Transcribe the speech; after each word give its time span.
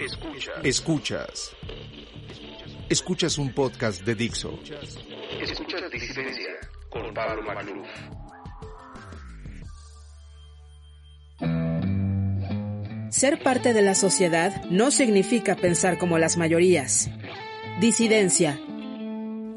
Escuchas. 0.00 0.64
Escuchas. 0.64 1.56
Escuchas 2.88 3.36
un 3.36 3.52
podcast 3.52 4.02
de 4.02 4.14
Dixo. 4.14 4.58
Escuchas 5.42 5.90
Disidencia 5.90 6.58
con 6.88 7.12
Pablo 7.12 7.42
Magluf. 7.42 7.86
Ser 13.10 13.42
parte 13.42 13.74
de 13.74 13.82
la 13.82 13.94
sociedad 13.94 14.64
no 14.70 14.90
significa 14.90 15.54
pensar 15.54 15.98
como 15.98 16.16
las 16.16 16.38
mayorías. 16.38 17.10
Disidencia. 17.78 18.58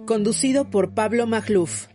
Conducido 0.06 0.70
por 0.70 0.94
Pablo 0.94 1.26
Magluf. 1.26 1.88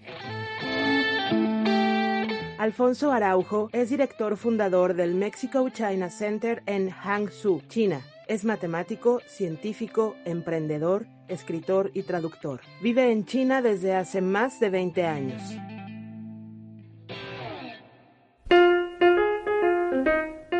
Alfonso 2.56 3.12
Araujo 3.12 3.68
es 3.74 3.90
director 3.90 4.38
fundador 4.38 4.94
del 4.94 5.14
Mexico 5.14 5.68
China 5.68 6.08
Center 6.08 6.62
en 6.64 6.88
Hangzhou, 6.88 7.60
China. 7.68 8.00
Es 8.28 8.44
matemático, 8.44 9.22
científico, 9.26 10.14
emprendedor, 10.26 11.06
escritor 11.28 11.90
y 11.94 12.02
traductor. 12.02 12.60
Vive 12.82 13.10
en 13.10 13.24
China 13.24 13.62
desde 13.62 13.94
hace 13.94 14.20
más 14.20 14.60
de 14.60 14.68
20 14.68 15.06
años. 15.06 15.42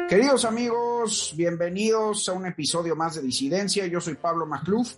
Queridos 0.09 0.47
amigos, 0.47 1.35
bienvenidos 1.37 2.27
a 2.31 2.33
un 2.33 2.47
episodio 2.47 2.97
más 2.97 3.17
de 3.17 3.21
Disidencia. 3.21 3.87
Yo 3.87 4.01
soy 4.01 4.15
Pablo 4.15 4.47
Macluf 4.47 4.95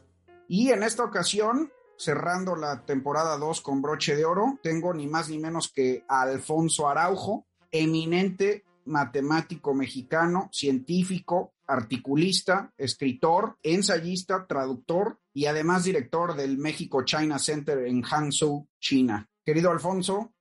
y 0.47 0.71
en 0.71 0.85
esta 0.85 1.03
ocasión, 1.03 1.73
cerrando 1.99 2.55
la 2.55 2.87
temporada 2.87 3.37
2 3.37 3.63
con 3.63 3.83
broche 3.83 4.15
de 4.15 4.25
oro, 4.25 4.61
tengo 4.63 4.95
ni 4.95 5.09
más 5.09 5.29
ni 5.29 5.39
menos 5.39 5.73
que 5.73 6.05
a 6.07 6.23
Alfonso 6.23 6.89
Araujo, 6.89 7.47
eminente 7.73 8.63
matemático 8.85 9.75
mexicano, 9.75 10.49
científico, 10.53 11.53
articulista, 11.71 12.75
escritor, 12.77 13.57
ensayista, 13.63 14.47
traductor 14.47 15.21
y 15.33 15.47
además 15.47 15.85
director 15.85 16.35
del 16.35 16.59
México 16.59 17.05
China 17.05 17.39
Center 17.39 17.87
en 17.87 18.03
Hangzhou, 18.03 18.69
China. 18.81 19.29
Querido 19.45 19.71
Alfonso, 19.71 20.35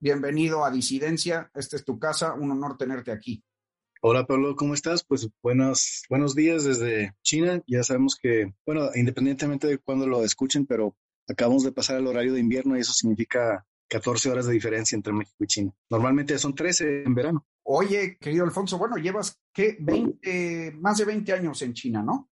bienvenido 0.00 0.64
a 0.64 0.70
Disidencia. 0.70 1.50
Esta 1.52 1.76
es 1.76 1.84
tu 1.84 1.98
casa, 1.98 2.34
un 2.34 2.52
honor 2.52 2.76
tenerte 2.76 3.10
aquí. 3.10 3.42
Hola 4.00 4.24
Pablo, 4.24 4.54
¿cómo 4.54 4.74
estás? 4.74 5.02
Pues 5.02 5.28
buenos, 5.42 6.04
buenos 6.08 6.36
días 6.36 6.62
desde 6.62 7.12
China. 7.22 7.60
Ya 7.66 7.82
sabemos 7.82 8.14
que, 8.14 8.54
bueno, 8.64 8.90
independientemente 8.94 9.66
de 9.66 9.78
cuándo 9.78 10.06
lo 10.06 10.22
escuchen, 10.22 10.64
pero 10.64 10.96
acabamos 11.28 11.64
de 11.64 11.72
pasar 11.72 11.96
el 11.96 12.06
horario 12.06 12.34
de 12.34 12.40
invierno 12.40 12.76
y 12.76 12.80
eso 12.80 12.92
significa 12.92 13.66
14 13.88 14.30
horas 14.30 14.46
de 14.46 14.52
diferencia 14.52 14.96
entre 14.96 15.12
México 15.12 15.42
y 15.42 15.46
China. 15.46 15.72
Normalmente 15.90 16.38
son 16.38 16.54
13 16.54 17.04
en 17.04 17.14
verano. 17.14 17.46
Oye, 17.64 18.16
querido 18.18 18.44
Alfonso, 18.44 18.78
bueno, 18.78 18.96
llevas, 18.96 19.40
¿qué? 19.52 19.76
20, 19.80 20.72
más 20.78 20.98
de 20.98 21.04
20 21.04 21.32
años 21.32 21.60
en 21.62 21.74
China, 21.74 22.02
¿no? 22.02 22.30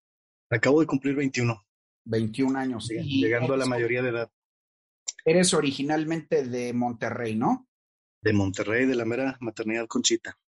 Acabo 0.51 0.81
de 0.81 0.87
cumplir 0.87 1.15
21. 1.15 1.67
21 2.05 2.59
años. 2.59 2.89
llegando 2.89 3.55
a 3.55 3.57
la 3.57 3.67
mayoría 3.67 4.03
de 4.03 4.11
edad. 4.11 4.31
Eres 5.25 5.55
originalmente 5.55 6.45
de 6.47 6.73
Monterrey, 6.73 7.35
¿no? 7.35 7.69
De 8.23 8.33
Monterrey, 8.33 8.87
de 8.87 8.95
la 8.95 9.05
mera 9.05 9.37
maternidad 9.41 9.87
Conchita. 9.87 10.39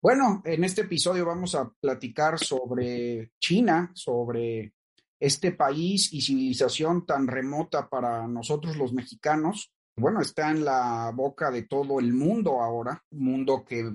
Bueno, 0.00 0.42
en 0.44 0.62
este 0.62 0.82
episodio 0.82 1.26
vamos 1.26 1.56
a 1.56 1.68
platicar 1.80 2.38
sobre 2.38 3.32
China, 3.40 3.90
sobre 3.94 4.74
este 5.18 5.50
país 5.52 6.12
y 6.12 6.20
civilización 6.20 7.04
tan 7.04 7.26
remota 7.26 7.88
para 7.88 8.28
nosotros 8.28 8.76
los 8.76 8.92
mexicanos. 8.92 9.72
Bueno, 9.98 10.20
está 10.20 10.50
en 10.50 10.64
la 10.64 11.12
boca 11.14 11.50
de 11.50 11.62
todo 11.62 11.98
el 11.98 12.12
mundo 12.12 12.60
ahora, 12.60 13.02
un 13.10 13.24
mundo 13.24 13.64
que 13.64 13.90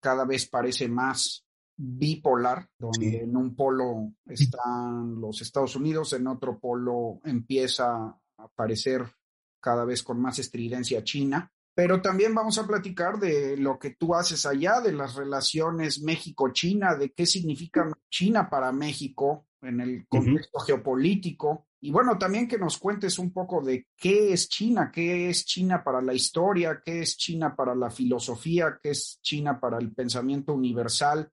cada 0.00 0.24
vez 0.24 0.48
parece 0.48 0.88
más 0.88 1.44
bipolar, 1.76 2.68
donde 2.78 3.22
en 3.22 3.36
un 3.36 3.54
polo 3.54 4.12
están 4.26 5.20
los 5.20 5.40
Estados 5.40 5.76
Unidos, 5.76 6.12
en 6.12 6.26
otro 6.26 6.58
polo 6.58 7.20
empieza 7.24 7.86
a 7.86 8.18
aparecer 8.36 9.04
cada 9.60 9.84
vez 9.84 10.02
con 10.02 10.20
más 10.20 10.38
estridencia 10.38 11.04
China. 11.04 11.52
Pero 11.74 12.02
también 12.02 12.34
vamos 12.34 12.58
a 12.58 12.66
platicar 12.66 13.20
de 13.20 13.56
lo 13.56 13.78
que 13.78 13.90
tú 13.90 14.12
haces 14.14 14.44
allá, 14.46 14.80
de 14.80 14.92
las 14.92 15.14
relaciones 15.14 16.02
México-China, 16.02 16.96
de 16.96 17.12
qué 17.12 17.24
significa 17.24 17.88
China 18.10 18.50
para 18.50 18.72
México 18.72 19.46
en 19.62 19.80
el 19.80 20.06
contexto 20.08 20.58
geopolítico. 20.58 21.67
Y 21.80 21.90
bueno, 21.90 22.18
también 22.18 22.48
que 22.48 22.58
nos 22.58 22.78
cuentes 22.78 23.18
un 23.18 23.32
poco 23.32 23.62
de 23.62 23.86
qué 23.96 24.32
es 24.32 24.48
China, 24.48 24.90
qué 24.92 25.28
es 25.28 25.44
China 25.44 25.82
para 25.84 26.02
la 26.02 26.14
historia, 26.14 26.82
qué 26.84 27.02
es 27.02 27.16
China 27.16 27.54
para 27.54 27.74
la 27.74 27.90
filosofía, 27.90 28.78
qué 28.82 28.90
es 28.90 29.20
China 29.22 29.60
para 29.60 29.78
el 29.78 29.92
pensamiento 29.92 30.54
universal, 30.54 31.30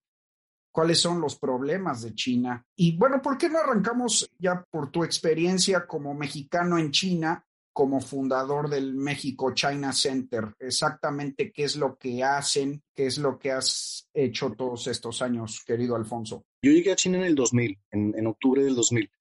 cuáles 0.72 1.00
son 1.00 1.20
los 1.20 1.38
problemas 1.38 2.04
de 2.04 2.14
China. 2.14 2.64
Y 2.76 2.96
bueno, 2.96 3.22
¿por 3.22 3.38
qué 3.38 3.50
no 3.50 3.60
arrancamos 3.60 4.30
ya 4.38 4.64
por 4.70 4.92
tu 4.92 5.04
experiencia 5.04 5.88
como 5.88 6.14
mexicano 6.14 6.78
en 6.78 6.92
China 6.92 7.44
como 7.76 8.00
fundador 8.00 8.70
del 8.70 8.94
México 8.94 9.54
China 9.54 9.92
Center. 9.92 10.56
Exactamente 10.60 11.52
qué 11.52 11.66
es 11.66 11.76
lo 11.76 11.98
que 11.98 12.24
hacen, 12.24 12.82
qué 12.96 13.08
es 13.08 13.18
lo 13.18 13.38
que 13.38 13.52
has 13.52 14.08
hecho 14.14 14.52
todos 14.52 14.88
estos 14.88 15.22
años, 15.22 15.62
querido 15.68 15.98
Alfonso. 15.98 16.46
Yo 16.62 16.72
llegué 16.72 16.94
a 16.94 16.96
China 16.96 17.18
en 17.18 17.26
el 17.26 17.36
2000, 17.36 17.78
en, 17.92 18.28
octubre 18.28 18.64
del 18.64 18.76
2000. 18.76 19.12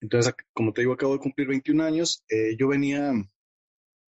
Entonces, 0.00 0.34
como 0.52 0.72
te 0.72 0.82
digo, 0.82 0.92
acabo 0.92 1.14
de 1.14 1.20
cumplir 1.20 1.48
21 1.48 1.82
años. 1.82 2.24
Eh, 2.28 2.56
yo 2.58 2.68
venía, 2.68 3.12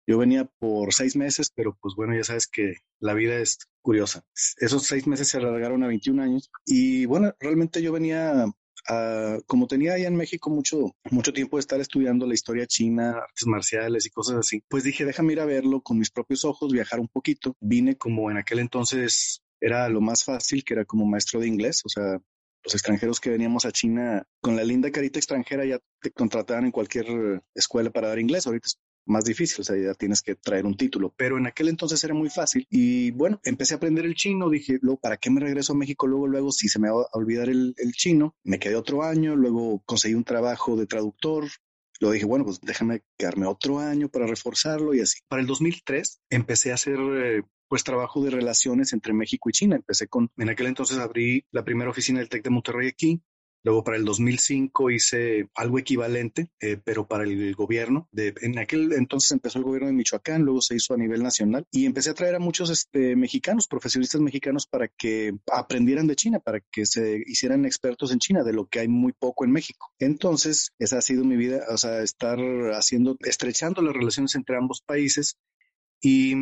yo 0.06 0.18
venía 0.18 0.44
por 0.58 0.92
seis 0.92 1.16
meses, 1.16 1.50
pero 1.54 1.76
pues 1.80 1.94
bueno, 1.96 2.14
ya 2.14 2.24
sabes 2.24 2.46
que 2.46 2.74
la 3.00 3.14
vida 3.14 3.36
es 3.36 3.58
curiosa. 3.82 4.24
Esos 4.58 4.84
seis 4.84 5.06
meses 5.06 5.28
se 5.28 5.38
alargaron 5.38 5.82
a 5.82 5.88
21 5.88 6.22
años 6.22 6.50
y 6.64 7.06
bueno, 7.06 7.34
realmente 7.38 7.82
yo 7.82 7.92
venía 7.92 8.46
Ah, 8.86 9.38
como 9.46 9.66
tenía 9.66 9.94
allá 9.94 10.08
en 10.08 10.16
México 10.16 10.50
mucho, 10.50 10.94
mucho 11.10 11.32
tiempo 11.32 11.56
de 11.56 11.60
estar 11.60 11.80
estudiando 11.80 12.26
la 12.26 12.34
historia 12.34 12.66
china, 12.66 13.12
artes 13.12 13.46
marciales 13.46 14.04
y 14.04 14.10
cosas 14.10 14.36
así, 14.36 14.62
pues 14.68 14.84
dije, 14.84 15.06
déjame 15.06 15.32
ir 15.32 15.40
a 15.40 15.46
verlo 15.46 15.80
con 15.80 15.98
mis 15.98 16.10
propios 16.10 16.44
ojos, 16.44 16.72
viajar 16.72 17.00
un 17.00 17.08
poquito. 17.08 17.56
Vine 17.60 17.96
como 17.96 18.30
en 18.30 18.36
aquel 18.36 18.58
entonces 18.58 19.42
era 19.60 19.88
lo 19.88 20.00
más 20.02 20.24
fácil, 20.24 20.64
que 20.64 20.74
era 20.74 20.84
como 20.84 21.06
maestro 21.06 21.40
de 21.40 21.48
inglés, 21.48 21.80
o 21.84 21.88
sea, 21.88 22.20
los 22.64 22.74
extranjeros 22.74 23.20
que 23.20 23.30
veníamos 23.30 23.66
a 23.66 23.72
China 23.72 24.26
con 24.40 24.56
la 24.56 24.64
linda 24.64 24.90
carita 24.90 25.18
extranjera 25.18 25.64
ya 25.64 25.78
te 26.00 26.10
contrataban 26.10 26.64
en 26.64 26.70
cualquier 26.70 27.42
escuela 27.54 27.90
para 27.90 28.08
dar 28.08 28.18
inglés. 28.18 28.46
Ahorita 28.46 28.68
más 29.06 29.24
difícil, 29.24 29.60
o 29.60 29.64
sea, 29.64 29.76
ya 29.76 29.94
tienes 29.94 30.22
que 30.22 30.34
traer 30.34 30.66
un 30.66 30.76
título, 30.76 31.12
pero 31.16 31.36
en 31.36 31.46
aquel 31.46 31.68
entonces 31.68 32.02
era 32.04 32.14
muy 32.14 32.30
fácil 32.30 32.66
y 32.70 33.10
bueno, 33.10 33.40
empecé 33.44 33.74
a 33.74 33.76
aprender 33.76 34.04
el 34.06 34.14
chino, 34.14 34.48
dije, 34.48 34.78
luego, 34.80 34.98
¿para 35.00 35.16
qué 35.16 35.30
me 35.30 35.40
regreso 35.40 35.72
a 35.72 35.76
México 35.76 36.06
luego, 36.06 36.26
luego, 36.26 36.52
si 36.52 36.68
se 36.68 36.78
me 36.78 36.90
va 36.90 37.02
a 37.02 37.18
olvidar 37.18 37.48
el, 37.48 37.74
chino? 37.92 38.34
Me 38.44 38.58
quedé 38.58 38.76
otro 38.76 39.02
año, 39.02 39.36
luego 39.36 39.82
conseguí 39.84 40.14
un 40.14 40.24
trabajo 40.24 40.76
de 40.76 40.86
traductor, 40.86 41.44
Luego 42.00 42.14
dije, 42.14 42.26
bueno, 42.26 42.44
pues 42.44 42.60
déjame 42.60 43.02
quedarme 43.16 43.46
otro 43.46 43.78
año 43.78 44.08
para 44.08 44.26
reforzarlo 44.26 44.94
y 44.94 45.00
así. 45.00 45.20
Para 45.28 45.40
el 45.40 45.46
2003 45.46 46.22
empecé 46.28 46.72
a 46.72 46.74
hacer 46.74 46.98
eh, 46.98 47.42
pues 47.68 47.84
trabajo 47.84 48.22
de 48.22 48.30
relaciones 48.30 48.92
entre 48.92 49.12
México 49.12 49.48
y 49.48 49.52
China. 49.52 49.76
Empecé 49.76 50.08
con, 50.08 50.30
en 50.36 50.48
aquel 50.48 50.66
entonces 50.66 50.98
abrí 50.98 51.44
la 51.50 51.64
primera 51.64 51.90
oficina 51.90 52.20
del 52.20 52.28
TEC 52.28 52.44
de 52.44 52.50
Monterrey 52.50 52.88
aquí, 52.88 53.22
Luego 53.64 53.82
para 53.82 53.96
el 53.96 54.04
2005 54.04 54.90
hice 54.90 55.48
algo 55.54 55.78
equivalente, 55.78 56.50
eh, 56.60 56.76
pero 56.84 57.08
para 57.08 57.24
el 57.24 57.54
gobierno. 57.54 58.08
De, 58.12 58.34
en 58.42 58.58
aquel 58.58 58.92
entonces 58.92 59.32
empezó 59.32 59.58
el 59.58 59.64
gobierno 59.64 59.88
de 59.88 59.94
Michoacán, 59.94 60.42
luego 60.42 60.60
se 60.60 60.76
hizo 60.76 60.92
a 60.92 60.98
nivel 60.98 61.22
nacional 61.22 61.66
y 61.70 61.86
empecé 61.86 62.10
a 62.10 62.14
traer 62.14 62.34
a 62.34 62.38
muchos 62.38 62.68
este, 62.68 63.16
mexicanos, 63.16 63.66
profesionistas 63.66 64.20
mexicanos 64.20 64.66
para 64.66 64.88
que 64.88 65.32
aprendieran 65.50 66.06
de 66.06 66.14
China, 66.14 66.40
para 66.40 66.60
que 66.60 66.84
se 66.84 67.22
hicieran 67.26 67.64
expertos 67.64 68.12
en 68.12 68.18
China, 68.18 68.44
de 68.44 68.52
lo 68.52 68.66
que 68.66 68.80
hay 68.80 68.88
muy 68.88 69.12
poco 69.12 69.46
en 69.46 69.52
México. 69.52 69.90
Entonces, 69.98 70.72
esa 70.78 70.98
ha 70.98 71.02
sido 71.02 71.24
mi 71.24 71.36
vida, 71.36 71.62
o 71.70 71.78
sea, 71.78 72.02
estar 72.02 72.38
haciendo, 72.74 73.16
estrechando 73.20 73.80
las 73.80 73.94
relaciones 73.94 74.34
entre 74.34 74.58
ambos 74.58 74.82
países 74.82 75.38
y 76.02 76.34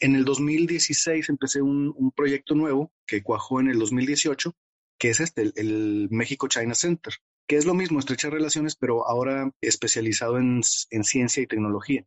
en 0.00 0.16
el 0.16 0.24
2016 0.24 1.28
empecé 1.28 1.62
un, 1.62 2.12
proyecto 2.14 2.54
nuevo 2.54 2.92
que 3.06 3.22
cuajó 3.22 3.60
en 3.60 3.68
el 3.68 3.78
2018 3.78 4.54
que 4.98 5.10
es 5.10 5.20
este, 5.20 5.52
el, 5.56 6.08
México 6.10 6.48
China 6.48 6.74
Center, 6.74 7.14
que 7.46 7.56
es 7.56 7.66
lo 7.66 7.74
mismo, 7.74 7.98
estrechar 7.98 8.32
relaciones, 8.32 8.76
pero 8.76 9.06
ahora 9.06 9.52
especializado 9.60 10.38
en, 10.38 10.62
ciencia 10.62 11.42
y 11.42 11.46
tecnología. 11.46 12.06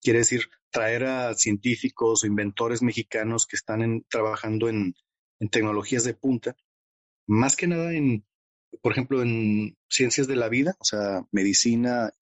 Quiere 0.00 0.20
decir, 0.20 0.48
traer 0.70 1.04
a 1.04 1.34
científicos 1.34 2.24
o 2.24 2.26
inventores 2.26 2.82
mexicanos 2.82 3.46
que 3.46 3.56
están 3.56 4.04
trabajando 4.08 4.68
en, 4.68 4.94
tecnologías 5.50 6.04
de 6.04 6.14
punta, 6.14 6.56
más 7.26 7.56
que 7.56 7.66
nada 7.66 7.92
en, 7.92 8.24
por 8.80 8.92
ejemplo, 8.92 9.22
en 9.22 9.76
ciencias 9.88 10.28
de 10.28 10.36
la 10.36 10.48
vida, 10.48 10.76
o 10.78 10.84
sea, 10.84 11.26
medicina, 11.32 12.12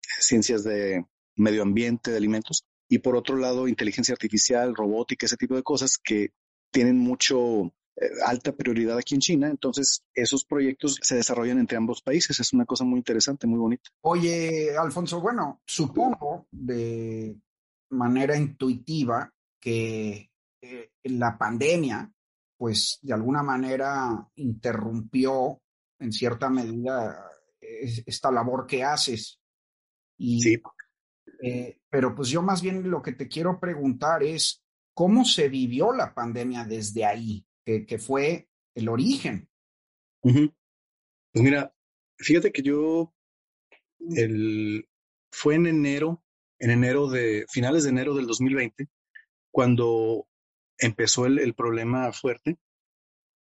ciencias 0.00 0.64
de 0.64 1.04
medio 1.36 1.62
ambiente, 1.62 2.10
de 2.10 2.16
alimentos, 2.16 2.66
y 2.88 2.98
por 2.98 3.16
otro 3.16 3.36
lado, 3.36 3.68
inteligencia 3.68 4.12
artificial, 4.12 4.74
robótica, 4.74 5.26
ese 5.26 5.36
tipo 5.36 5.56
de 5.56 5.62
cosas 5.62 5.98
que 6.02 6.30
tienen 6.70 6.98
mucho 6.98 7.72
eh, 7.96 8.08
alta 8.24 8.52
prioridad 8.52 8.98
aquí 8.98 9.14
en 9.14 9.20
China. 9.20 9.48
Entonces, 9.48 10.04
esos 10.14 10.44
proyectos 10.44 10.98
se 11.02 11.16
desarrollan 11.16 11.58
entre 11.58 11.76
ambos 11.76 12.02
países. 12.02 12.38
Es 12.38 12.52
una 12.52 12.64
cosa 12.64 12.84
muy 12.84 12.98
interesante, 12.98 13.46
muy 13.46 13.58
bonita. 13.58 13.90
Oye, 14.02 14.76
Alfonso, 14.76 15.20
bueno, 15.20 15.62
supongo 15.66 16.46
de 16.50 17.36
manera 17.90 18.36
intuitiva 18.36 19.32
que 19.60 20.30
eh, 20.60 20.90
la 21.04 21.36
pandemia, 21.36 22.12
pues 22.56 22.98
de 23.02 23.14
alguna 23.14 23.42
manera 23.42 24.28
interrumpió 24.36 25.60
en 25.98 26.12
cierta 26.12 26.50
medida 26.50 27.30
esta 27.60 28.30
labor 28.30 28.66
que 28.66 28.84
haces. 28.84 29.40
Y, 30.18 30.40
sí. 30.40 30.62
Eh, 31.42 31.80
pero 31.90 32.14
pues 32.14 32.28
yo 32.28 32.42
más 32.42 32.62
bien 32.62 32.88
lo 32.90 33.02
que 33.02 33.12
te 33.12 33.28
quiero 33.28 33.60
preguntar 33.60 34.22
es, 34.22 34.64
¿cómo 34.94 35.24
se 35.24 35.48
vivió 35.48 35.92
la 35.92 36.14
pandemia 36.14 36.64
desde 36.64 37.04
ahí, 37.04 37.46
que, 37.64 37.98
fue 37.98 38.48
el 38.74 38.88
origen? 38.88 39.48
Pues 40.22 40.50
mira, 41.32 41.74
fíjate 42.18 42.52
que 42.52 42.62
yo, 42.62 43.14
el, 43.98 44.88
fue 45.30 45.56
en 45.56 45.66
enero, 45.66 46.22
en 46.58 46.70
enero 46.70 47.08
de, 47.08 47.44
finales 47.48 47.84
de 47.84 47.90
enero 47.90 48.14
del 48.14 48.26
2020, 48.26 48.88
cuando 49.50 50.26
empezó 50.78 51.26
el, 51.26 51.38
el 51.38 51.54
problema 51.54 52.12
fuerte. 52.12 52.58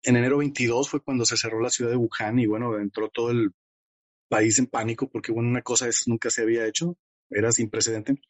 En 0.03 0.17
enero 0.17 0.39
22 0.39 0.89
fue 0.89 1.03
cuando 1.03 1.25
se 1.25 1.37
cerró 1.37 1.61
la 1.61 1.71
ciudad 1.71 1.91
de 1.91 1.97
Wuhan 1.97 2.39
y 2.39 2.47
bueno, 2.47 2.79
entró 2.79 3.09
todo 3.09 3.31
el 3.31 3.53
país 4.29 4.59
en 4.59 4.67
pánico 4.67 5.09
porque 5.09 5.33
bueno, 5.33 5.49
una 5.49 5.63
cosa 5.63 5.89
eso 5.89 6.05
nunca 6.07 6.31
se 6.31 6.43
había 6.43 6.67
hecho, 6.67 6.97
era 7.31 7.53
sin 7.53 7.71
precedente. 7.71 8.21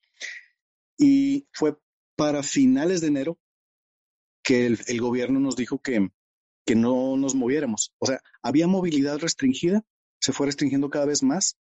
Y 0.96 1.46
fue 1.52 1.76
para 2.16 2.42
finales 2.42 3.00
de 3.00 3.08
enero 3.08 3.38
que 4.42 4.66
el, 4.66 5.00
gobierno 5.00 5.40
nos 5.40 5.56
dijo 5.56 5.80
que, 5.80 6.08
que 6.64 6.74
no 6.74 7.16
nos 7.16 7.34
moviéramos. 7.34 7.94
O 7.98 8.06
sea, 8.06 8.20
había 8.42 8.66
movilidad 8.66 9.18
restringida, 9.18 9.84
se 10.20 10.32
fue 10.32 10.46
restringiendo 10.46 10.90
cada 10.90 11.06
vez 11.06 11.22
más 11.22 11.58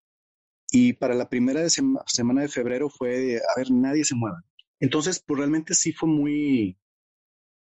y 0.72 0.94
para 0.94 1.16
la 1.16 1.30
primera 1.30 1.68
semana 1.70 2.42
de 2.42 2.48
febrero 2.48 2.90
fue, 2.90 3.38
a 3.38 3.60
ver, 3.60 3.72
nadie 3.72 4.04
se 4.04 4.16
mueva. 4.16 4.44
Entonces, 4.80 5.24
pues 5.26 5.38
realmente 5.40 5.74
sí 5.74 5.92
fue 5.94 6.10
muy 6.10 6.78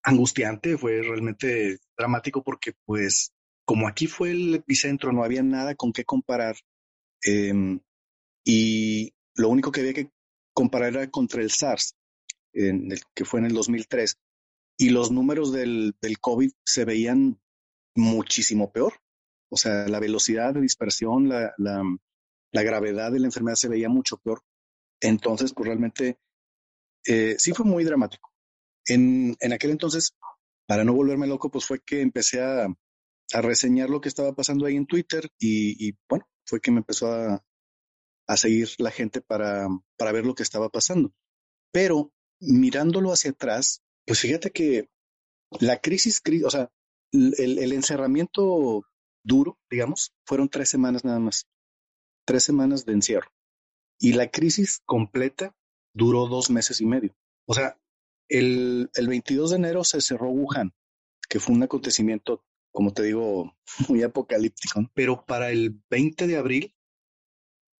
angustiante, 0.03 0.77
fue 0.77 1.01
realmente 1.01 1.79
dramático 1.97 2.43
porque 2.43 2.73
pues 2.85 3.33
como 3.65 3.87
aquí 3.87 4.05
fue 4.07 4.31
el 4.31 4.53
epicentro, 4.53 5.11
no 5.11 5.23
había 5.23 5.43
nada 5.43 5.75
con 5.75 5.91
qué 5.91 6.05
comparar. 6.05 6.55
Em, 7.23 7.79
y 8.43 9.14
lo 9.35 9.49
único 9.49 9.71
que 9.71 9.81
había 9.81 9.93
que 9.93 10.11
comparar 10.53 10.93
era 10.93 11.09
contra 11.09 11.41
el 11.41 11.51
SARS, 11.51 11.95
que 12.53 13.25
fue 13.25 13.39
en 13.39 13.47
el 13.47 13.53
2003. 13.53 14.17
Y 14.77 14.89
los 14.89 15.11
números 15.11 15.53
del, 15.53 15.95
del 16.01 16.19
COVID 16.19 16.51
se 16.65 16.85
veían 16.85 17.39
muchísimo 17.95 18.71
peor. 18.71 18.93
O 19.49 19.57
sea, 19.57 19.87
la 19.87 19.99
velocidad 19.99 20.53
de 20.53 20.61
dispersión, 20.61 21.29
la, 21.29 21.53
la, 21.57 22.63
gravedad 22.63 23.11
de 23.11 23.19
la 23.19 23.27
enfermedad 23.27 23.55
se 23.55 23.69
veía 23.69 23.89
mucho 23.89 24.17
peor. 24.17 24.41
Entonces, 25.01 25.53
pues 25.53 25.67
realmente 25.67 26.17
eh, 27.05 27.35
sí 27.37 27.53
fue 27.53 27.65
muy 27.65 27.83
dramático. 27.83 28.33
En, 28.87 29.35
en 29.39 29.53
aquel 29.53 29.71
entonces, 29.71 30.15
para 30.67 30.83
no 30.83 30.93
volverme 30.93 31.27
loco, 31.27 31.49
pues 31.49 31.65
fue 31.65 31.79
que 31.81 32.01
empecé 32.01 32.41
a, 32.41 32.67
a 33.33 33.41
reseñar 33.41 33.89
lo 33.89 34.01
que 34.01 34.09
estaba 34.09 34.33
pasando 34.33 34.65
ahí 34.65 34.75
en 34.75 34.85
Twitter 34.85 35.29
y, 35.39 35.95
bueno, 36.09 36.27
fue 36.45 36.59
que 36.59 36.71
me 36.71 36.79
empezó 36.79 37.11
a, 37.11 37.43
a, 38.27 38.37
seguir 38.37 38.69
la 38.77 38.91
gente 38.91 39.21
para, 39.21 39.67
para 39.97 40.11
ver 40.11 40.25
lo 40.25 40.35
que 40.35 40.43
estaba 40.43 40.69
pasando. 40.69 41.13
Pero 41.71 42.11
mirándolo 42.39 43.11
hacia 43.11 43.31
atrás, 43.31 43.81
pues 44.05 44.19
fíjate 44.19 44.51
que 44.51 44.89
la 45.59 45.79
crisis, 45.79 46.21
o 46.43 46.49
sea, 46.49 46.71
el, 47.11 47.59
el 47.59 47.73
encerramiento 47.73 48.83
duro, 49.23 49.57
digamos, 49.69 50.13
fueron 50.25 50.49
tres 50.49 50.69
semanas 50.69 51.03
nada 51.05 51.19
más. 51.19 51.47
Tres 52.25 52.43
semanas 52.43 52.85
de 52.85 52.93
encierro. 52.93 53.29
Y 53.99 54.13
la 54.13 54.29
crisis 54.29 54.81
completa 54.85 55.55
duró 55.93 56.27
dos 56.27 56.49
meses 56.49 56.81
y 56.81 56.85
medio. 56.85 57.15
O 57.47 57.53
sea, 57.53 57.79
el, 58.27 58.89
el 58.95 59.07
22 59.07 59.51
de 59.51 59.55
enero 59.55 59.83
se 59.83 60.01
cerró 60.01 60.29
Wuhan, 60.29 60.73
que 61.29 61.39
fue 61.39 61.55
un 61.55 61.63
acontecimiento 61.63 62.43
como 62.75 62.91
te 62.93 63.03
digo, 63.03 63.55
muy 63.89 64.03
apocalíptico. 64.03 64.81
Pero 64.93 65.25
para 65.25 65.49
el 65.49 65.81
20 65.89 66.27
de 66.27 66.37
abril, 66.37 66.74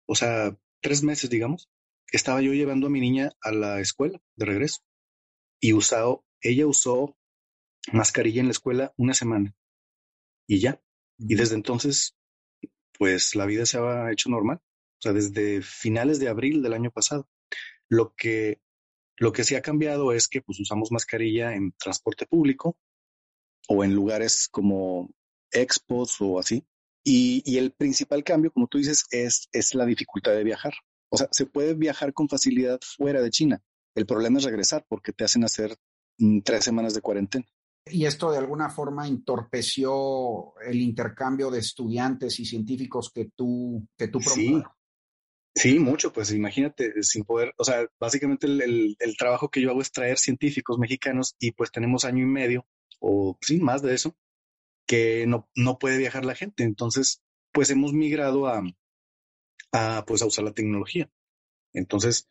o 0.06 0.14
sea, 0.14 0.56
tres 0.80 1.02
meses, 1.02 1.30
digamos, 1.30 1.70
estaba 2.12 2.40
yo 2.40 2.52
llevando 2.52 2.86
a 2.86 2.90
mi 2.90 3.00
niña 3.00 3.32
a 3.42 3.52
la 3.52 3.80
escuela 3.80 4.20
de 4.36 4.46
regreso 4.46 4.82
y 5.60 5.72
usado, 5.72 6.24
ella 6.40 6.66
usó 6.66 7.16
mascarilla 7.92 8.40
en 8.40 8.46
la 8.46 8.52
escuela 8.52 8.92
una 8.96 9.14
semana 9.14 9.54
y 10.46 10.60
ya. 10.60 10.80
Y 11.18 11.34
desde 11.34 11.54
entonces, 11.54 12.16
pues 12.98 13.34
la 13.34 13.46
vida 13.46 13.66
se 13.66 13.78
ha 13.78 14.12
hecho 14.12 14.28
normal. 14.28 14.60
O 14.98 15.02
sea, 15.02 15.12
desde 15.12 15.62
finales 15.62 16.18
de 16.18 16.28
abril 16.28 16.62
del 16.62 16.74
año 16.74 16.90
pasado. 16.90 17.28
Lo 17.88 18.14
que, 18.14 18.60
lo 19.16 19.32
que 19.32 19.44
sí 19.44 19.54
ha 19.54 19.62
cambiado 19.62 20.12
es 20.12 20.28
que 20.28 20.42
pues 20.42 20.60
usamos 20.60 20.90
mascarilla 20.92 21.54
en 21.54 21.72
transporte 21.72 22.26
público, 22.26 22.76
o 23.68 23.84
en 23.84 23.94
lugares 23.94 24.48
como 24.50 25.10
expos 25.50 26.20
o 26.20 26.38
así. 26.38 26.66
Y, 27.08 27.56
el 27.56 27.70
principal 27.70 28.24
cambio, 28.24 28.50
como 28.50 28.66
tú 28.66 28.78
dices, 28.78 29.04
es, 29.12 29.48
es 29.52 29.76
la 29.76 29.86
dificultad 29.86 30.32
de 30.32 30.42
viajar. 30.42 30.74
O 31.08 31.16
sea, 31.16 31.28
se 31.30 31.46
puede 31.46 31.74
viajar 31.74 32.12
con 32.12 32.28
facilidad 32.28 32.80
fuera 32.82 33.22
de 33.22 33.30
China. 33.30 33.62
El 33.94 34.06
problema 34.06 34.38
es 34.38 34.44
regresar 34.44 34.84
porque 34.88 35.12
te 35.12 35.22
hacen 35.22 35.44
hacer 35.44 35.76
mm, 36.18 36.40
tres 36.40 36.64
semanas 36.64 36.94
de 36.94 37.02
cuarentena. 37.02 37.46
Y 37.88 38.06
esto 38.06 38.32
de 38.32 38.38
alguna 38.38 38.70
forma 38.70 39.06
entorpeció 39.06 40.58
el 40.66 40.80
intercambio 40.80 41.48
de 41.48 41.60
estudiantes 41.60 42.40
y 42.40 42.44
científicos 42.44 43.12
que 43.14 43.30
tú, 43.36 43.86
que 43.96 44.08
tú 44.08 44.20
Sí, 44.20 44.60
sí, 45.54 45.78
mucho. 45.78 46.12
Pues 46.12 46.32
imagínate, 46.32 47.04
sin 47.04 47.22
poder, 47.22 47.54
o 47.56 47.62
sea, 47.62 47.86
básicamente 48.00 48.48
el, 48.48 48.96
el 48.98 49.16
trabajo 49.16 49.48
que 49.48 49.60
yo 49.60 49.70
hago 49.70 49.80
es 49.80 49.92
traer 49.92 50.18
científicos 50.18 50.76
mexicanos 50.80 51.36
y 51.38 51.52
pues 51.52 51.70
tenemos 51.70 52.04
año 52.04 52.24
y 52.24 52.26
medio 52.26 52.66
o 52.98 53.38
sí, 53.40 53.60
más 53.60 53.82
de 53.82 53.94
eso, 53.94 54.16
que 54.86 55.26
no, 55.26 55.48
no 55.54 55.78
puede 55.78 55.98
viajar 55.98 56.24
la 56.24 56.34
gente. 56.34 56.62
Entonces, 56.62 57.22
pues 57.52 57.70
hemos 57.70 57.92
migrado 57.92 58.46
a, 58.46 58.62
a, 59.72 60.04
pues 60.06 60.22
a 60.22 60.26
usar 60.26 60.44
la 60.44 60.52
tecnología. 60.52 61.10
Entonces, 61.72 62.28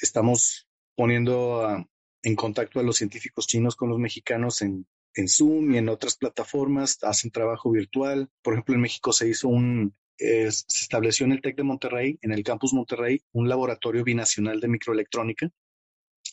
estamos 0.00 0.68
poniendo 0.94 1.86
en 2.22 2.36
contacto 2.36 2.80
a 2.80 2.82
los 2.82 2.96
científicos 2.96 3.46
chinos 3.46 3.76
con 3.76 3.88
los 3.88 3.98
mexicanos 3.98 4.62
en, 4.62 4.86
en 5.14 5.28
Zoom 5.28 5.72
y 5.72 5.78
en 5.78 5.88
otras 5.88 6.16
plataformas, 6.16 6.98
hacen 7.02 7.30
trabajo 7.30 7.70
virtual. 7.70 8.30
Por 8.42 8.54
ejemplo, 8.54 8.74
en 8.74 8.80
México 8.80 9.12
se 9.12 9.28
hizo 9.28 9.48
un, 9.48 9.94
se 10.16 10.48
estableció 10.82 11.26
en 11.26 11.32
el 11.32 11.42
TEC 11.42 11.56
de 11.56 11.62
Monterrey, 11.64 12.18
en 12.22 12.32
el 12.32 12.44
campus 12.44 12.72
Monterrey, 12.72 13.22
un 13.32 13.48
laboratorio 13.48 14.04
binacional 14.04 14.60
de 14.60 14.68
microelectrónica 14.68 15.50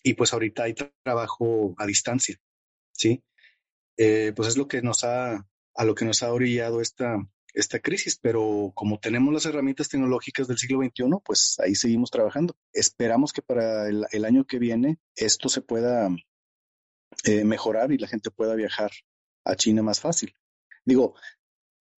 y 0.03 0.13
pues 0.13 0.33
ahorita 0.33 0.63
hay 0.63 0.75
trabajo 1.03 1.75
a 1.77 1.85
distancia, 1.85 2.37
¿sí? 2.91 3.23
Eh, 4.01 4.31
pues 4.33 4.47
es 4.47 4.57
lo 4.57 4.69
que 4.69 4.81
nos 4.81 5.03
ha, 5.03 5.45
a 5.75 5.83
lo 5.83 5.93
que 5.93 6.05
nos 6.05 6.23
ha 6.23 6.31
orillado 6.31 6.79
esta, 6.79 7.17
esta 7.53 7.79
crisis, 7.79 8.17
pero 8.17 8.71
como 8.73 8.97
tenemos 8.97 9.33
las 9.33 9.45
herramientas 9.45 9.89
tecnológicas 9.89 10.47
del 10.47 10.57
siglo 10.57 10.79
XXI, 10.81 11.03
pues 11.21 11.57
ahí 11.59 11.75
seguimos 11.75 12.09
trabajando. 12.09 12.55
Esperamos 12.71 13.33
que 13.33 13.41
para 13.41 13.89
el, 13.89 14.25
año 14.25 14.45
que 14.45 14.57
viene 14.57 14.99
esto 15.17 15.49
se 15.49 15.59
pueda 15.61 16.09
eh, 17.25 17.43
mejorar 17.43 17.91
y 17.91 17.97
la 17.97 18.07
gente 18.07 18.31
pueda 18.31 18.55
viajar 18.55 18.89
a 19.43 19.57
China 19.57 19.83
más 19.83 19.99
fácil. 19.99 20.33
Digo, 20.85 21.15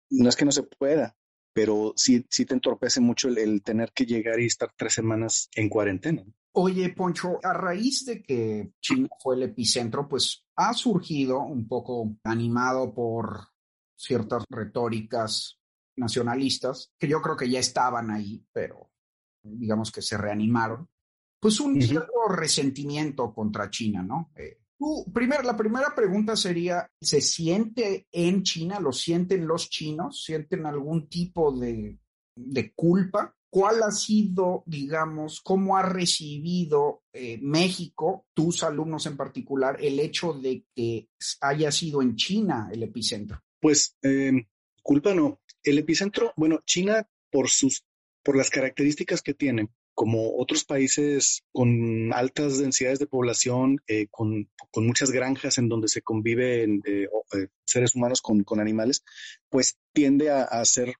no 0.09 0.27
es 0.27 0.35
que 0.35 0.45
no 0.45 0.51
se 0.51 0.63
pueda, 0.63 1.15
pero 1.53 1.93
sí, 1.97 2.25
sí 2.31 2.45
te 2.45 2.55
entorpece 2.55 2.99
mucho 2.99 3.29
el 3.29 3.61
tener 3.61 3.91
que 3.93 4.07
llegar 4.07 4.39
y 4.39 4.47
estar 4.47 4.73
tres 4.75 4.93
semanas 4.93 5.49
en 5.53 5.69
cuarentena. 5.69 6.25
Oye, 6.53 6.89
Poncho, 6.89 7.39
a 7.43 7.53
raíz 7.53 8.05
de 8.05 8.21
que 8.21 8.73
China 8.81 9.07
fue 9.21 9.35
el 9.35 9.43
epicentro, 9.43 10.07
pues 10.07 10.45
ha 10.57 10.73
surgido 10.73 11.39
un 11.41 11.67
poco 11.67 12.17
animado 12.23 12.93
por 12.93 13.47
ciertas 13.95 14.43
retóricas 14.49 15.59
nacionalistas, 15.95 16.91
que 16.99 17.07
yo 17.07 17.21
creo 17.21 17.37
que 17.37 17.49
ya 17.49 17.59
estaban 17.59 18.11
ahí, 18.11 18.45
pero 18.51 18.91
digamos 19.43 19.91
que 19.91 20.01
se 20.01 20.17
reanimaron, 20.17 20.89
pues 21.39 21.59
un 21.59 21.81
cierto 21.81 22.27
resentimiento 22.29 23.33
contra 23.33 23.69
China, 23.69 24.03
¿no? 24.03 24.31
Eh, 24.35 24.59
la 25.43 25.55
primera 25.55 25.93
pregunta 25.95 26.35
sería, 26.35 26.89
¿se 26.99 27.21
siente 27.21 28.07
en 28.11 28.43
China, 28.43 28.79
lo 28.79 28.91
sienten 28.91 29.47
los 29.47 29.69
chinos, 29.69 30.23
sienten 30.23 30.65
algún 30.65 31.07
tipo 31.07 31.51
de, 31.51 31.99
de 32.35 32.73
culpa 32.73 33.35
¿Cuál 33.51 33.83
ha 33.83 33.91
sido, 33.91 34.63
digamos, 34.65 35.41
cómo 35.41 35.75
ha 35.75 35.83
recibido 35.83 37.03
eh, 37.11 37.37
México, 37.41 38.25
tus 38.33 38.63
alumnos 38.63 39.05
en 39.07 39.17
particular, 39.17 39.77
el 39.81 39.99
hecho 39.99 40.31
de 40.31 40.63
que 40.73 41.09
haya 41.41 41.69
sido 41.69 42.01
en 42.01 42.15
China 42.15 42.69
el 42.71 42.83
epicentro? 42.83 43.43
Pues 43.59 43.97
em, 44.03 44.47
culpa 44.81 45.13
no. 45.13 45.41
El 45.63 45.77
epicentro, 45.77 46.31
bueno, 46.37 46.61
China 46.65 47.05
por 47.29 47.49
sus, 47.49 47.83
por 48.23 48.37
las 48.37 48.49
características 48.49 49.21
que 49.21 49.33
tiene, 49.33 49.67
como 49.93 50.37
otros 50.37 50.63
países 50.63 51.43
con 51.51 52.13
altas 52.13 52.57
densidades 52.57 52.99
de 52.99 53.07
población, 53.07 53.81
eh, 53.85 54.07
con, 54.09 54.49
muchas 54.77 55.11
granjas 55.11 55.57
en 55.57 55.67
donde 55.67 55.89
se 55.89 56.01
conviven 56.01 56.81
eh, 56.85 57.09
seres 57.65 57.95
humanos 57.95 58.21
con, 58.21 58.45
animales, 58.61 59.03
pues 59.49 59.77
tiende 59.91 60.29
a, 60.29 60.43
a 60.43 60.63
ser 60.63 60.95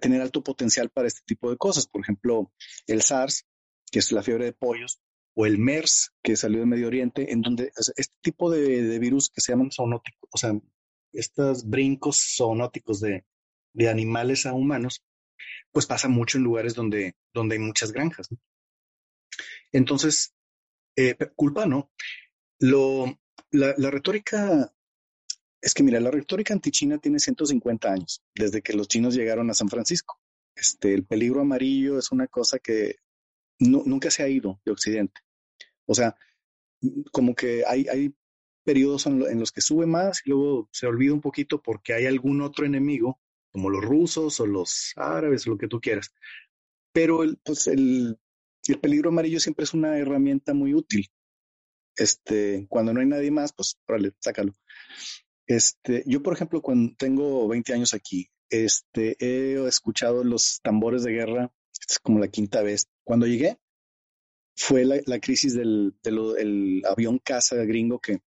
tener 0.00 0.20
alto 0.20 0.42
potencial 0.42 0.90
para 0.90 1.08
este 1.08 1.20
tipo 1.26 1.50
de 1.50 1.56
cosas. 1.56 1.86
Por 1.86 2.02
ejemplo, 2.02 2.52
el 2.86 3.02
SARS, 3.02 3.46
que 3.90 3.98
es 3.98 4.12
la 4.12 4.22
fiebre 4.22 4.46
de 4.46 4.52
pollos, 4.52 5.00
o 5.34 5.46
el 5.46 5.58
MERS, 5.58 6.12
que 6.22 6.36
salió 6.36 6.60
de 6.60 6.66
Medio 6.66 6.88
Oriente, 6.88 7.32
en 7.32 7.42
donde 7.42 7.70
este 7.96 8.16
tipo 8.20 8.50
de, 8.50 8.98
virus 8.98 9.30
que 9.30 9.40
se 9.40 9.52
llaman 9.52 9.70
zoonóticos, 9.70 10.28
o 10.32 10.36
sea, 10.36 10.52
estos 11.12 11.64
brincos 11.64 12.34
zoonóticos 12.36 13.00
de, 13.00 13.24
de 13.72 13.88
animales 13.88 14.46
a 14.46 14.52
humanos, 14.52 15.04
pues 15.70 15.86
pasa 15.86 16.08
mucho 16.08 16.38
en 16.38 16.44
lugares 16.44 16.74
donde, 16.74 17.14
donde 17.32 17.54
hay 17.54 17.60
muchas 17.60 17.92
granjas. 17.92 18.28
Entonces, 19.72 20.34
eh, 20.96 21.16
culpa 21.36 21.66
no. 21.66 21.92
Lo, 22.58 23.06
la, 23.52 23.74
la, 23.76 23.90
retórica, 23.90 24.74
es 25.60 25.74
que 25.74 25.82
mira, 25.82 26.00
la 26.00 26.10
retórica 26.10 26.54
antichina 26.54 26.98
tiene 26.98 27.18
150 27.18 27.90
años, 27.90 28.22
desde 28.34 28.62
que 28.62 28.72
los 28.72 28.88
chinos 28.88 29.14
llegaron 29.14 29.50
a 29.50 29.54
San 29.54 29.68
Francisco. 29.68 30.20
Este, 30.54 30.94
el 30.94 31.04
peligro 31.04 31.40
amarillo 31.40 31.98
es 31.98 32.10
una 32.12 32.26
cosa 32.26 32.58
que 32.58 32.96
nunca 33.58 34.10
se 34.10 34.22
ha 34.22 34.28
ido 34.28 34.60
de 34.64 34.72
Occidente. 34.72 35.20
O 35.86 35.94
sea, 35.94 36.16
como 37.12 37.34
que 37.34 37.64
hay, 37.66 37.86
hay 37.88 38.14
periodos 38.64 39.06
en, 39.06 39.40
los 39.40 39.50
que 39.50 39.60
sube 39.60 39.86
más 39.86 40.22
y 40.24 40.30
luego 40.30 40.68
se 40.72 40.86
olvida 40.86 41.14
un 41.14 41.20
poquito 41.20 41.62
porque 41.62 41.94
hay 41.94 42.06
algún 42.06 42.42
otro 42.42 42.66
enemigo, 42.66 43.20
como 43.50 43.70
los 43.70 43.84
rusos 43.84 44.38
o 44.40 44.46
los 44.46 44.92
árabes, 44.96 45.46
o 45.46 45.50
lo 45.50 45.58
que 45.58 45.68
tú 45.68 45.80
quieras. 45.80 46.12
Pero 46.92 47.22
el, 47.22 47.38
pues 47.38 47.66
el, 47.66 48.18
el 48.66 48.80
peligro 48.80 49.08
amarillo 49.08 49.40
siempre 49.40 49.64
es 49.64 49.74
una 49.74 49.98
herramienta 49.98 50.54
muy 50.54 50.74
útil. 50.74 51.08
Este, 51.96 52.66
cuando 52.68 52.92
no 52.92 53.00
hay 53.00 53.06
nadie 53.06 53.30
más, 53.30 53.52
pues, 53.52 53.78
órale, 53.88 54.12
sácalo. 54.20 54.52
Este, 55.48 56.04
yo, 56.06 56.22
por 56.22 56.34
ejemplo, 56.34 56.60
cuando 56.60 56.94
tengo 56.96 57.48
20 57.48 57.72
años 57.72 57.94
aquí, 57.94 58.30
este, 58.50 59.16
he 59.18 59.66
escuchado 59.66 60.22
los 60.22 60.60
tambores 60.62 61.02
de 61.02 61.12
guerra, 61.12 61.52
es 61.88 61.98
como 61.98 62.18
la 62.18 62.28
quinta 62.28 62.62
vez. 62.62 62.88
Cuando 63.02 63.26
llegué, 63.26 63.58
fue 64.54 64.84
la, 64.84 65.00
la 65.06 65.18
crisis 65.20 65.54
del, 65.54 65.94
avión 66.86 67.18
caza 67.18 67.56
gringo 67.64 67.98
que, 67.98 68.20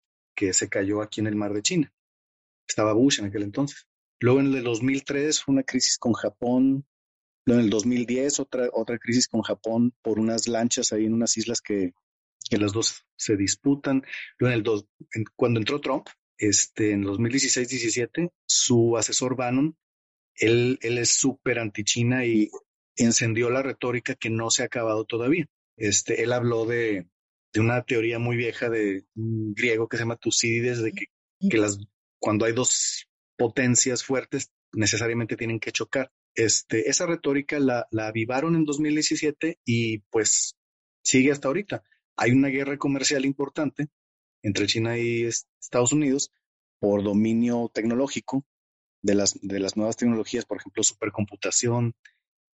se 0.54 0.70
cayó 0.70 1.04
aquí 1.04 1.20
en 1.20 1.28
el 1.28 1.36
mar 1.36 1.54
de 1.54 1.62
China. 1.62 1.94
Estaba 2.68 2.94
Bush 2.94 3.20
en 3.20 3.26
aquel 3.26 3.44
entonces. 3.44 3.86
Luego 4.20 4.40
en 4.40 4.48
el 4.56 4.64
2003 4.64 5.44
fue 5.44 5.54
una 5.54 5.62
crisis 5.62 6.00
con 6.00 6.14
Japón. 6.14 6.88
Luego 7.46 7.60
en 7.60 7.66
el 7.66 7.70
2010 7.70 8.40
otra, 8.40 8.68
otra 8.74 8.98
crisis 8.98 9.28
con 9.28 9.44
Japón 9.44 9.94
por 10.02 10.18
unas 10.18 10.48
lanchas 10.48 10.94
ahí 10.94 11.06
en 11.06 11.14
unas 11.14 11.38
islas 11.38 11.62
que 11.62 11.94
las 12.50 12.74
dos 12.74 13.06
se 13.16 13.38
disputan. 13.38 14.04
Luego 14.40 14.52
en 14.52 14.58
el 14.58 14.64
dos, 14.64 14.88
cuando 15.36 15.60
entró 15.60 15.80
Trump, 15.80 16.08
este, 16.42 16.92
en 16.94 17.04
2016-17, 17.04 18.32
su 18.48 18.98
asesor 18.98 19.36
Bannon, 19.36 19.78
él, 20.34 20.80
es 20.82 21.12
súper 21.12 21.60
anti-China 21.60 22.26
y 22.26 22.50
encendió 22.96 23.52
la 23.52 23.62
retórica 23.62 24.16
que 24.16 24.32
no 24.32 24.50
se 24.50 24.64
ha 24.64 24.66
acabado 24.66 25.06
todavía. 25.06 25.46
Este, 25.78 26.24
él 26.24 26.34
habló 26.34 26.66
de, 26.66 27.08
una 27.56 27.84
teoría 27.84 28.18
muy 28.18 28.38
vieja 28.38 28.72
de 28.72 29.06
un 29.14 29.54
griego 29.54 29.88
que 29.88 29.98
se 29.98 30.04
llama 30.04 30.16
Tucídides, 30.16 30.82
de 30.82 30.94
que, 30.94 31.06
que 31.48 31.58
las, 31.60 31.78
cuando 32.20 32.46
hay 32.46 32.54
dos 32.54 33.08
potencias 33.38 34.04
fuertes, 34.04 34.52
necesariamente 34.74 35.38
tienen 35.38 35.60
que 35.60 35.72
chocar. 35.72 36.12
Este, 36.34 36.90
esa 36.90 37.06
retórica 37.06 37.60
la, 37.60 37.88
la 37.92 38.08
avivaron 38.08 38.56
en 38.56 38.66
2017 38.66 39.60
y 39.64 40.00
pues 40.10 40.56
sigue 41.04 41.32
hasta 41.32 41.50
ahorita. 41.50 41.84
Hay 42.16 42.32
una 42.32 42.48
guerra 42.48 42.78
comercial 42.78 43.26
importante 43.26 43.90
entre 44.44 44.68
China 44.68 44.98
y 44.98 45.24
Estados 45.24 45.94
Unidos 45.94 46.32
por 46.80 47.04
dominio 47.04 47.70
tecnológico 47.74 48.46
de 49.02 49.16
las, 49.16 49.40
de 49.42 49.60
las 49.60 49.78
nuevas 49.78 49.98
tecnologías, 49.98 50.46
por 50.46 50.58
ejemplo, 50.58 50.84
supercomputación, 50.84 51.96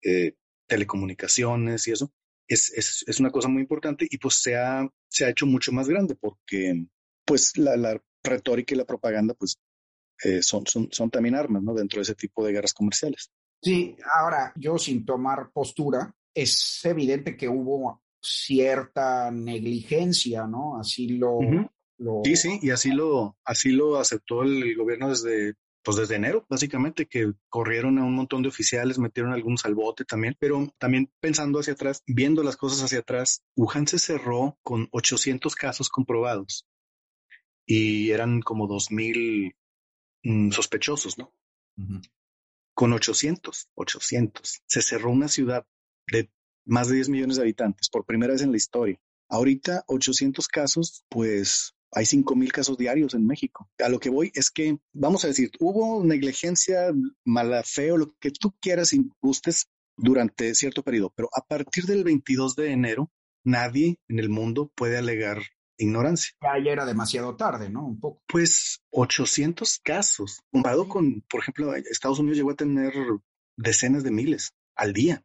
eh, 0.03 0.35
telecomunicaciones 0.67 1.87
y 1.87 1.93
eso 1.93 2.13
es, 2.49 2.73
es, 2.75 3.05
es, 3.07 3.21
una 3.21 3.31
cosa 3.31 3.49
muy 3.49 3.63
importante 3.63 4.07
y 4.09 4.19
pues 4.19 4.41
se 4.43 4.57
ha, 4.57 4.89
se 5.09 5.25
ha 5.25 5.31
hecho 5.31 5.47
mucho 5.47 5.73
más 5.73 5.89
grande 5.89 6.15
porque 6.15 6.87
pues 7.25 7.57
la, 7.57 7.77
la 7.77 8.01
retórica 8.23 8.75
y 8.75 8.79
la 8.79 8.85
propaganda 8.85 9.35
pues 9.35 9.59
eh, 10.23 10.43
son, 10.43 10.67
son, 10.67 10.89
son 10.93 11.11
también 11.11 11.35
armas, 11.35 11.63
¿no? 11.63 11.75
Dentro 11.75 11.99
de 11.99 12.03
ese 12.03 12.15
tipo 12.15 12.45
de 12.45 12.53
guerras 12.53 12.73
comerciales. 12.73 13.31
Sí, 13.63 13.97
ahora 14.15 14.53
yo 14.57 14.79
sin 14.79 15.05
tomar 15.05 15.51
postura, 15.53 16.15
es 16.35 16.85
evidente 16.85 17.37
que 17.37 17.49
hubo 17.49 18.03
cierta 18.21 19.31
negligencia, 19.31 20.47
¿no? 20.47 20.79
Así 20.79 21.09
lo, 21.09 21.39
lo... 21.99 22.23
Sí, 22.25 22.37
sí, 22.37 22.59
y 22.63 22.71
así 22.71 22.91
lo, 22.91 23.37
así 23.45 23.71
lo 23.71 23.99
aceptó 23.99 24.43
el 24.43 24.77
gobierno 24.77 25.11
desde 25.11 25.55
pues 25.87 25.99
desde 25.99 26.17
enero, 26.17 26.45
básicamente, 26.51 27.07
que 27.07 27.33
corrieron 27.49 28.01
a 28.01 28.05
un 28.05 28.13
montón 28.13 28.43
de 28.43 28.49
oficiales, 28.49 28.99
metieron 28.99 29.33
algunos 29.33 29.65
al 29.67 29.77
bote 29.77 30.05
también, 30.05 30.35
pero 30.41 30.67
también 30.79 31.13
pensando 31.21 31.61
hacia 31.61 31.75
atrás, 31.75 32.03
viendo 32.09 32.43
las 32.43 32.57
cosas 32.57 32.83
hacia 32.83 32.99
atrás, 32.99 33.45
Wuhan 33.55 33.87
se 33.87 34.01
cerró 34.01 34.59
con 34.65 34.89
800 34.91 35.55
casos 35.55 35.89
comprobados 35.89 36.67
y 37.67 38.11
eran 38.11 38.41
como 38.41 38.67
2000 38.67 39.17
mil 39.17 39.57
mm, 40.25 40.51
sospechosos, 40.51 41.19
¿no? 41.19 41.33
Con 42.75 42.93
800, 42.93 43.69
800. 43.77 44.63
Se 44.67 44.83
cerró 44.83 45.13
una 45.13 45.29
ciudad 45.29 45.69
de 46.11 46.33
más 46.65 46.89
de 46.89 46.97
10 46.97 47.11
millones 47.11 47.37
de 47.37 47.43
habitantes 47.43 47.89
por 47.91 48.05
primera 48.05 48.33
vez 48.33 48.43
en 48.43 48.51
la 48.51 48.57
historia. 48.57 49.01
Ahorita 49.29 49.85
800 49.87 50.49
casos, 50.49 51.05
pues 51.09 51.76
hay 51.93 52.05
5.000 52.05 52.51
casos 52.53 52.77
diarios 52.77 53.15
en 53.15 53.27
México. 53.27 53.69
A 53.79 53.89
lo 53.89 53.99
que 53.99 54.11
voy 54.11 54.31
es 54.35 54.51
que, 54.51 54.79
vamos 54.93 55.25
a 55.25 55.29
decir, 55.29 55.51
hubo 55.61 56.05
negligencia, 56.05 56.93
mala 57.25 57.63
fe 57.63 57.93
o 57.93 57.97
lo 57.97 58.15
que 58.19 58.31
tú 58.31 58.55
quieras 58.61 58.93
y 58.93 59.09
gustes 59.21 59.69
durante 59.97 60.55
cierto 60.55 60.83
periodo, 60.83 61.13
pero 61.15 61.29
a 61.33 61.41
partir 61.41 61.85
del 61.85 62.05
22 62.05 62.55
de 62.55 62.73
enero, 62.73 63.11
nadie 63.45 63.99
en 64.09 64.19
el 64.19 64.29
mundo 64.29 64.71
puede 64.75 64.99
alegar 64.99 65.43
ignorancia. 65.79 66.33
Ya 66.43 66.73
era 66.73 66.85
demasiado 66.85 67.37
tarde, 67.37 67.71
¿no? 67.71 67.87
Un 67.87 68.01
poco. 68.01 68.23
Pues 68.27 68.83
800 68.91 69.79
casos, 69.81 70.43
comparado 70.51 70.89
con, 70.89 71.23
por 71.23 71.41
ejemplo, 71.41 71.75
Estados 71.75 72.19
Unidos 72.19 72.37
llegó 72.37 72.51
a 72.51 72.57
tener 72.57 72.93
decenas 73.57 74.03
de 74.05 74.11
miles 74.11 74.55
al 74.75 74.93
día. 74.93 75.23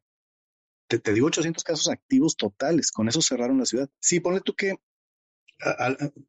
Te, 0.88 1.00
te, 1.00 1.14
digo 1.14 1.28
800 1.28 1.64
casos 1.64 1.90
activos 1.90 2.36
totales, 2.36 2.92
con 2.92 3.08
eso 3.08 3.22
cerraron 3.22 3.60
la 3.60 3.66
ciudad. 3.66 3.90
Sí, 4.00 4.20
ponle 4.20 4.42
tú 4.42 4.56
que 4.56 4.76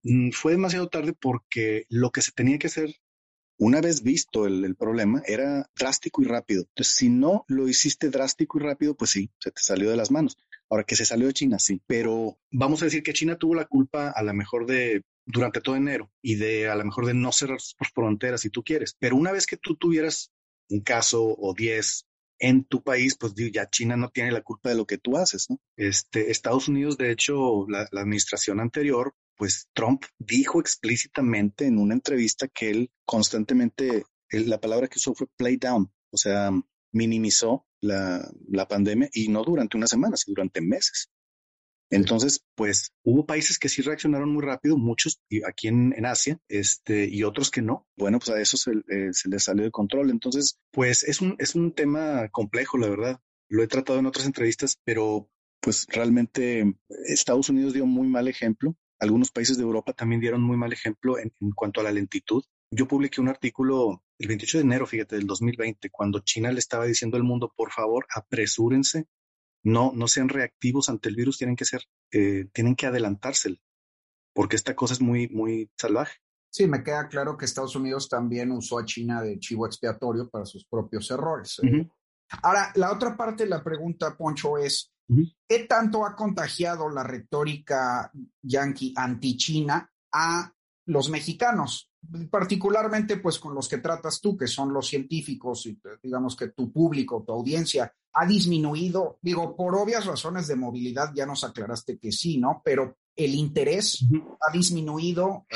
Mm, 0.02 0.30
fue 0.30 0.52
demasiado 0.52 0.88
tarde 0.88 1.12
porque 1.12 1.86
lo 1.88 2.10
que 2.10 2.22
se 2.22 2.32
tenía 2.32 2.58
que 2.58 2.66
hacer 2.66 2.96
una 3.58 3.80
vez 3.80 4.02
visto 4.02 4.46
el, 4.46 4.64
el, 4.64 4.74
problema, 4.74 5.22
era 5.26 5.70
drástico 5.76 6.20
y 6.22 6.24
rápido. 6.24 6.62
Entonces, 6.62 6.94
si 6.96 7.08
no 7.08 7.44
lo 7.46 7.68
hiciste 7.68 8.10
drástico 8.10 8.58
y 8.58 8.62
rápido, 8.62 8.96
pues 8.96 9.12
sí, 9.12 9.30
se 9.38 9.52
te 9.52 9.62
salió 9.62 9.90
de 9.90 9.96
las 9.96 10.10
manos. 10.10 10.36
Ahora 10.68 10.84
que 10.84 10.96
se 10.96 11.04
salió 11.04 11.28
de 11.28 11.32
China, 11.34 11.58
sí. 11.58 11.80
Pero 11.86 12.38
vamos 12.50 12.82
a 12.82 12.86
decir 12.86 13.02
que 13.02 13.12
China 13.12 13.36
tuvo 13.36 13.54
la 13.54 13.66
culpa 13.66 14.10
a 14.10 14.22
lo 14.22 14.34
mejor 14.34 14.66
de 14.66 15.02
durante 15.24 15.60
todo 15.60 15.76
enero 15.76 16.10
y 16.20 16.34
de 16.34 16.68
a 16.68 16.74
lo 16.74 16.84
mejor 16.84 17.06
de 17.06 17.14
no 17.14 17.30
cerrar 17.30 17.60
sus 17.60 17.76
fronteras 17.94 18.40
si 18.40 18.50
tú 18.50 18.64
quieres. 18.64 18.96
Pero 18.98 19.16
una 19.16 19.32
vez 19.32 19.46
que 19.46 19.56
tú 19.56 19.76
tuvieras 19.76 20.32
un 20.68 20.80
caso 20.80 21.24
o 21.24 21.54
diez 21.54 22.06
en 22.42 22.64
tu 22.64 22.82
país, 22.82 23.16
pues 23.16 23.34
ya 23.36 23.70
China 23.70 23.96
no 23.96 24.10
tiene 24.10 24.32
la 24.32 24.42
culpa 24.42 24.68
de 24.68 24.74
lo 24.74 24.84
que 24.84 24.98
tú 24.98 25.16
haces, 25.16 25.48
¿no? 25.48 25.60
Este, 25.76 26.32
Estados 26.32 26.66
Unidos, 26.66 26.98
de 26.98 27.12
hecho, 27.12 27.66
la, 27.68 27.88
administración 27.92 28.60
anterior 28.60 29.14
pues 29.36 29.68
Trump 29.72 30.04
dijo 30.18 30.60
explícitamente 30.60 31.66
en 31.66 31.78
una 31.78 31.94
entrevista 31.94 32.48
que 32.48 32.70
él 32.70 32.90
constantemente, 33.04 34.04
la 34.30 34.60
palabra 34.60 34.88
que 34.88 34.98
usó 34.98 35.14
fue 35.14 35.26
play 35.36 35.56
down, 35.56 35.90
o 36.10 36.16
sea, 36.16 36.50
minimizó 36.92 37.66
la, 37.80 38.28
la 38.48 38.68
pandemia 38.68 39.08
y 39.12 39.28
no 39.28 39.42
durante 39.44 39.76
unas 39.76 39.90
semanas, 39.90 40.20
sino 40.20 40.34
durante 40.34 40.60
meses. 40.60 41.10
Entonces, 41.92 42.44
pues 42.54 42.92
hubo 43.04 43.26
países 43.26 43.58
que 43.58 43.68
sí 43.68 43.82
reaccionaron 43.82 44.32
muy 44.32 44.42
rápido, 44.42 44.76
muchos 44.76 45.20
aquí 45.46 45.68
en, 45.68 45.94
en 45.96 46.06
Asia, 46.06 46.38
este, 46.48 47.06
y 47.08 47.22
otros 47.22 47.50
que 47.50 47.62
no. 47.62 47.86
Bueno, 47.96 48.18
pues 48.18 48.30
a 48.30 48.40
eso 48.40 48.56
se, 48.56 48.72
eh, 48.72 49.10
les 49.26 49.44
salió 49.44 49.64
de 49.64 49.70
control. 49.70 50.10
Entonces, 50.10 50.58
pues 50.70 51.04
es 51.04 51.20
un, 51.20 51.36
es 51.38 51.54
un 51.54 51.72
tema 51.72 52.28
complejo, 52.30 52.78
la 52.78 52.88
verdad. 52.88 53.20
Lo 53.48 53.62
he 53.62 53.68
tratado 53.68 53.98
en 53.98 54.06
otras 54.06 54.26
entrevistas, 54.26 54.78
pero 54.84 55.28
pues 55.60 55.86
realmente 55.88 56.74
Estados 57.06 57.48
Unidos 57.50 57.72
dio 57.72 57.86
muy 57.86 58.08
mal 58.08 58.26
ejemplo 58.26 58.76
algunos 59.02 59.32
países 59.32 59.56
de 59.56 59.64
Europa 59.64 59.92
también 59.92 60.20
dieron 60.20 60.40
muy 60.42 60.56
mal 60.56 60.72
ejemplo 60.72 61.18
en, 61.18 61.32
cuanto 61.56 61.80
a 61.80 61.82
la 61.82 61.90
lentitud. 61.90 62.44
Yo 62.70 62.86
publiqué 62.86 63.20
un 63.20 63.28
artículo 63.28 64.04
el 64.18 64.28
28 64.28 64.58
de 64.58 64.62
enero, 64.62 64.86
fíjate, 64.86 65.16
del 65.16 65.26
2020, 65.26 65.90
cuando 65.90 66.20
China 66.20 66.52
le 66.52 66.60
estaba 66.60 66.86
diciendo 66.86 67.16
al 67.16 67.24
mundo, 67.24 67.52
por 67.54 67.72
favor, 67.72 68.06
apresúrense, 68.14 69.06
no, 69.62 69.92
no 69.94 70.08
sean 70.08 70.28
reactivos 70.28 70.88
ante 70.88 71.08
el 71.08 71.16
virus, 71.16 71.38
tienen 71.38 71.56
que 71.56 71.64
ser, 71.64 71.82
eh, 72.10 72.48
tienen 72.52 72.76
que 72.76 72.86
adelantarse, 72.86 73.60
porque 74.34 74.56
esta 74.56 74.74
cosa 74.74 74.94
es 74.94 75.00
muy, 75.00 75.28
muy 75.28 75.70
salvaje. 75.76 76.16
Sí, 76.50 76.66
me 76.66 76.82
queda 76.82 77.08
claro 77.08 77.36
que 77.36 77.46
Estados 77.46 77.76
Unidos 77.76 78.08
también 78.08 78.52
usó 78.52 78.78
a 78.78 78.84
China 78.84 79.22
de 79.22 79.38
chivo 79.38 79.66
expiatorio 79.66 80.28
para 80.28 80.44
sus 80.44 80.66
propios 80.66 81.10
errores. 81.10 81.60
Ahora, 82.42 82.72
la 82.74 82.92
otra 82.92 83.16
parte 83.16 83.44
de 83.44 83.50
la 83.50 83.64
pregunta, 83.64 84.16
Poncho, 84.16 84.58
es, 84.58 84.92
¿Qué 85.48 85.66
tanto 85.68 86.06
ha 86.06 86.14
contagiado 86.16 86.88
la 86.88 87.02
retórica 87.02 88.10
yanqui 88.42 88.94
anti-China 88.96 89.90
a 90.12 90.52
los 90.86 91.10
mexicanos? 91.10 91.90
Particularmente, 92.30 93.18
pues, 93.18 93.38
con 93.38 93.54
los 93.54 93.68
que 93.68 93.78
tratas 93.78 94.20
tú, 94.20 94.36
que 94.36 94.46
son 94.46 94.72
los 94.72 94.88
científicos, 94.88 95.66
y 95.66 95.78
digamos 96.02 96.34
que 96.34 96.48
tu 96.48 96.72
público, 96.72 97.22
tu 97.24 97.32
audiencia, 97.32 97.92
ha 98.14 98.26
disminuido, 98.26 99.18
digo, 99.22 99.56
por 99.56 99.74
obvias 99.74 100.06
razones 100.06 100.46
de 100.46 100.56
movilidad, 100.56 101.12
ya 101.14 101.26
nos 101.26 101.44
aclaraste 101.44 101.98
que 101.98 102.12
sí, 102.12 102.38
¿no? 102.38 102.60
Pero 102.64 102.98
el 103.16 103.34
interés 103.34 104.04
ha 104.40 104.52
disminuido, 104.52 105.46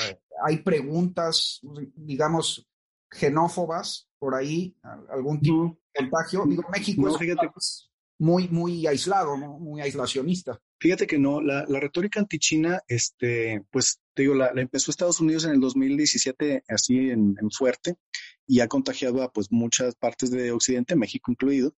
hay 0.45 0.59
preguntas, 0.59 1.61
digamos, 1.95 2.67
xenófobas 3.11 4.09
por 4.19 4.35
ahí, 4.35 4.77
algún 5.11 5.41
tipo 5.41 5.79
de 5.95 6.09
contagio. 6.09 6.45
Digo, 6.47 6.65
México 6.71 7.09
es 7.09 7.91
muy, 8.19 8.49
muy 8.49 8.87
aislado, 8.87 9.37
¿no? 9.37 9.59
muy 9.59 9.81
aislacionista. 9.81 10.61
Fíjate 10.79 11.07
que 11.07 11.19
no, 11.19 11.41
la, 11.41 11.65
retórica 11.67 12.21
antichina, 12.21 12.83
este, 12.89 13.63
pues 13.71 14.01
te 14.15 14.23
digo, 14.23 14.35
la, 14.35 14.49
empezó 14.57 14.91
Estados 14.91 15.21
Unidos 15.21 15.45
en 15.45 15.53
el 15.53 15.61
2017 15.61 16.65
así 16.69 17.11
en, 17.11 17.37
fuerte 17.51 17.97
y 18.47 18.61
ha 18.61 18.69
contagiado 18.69 19.23
a 19.23 19.33
pues 19.33 19.49
muchas 19.51 19.95
partes 19.97 20.31
de 20.31 20.53
Occidente, 20.53 20.97
México 20.97 21.31
incluido. 21.31 21.75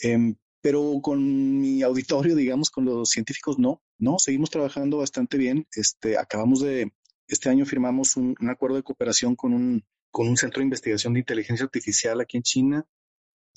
Em, 0.00 0.36
pero 0.60 1.00
con 1.02 1.60
mi 1.60 1.82
auditorio, 1.82 2.34
digamos, 2.34 2.70
con 2.70 2.86
los 2.86 3.10
científicos, 3.10 3.58
no, 3.58 3.82
no, 3.98 4.18
seguimos 4.18 4.50
trabajando 4.50 4.98
bastante 4.98 5.36
bien. 5.36 5.66
Este, 5.72 6.16
acabamos 6.16 6.60
de, 6.60 6.90
este 7.28 7.50
año 7.50 7.66
firmamos 7.66 8.16
un, 8.16 8.34
acuerdo 8.48 8.76
de 8.76 8.82
cooperación 8.82 9.36
con 9.36 9.52
un, 9.52 9.84
con 10.10 10.28
un 10.28 10.36
centro 10.36 10.60
de 10.60 10.64
investigación 10.64 11.12
de 11.12 11.20
inteligencia 11.20 11.64
artificial 11.64 12.20
aquí 12.20 12.38
en 12.38 12.42
China. 12.42 12.86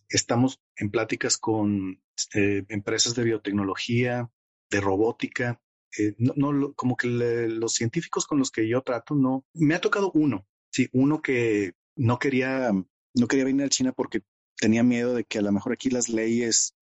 Estamos 0.09 0.59
en 0.75 0.89
pláticas 0.89 1.37
con 1.37 2.01
este, 2.17 2.65
empresas 2.69 3.15
de 3.15 3.23
biotecnología, 3.23 4.29
de 4.69 4.81
robótica. 4.81 5.61
Eh, 5.97 6.15
no, 6.17 6.51
no, 6.51 6.73
como 6.73 6.97
que 6.97 7.07
los 7.07 7.73
científicos 7.73 8.25
con 8.25 8.39
los 8.39 8.51
que 8.51 8.67
yo 8.67 8.81
trato, 8.81 9.15
no. 9.15 9.45
Me 9.53 9.75
ha 9.75 9.81
tocado 9.81 10.11
uno, 10.13 10.45
sí, 10.71 10.89
uno 10.93 11.21
que 11.21 11.73
no 11.95 12.19
quería, 12.19 12.71
no 12.71 13.27
quería 13.27 13.45
venir 13.45 13.65
a 13.65 13.69
China 13.69 13.91
porque 13.91 14.23
tenía 14.59 14.83
miedo 14.83 15.13
de 15.13 15.23
que 15.23 15.39
a 15.39 15.41
lo 15.41 15.51
mejor 15.51 15.73
aquí 15.73 15.89
las 15.89 16.09
leyes 16.09 16.75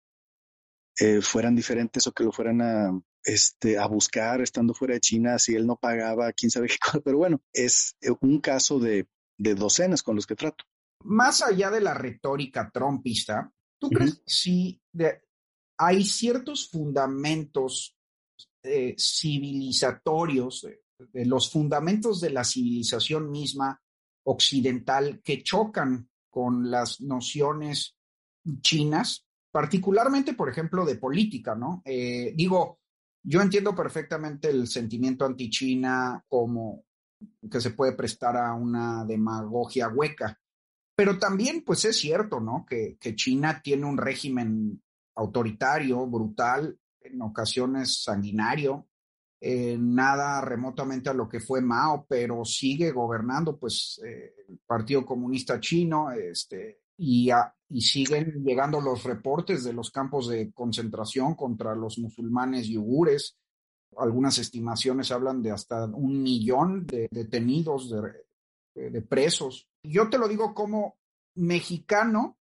eh, 0.98 1.20
fueran 1.20 1.54
diferentes 1.54 2.06
o 2.06 2.12
que 2.12 2.24
lo 2.24 2.32
fueran 2.32 2.62
a, 2.62 3.00
este, 3.22 3.78
a 3.78 3.86
buscar 3.86 4.40
estando 4.40 4.72
fuera 4.72 4.94
de 4.94 5.00
China 5.00 5.38
si 5.38 5.54
él 5.54 5.66
no 5.66 5.76
pagaba, 5.76 6.32
quién 6.32 6.50
sabe 6.50 6.68
qué 6.68 6.78
cosa. 6.78 7.00
Pero 7.00 7.18
bueno, 7.18 7.40
es 7.52 7.96
eh, 8.00 8.10
un 8.20 8.40
caso 8.40 8.78
de, 8.78 9.06
docenas 9.38 10.02
con 10.02 10.16
los 10.16 10.26
que 10.26 10.34
trato. 10.34 10.64
Más 11.04 11.42
allá 11.42 11.70
de 11.70 11.82
la 11.82 11.92
retórica 11.92 12.70
trompista, 12.72 13.52
¿tú 13.78 13.90
crees 13.90 14.14
que 14.14 14.22
sí 14.26 14.80
hay 15.78 16.04
ciertos 16.04 16.70
fundamentos 16.70 17.94
eh, 18.62 18.94
civilizatorios, 18.98 20.66
de 20.98 21.26
los 21.26 21.50
fundamentos 21.50 22.22
de 22.22 22.30
la 22.30 22.42
civilización 22.42 23.30
misma 23.30 23.78
occidental 24.24 25.20
que 25.22 25.42
chocan 25.42 26.08
con 26.36 26.70
las 26.70 27.00
nociones 27.00 27.96
chinas? 28.60 29.26
particularmente, 29.56 30.34
por 30.34 30.50
ejemplo, 30.50 30.84
de 30.84 30.96
política, 30.96 31.54
¿no? 31.54 31.80
Eh, 31.86 32.34
digo, 32.36 32.80
yo 33.22 33.40
entiendo 33.40 33.74
perfectamente 33.74 34.50
el 34.50 34.68
sentimiento 34.68 35.24
anti-China 35.24 36.22
como 36.28 36.84
que 37.50 37.58
se 37.62 37.70
puede 37.70 37.92
prestar 37.92 38.36
a 38.36 38.52
una 38.52 39.06
demagogia 39.06 39.88
hueca, 39.88 40.38
pero 40.94 41.18
también, 41.18 41.62
pues 41.64 41.86
es 41.86 41.96
cierto, 41.96 42.38
¿no? 42.38 42.66
Que, 42.68 42.98
China 43.14 43.62
tiene 43.64 43.86
un 43.86 43.96
régimen 43.96 44.82
autoritario, 45.14 46.06
brutal, 46.06 46.78
en 47.00 47.22
ocasiones 47.22 48.02
sanguinario, 48.02 48.86
eh, 49.48 49.76
nada 49.78 50.40
remotamente 50.40 51.08
a 51.08 51.14
lo 51.14 51.28
que 51.28 51.38
fue 51.38 51.60
Mao, 51.60 52.04
pero 52.08 52.44
sigue 52.44 52.90
gobernando, 52.90 53.56
pues, 53.56 54.00
eh, 54.04 54.34
el 54.48 54.58
Partido 54.66 55.06
Comunista 55.06 55.60
Chino, 55.60 56.10
este, 56.10 56.80
y, 56.98 57.30
siguen 57.78 58.42
llegando 58.44 58.80
los 58.80 59.04
reportes 59.04 59.62
de 59.62 59.72
los 59.72 59.92
campos 59.92 60.26
de 60.28 60.52
concentración 60.52 61.36
contra 61.36 61.76
los 61.76 61.96
musulmanes 61.98 62.66
yugures. 62.66 63.38
Algunas 63.96 64.38
estimaciones 64.38 65.12
hablan 65.12 65.40
de 65.42 65.52
hasta 65.52 65.84
un 65.84 66.24
millón 66.24 66.84
de 66.84 67.06
detenidos, 67.08 67.90
de, 68.74 68.90
de 68.90 69.02
presos. 69.02 69.68
Yo 69.84 70.10
te 70.10 70.18
lo 70.18 70.26
digo 70.26 70.54
como 70.54 70.96
mexicano, 71.36 72.36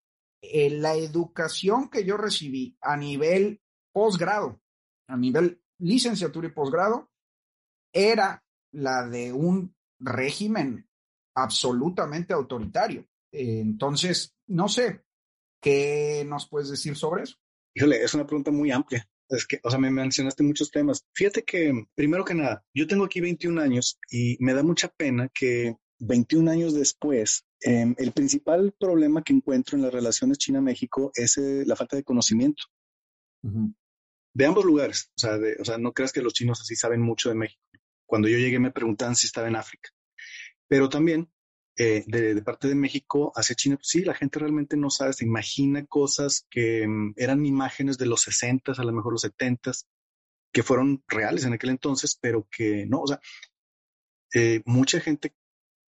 eh, 0.43 0.69
la 0.69 0.93
educación 0.93 1.89
que 1.89 2.03
yo 2.03 2.17
recibí 2.17 2.77
a 2.79 2.95
nivel 2.95 3.59
posgrado, 3.91 4.61
a 5.07 5.17
nivel 5.17 5.61
licenciatura 5.81 6.47
y 6.47 6.51
posgrado, 6.51 7.09
era 7.93 8.43
la 8.71 9.07
de 9.07 9.33
un 9.33 9.75
régimen 9.99 10.87
absolutamente 11.35 12.33
autoritario. 12.33 13.05
entonces, 13.33 14.35
no 14.47 14.67
sé, 14.67 15.03
¿qué 15.61 16.25
nos 16.27 16.49
puedes 16.49 16.69
decir 16.69 16.97
sobre 16.97 17.23
eso? 17.23 17.37
Híjole, 17.73 18.03
es 18.03 18.13
una 18.13 18.25
pregunta 18.27 18.51
muy 18.51 18.71
amplia. 18.71 19.07
Es 19.29 19.47
que, 19.47 19.61
o 19.63 19.69
sea, 19.69 19.79
me 19.79 19.89
mencionaste 19.89 20.43
muchos 20.43 20.69
temas. 20.71 21.05
Fíjate 21.13 21.43
que, 21.43 21.85
primero 21.95 22.25
que 22.25 22.33
nada, 22.33 22.65
yo 22.73 22.85
tengo 22.85 23.05
aquí 23.05 23.21
21 23.21 23.61
años 23.61 23.97
y 24.09 24.35
me 24.41 24.53
da 24.53 24.61
mucha 24.61 24.89
pena 24.89 25.29
que 25.33 25.77
21 25.99 26.51
años 26.51 26.73
después, 26.73 27.45
em, 27.61 27.95
el 27.97 28.11
principal 28.11 28.73
problema 28.77 29.23
que 29.23 29.31
encuentro 29.31 29.77
en 29.77 29.83
las 29.83 29.93
relaciones 29.93 30.37
China-México 30.37 31.11
es 31.15 31.37
eh, 31.37 31.63
la 31.65 31.77
falta 31.77 31.95
de 31.95 32.03
conocimiento. 32.03 32.63
De 34.33 34.45
ambos 34.45 34.65
lugares. 34.65 35.11
O 35.17 35.65
sea, 35.65 35.77
no 35.77 35.93
creas 35.93 36.13
que 36.13 36.21
los 36.21 36.33
chinos 36.33 36.61
así 36.61 36.75
saben 36.75 37.01
mucho 37.01 37.29
de 37.29 37.35
México. 37.35 37.61
Cuando 38.05 38.27
yo 38.27 38.37
llegué 38.37 38.59
me 38.59 38.71
preguntaban 38.71 39.15
si 39.15 39.27
estaba 39.27 39.47
en 39.47 39.55
África. 39.55 39.89
Pero 40.67 40.89
también 40.89 41.29
eh, 41.77 42.03
de, 42.07 42.41
parte 42.41 42.67
de 42.67 42.75
México 42.75 43.31
hacia 43.35 43.55
China, 43.55 43.77
pues 43.77 43.87
sí, 43.87 44.03
la 44.03 44.13
gente 44.13 44.39
realmente 44.39 44.77
no 44.77 44.89
sabe, 44.89 45.13
se 45.13 45.25
imagina 45.25 45.85
cosas 45.85 46.45
que 46.49 46.87
mm, 46.87 47.13
eran 47.15 47.45
imágenes 47.45 47.97
de 47.97 48.05
los 48.05 48.21
60, 48.21 48.73
a 48.73 48.83
lo 48.83 48.91
mejor 48.91 49.13
los 49.13 49.21
70, 49.21 49.71
que 50.53 50.63
fueron 50.63 51.03
reales 51.07 51.45
en 51.45 51.53
aquel 51.53 51.71
entonces, 51.71 52.17
pero 52.21 52.47
que 52.51 52.85
no, 52.85 53.01
o 53.01 53.07
sea, 53.07 53.19
eh, 54.33 54.61
mucha 54.65 54.99
gente 54.99 55.33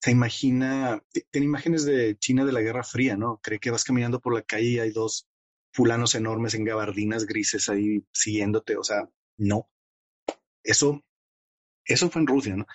se 0.02 0.10
imagina, 0.10 1.02
tiene 1.30 1.46
imágenes 1.46 1.84
de 1.84 2.18
China 2.18 2.44
de 2.44 2.52
la 2.52 2.60
Guerra 2.60 2.82
Fría, 2.82 3.16
¿no? 3.16 3.40
Cree 3.42 3.60
que 3.60 3.70
vas 3.70 3.84
caminando 3.84 4.20
por 4.20 4.34
la 4.34 4.42
calle 4.42 4.68
y 4.68 4.78
hay 4.78 4.90
dos 4.90 5.28
fulanos 5.72 6.14
enormes 6.14 6.54
en 6.54 6.64
gabardinas 6.64 7.26
grises 7.26 7.68
ahí 7.68 8.04
siguiéndote, 8.12 8.76
o 8.76 8.84
sea, 8.84 9.08
no. 9.38 9.68
Eso, 10.62 11.04
eso 11.84 12.10
fue 12.10 12.20
en 12.20 12.26
Rusia, 12.28 12.56
¿no? 12.56 12.66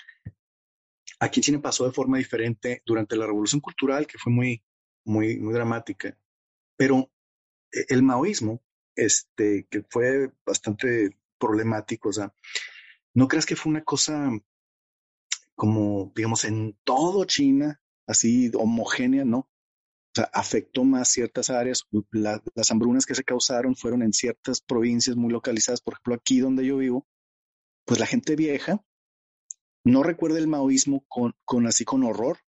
Aquí 1.19 1.39
en 1.39 1.43
China 1.43 1.61
pasó 1.61 1.85
de 1.85 1.93
forma 1.93 2.17
diferente 2.17 2.81
durante 2.85 3.15
la 3.15 3.25
Revolución 3.25 3.61
Cultural, 3.61 4.05
que 4.05 4.17
fue 4.17 4.31
muy, 4.31 4.63
muy, 5.05 5.39
muy 5.39 5.53
dramática. 5.53 6.17
Pero 6.75 7.11
eh, 7.71 7.85
el 7.89 8.03
maoísmo, 8.03 8.61
este, 8.95 9.67
que 9.69 9.83
fue 9.89 10.31
bastante 10.45 11.17
problemático, 11.39 12.09
o 12.09 12.13
sea, 12.13 12.33
no 13.13 13.27
creas 13.27 13.45
que 13.45 13.55
fue 13.55 13.71
una 13.71 13.83
cosa 13.83 14.31
como, 15.55 16.11
digamos, 16.15 16.45
en 16.45 16.77
todo 16.83 17.25
China, 17.25 17.81
así 18.05 18.51
homogénea, 18.53 19.25
¿no? 19.25 19.49
Sea, 20.17 20.29
afectó 20.33 20.83
más 20.83 21.09
ciertas 21.09 21.49
áreas. 21.49 21.83
las 22.11 22.71
hambrunas 22.71 23.05
que 23.05 23.15
se 23.15 23.23
causaron 23.23 23.75
fueron 23.75 24.01
en 24.01 24.13
ciertas 24.13 24.61
provincias 24.61 25.15
muy 25.15 25.31
localizadas. 25.31 25.81
Por 25.81 25.93
ejemplo, 25.93 26.15
aquí 26.15 26.39
donde 26.39 26.65
yo 26.65 26.77
vivo, 26.77 27.07
pues 27.85 27.99
la 27.99 28.05
gente 28.05 28.35
vieja 28.35 28.83
no 29.87 30.03
recuerda 30.03 30.37
el 30.37 30.47
maoísmo 30.47 31.05
con, 31.07 31.33
con 31.45 31.65
así 31.65 31.85
con 31.85 32.03
horror, 32.03 32.39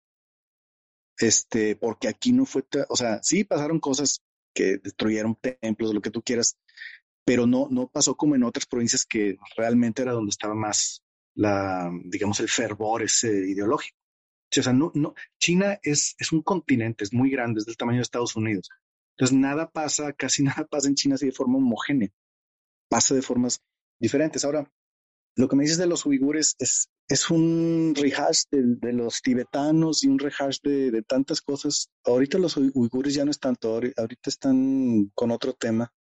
este, 1.18 1.76
porque 1.76 2.08
aquí 2.08 2.32
no 2.32 2.46
fue, 2.46 2.66
o 2.90 2.96
sea, 2.96 3.22
sí 3.24 3.44
pasaron 3.44 3.80
cosas 3.80 4.22
que 4.54 4.78
destruyeron 4.78 5.38
templos, 5.62 5.94
lo 5.94 6.02
que 6.02 6.12
tú 6.12 6.22
quieras, 6.22 6.58
pero 7.26 7.48
no, 7.48 7.68
no 7.70 7.88
pasó 7.88 8.16
como 8.16 8.36
en 8.36 8.44
otras 8.44 8.66
provincias 8.66 9.06
que 9.06 9.38
realmente 9.56 10.02
era 10.02 10.12
donde 10.12 10.32
estaba 10.32 10.54
más 10.54 11.04
la, 11.36 11.90
digamos, 12.06 12.40
el 12.40 12.50
fervor 12.50 13.04
ese 13.04 13.30
ideológico. 13.30 13.99
O 14.58 14.64
sea, 14.64 14.74
no, 14.74 14.92
no, 14.96 15.14
China 15.40 15.80
es, 15.84 16.16
es 16.18 16.32
un 16.32 16.42
continente, 16.42 17.04
es 17.04 17.14
muy 17.14 17.30
grande, 17.30 17.60
es 17.60 17.66
del 17.66 17.78
tamaño 17.78 17.98
de 17.98 18.04
Estados 18.04 18.36
Unidos. 18.36 18.70
Entonces, 19.12 19.38
nada 19.38 19.70
pasa, 19.70 20.14
casi 20.18 20.44
nada 20.44 20.66
pasa 20.66 20.88
en 20.88 20.96
China 20.96 21.16
así 21.16 21.28
de 21.28 21.32
forma 21.32 21.58
homogénea. 21.58 22.10
Pasa 22.90 23.14
de 23.14 23.22
formas 23.22 23.62
diferentes. 24.00 24.44
Ahora, 24.44 24.72
lo 25.36 25.48
que 25.48 25.56
me 25.56 25.64
dices 25.64 25.78
de 25.78 25.88
los 25.88 26.06
uigures 26.06 26.56
es, 26.58 26.90
es 27.08 27.30
un 27.30 27.94
rehash 27.96 28.44
de, 28.52 28.94
los 28.94 29.22
tibetanos 29.22 30.04
y 30.04 30.08
un 30.08 30.20
rehash 30.20 30.60
de, 30.64 31.04
tantas 31.04 31.42
cosas. 31.42 31.90
Ahorita 32.04 32.38
los 32.40 32.58
uigures 32.58 33.14
ya 33.14 33.26
no 33.26 33.32
están 33.32 33.56
tanto, 33.56 33.82
ahorita 33.96 34.30
están 34.30 35.12
con 35.14 35.32
otro 35.32 35.54
tema. 35.54 35.94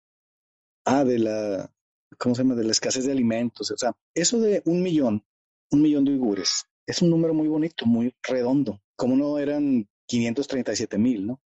Ah, 0.84 1.04
de 1.04 1.18
la, 1.18 1.70
¿cómo 2.18 2.34
se 2.34 2.42
llama? 2.42 2.54
De 2.54 2.64
la 2.64 2.72
escasez 2.72 3.04
de 3.04 3.12
alimentos. 3.12 3.70
O 3.70 3.76
sea, 3.76 3.92
eso 4.14 4.40
de 4.40 4.62
un 4.64 4.82
millón, 4.82 5.24
un 5.70 5.82
millón 5.82 6.04
de 6.04 6.12
uigures, 6.12 6.64
es 6.88 7.02
un 7.02 7.10
número 7.10 7.34
muy 7.34 7.48
bonito, 7.48 7.84
muy 7.84 8.14
redondo. 8.22 8.80
Como 8.96 9.14
no 9.14 9.38
eran 9.38 9.86
537 10.06 10.96
mil, 10.96 11.26
¿no? 11.26 11.40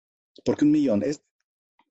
Porque 0.44 0.64
un 0.64 0.72
millón 0.72 1.02
es 1.04 1.22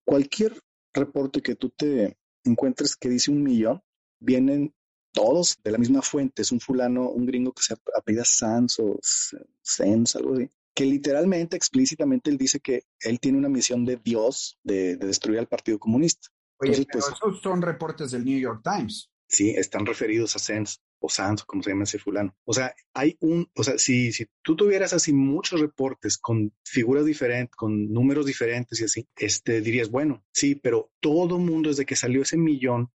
cualquier 0.05 0.61
reporte 0.93 1.41
que 1.41 1.55
tú 1.55 1.69
te 1.69 2.17
encuentres 2.43 2.97
que 2.97 3.09
dice 3.09 3.31
un 3.31 3.41
millón, 3.41 3.81
vienen 4.19 4.73
todos 5.13 5.57
de 5.63 5.71
la 5.71 5.77
misma 5.77 6.01
fuente, 6.01 6.41
es 6.41 6.51
un 6.51 6.59
fulano, 6.59 7.09
un 7.09 7.25
gringo 7.25 7.53
que 7.53 7.63
se 7.63 7.75
apellida 7.95 8.25
Sanz 8.25 8.79
o 8.79 8.99
Sens, 9.01 10.15
algo 10.17 10.33
así, 10.33 10.49
que 10.75 10.85
literalmente, 10.85 11.55
explícitamente, 11.55 12.29
él 12.29 12.37
dice 12.37 12.59
que 12.59 12.83
él 12.99 13.19
tiene 13.19 13.37
una 13.37 13.49
misión 13.49 13.85
de 13.85 13.95
Dios 13.95 14.59
de, 14.61 14.97
destruir 14.97 15.39
al 15.39 15.47
Partido 15.47 15.79
Comunista. 15.79 16.27
Oye, 16.59 16.73
pero 16.73 16.87
pues 16.91 17.05
esos 17.13 17.41
son 17.41 17.61
reportes 17.61 18.11
del 18.11 18.25
New 18.25 18.39
York 18.39 18.61
Times. 18.63 19.09
Sí, 19.27 19.51
están 19.51 19.85
referidos 19.85 20.35
a 20.35 20.39
Sens. 20.39 20.81
O 20.99 21.09
Sanz, 21.09 21.43
como 21.43 21.63
se 21.63 21.71
llama 21.71 21.83
ese 21.83 21.99
fulano. 21.99 22.35
O 22.45 22.53
sea, 22.53 22.73
hay 22.93 23.17
un, 23.19 23.49
o 23.55 23.63
sea, 23.63 23.77
si, 23.77 24.11
si 24.11 24.27
tú 24.41 24.55
tuvieras 24.55 24.93
así 24.93 25.13
muchos 25.13 25.59
reportes 25.59 26.17
con 26.17 26.53
figuras 26.63 27.05
diferentes, 27.05 27.55
con 27.55 27.91
números 27.91 28.25
diferentes 28.25 28.79
y 28.81 28.85
así, 28.85 29.07
este, 29.17 29.61
dirías, 29.61 29.89
bueno, 29.89 30.23
sí, 30.31 30.55
pero 30.55 30.91
todo 30.99 31.39
mundo 31.39 31.69
desde 31.69 31.85
que 31.85 31.95
salió 31.95 32.21
ese 32.21 32.37
millón 32.37 32.91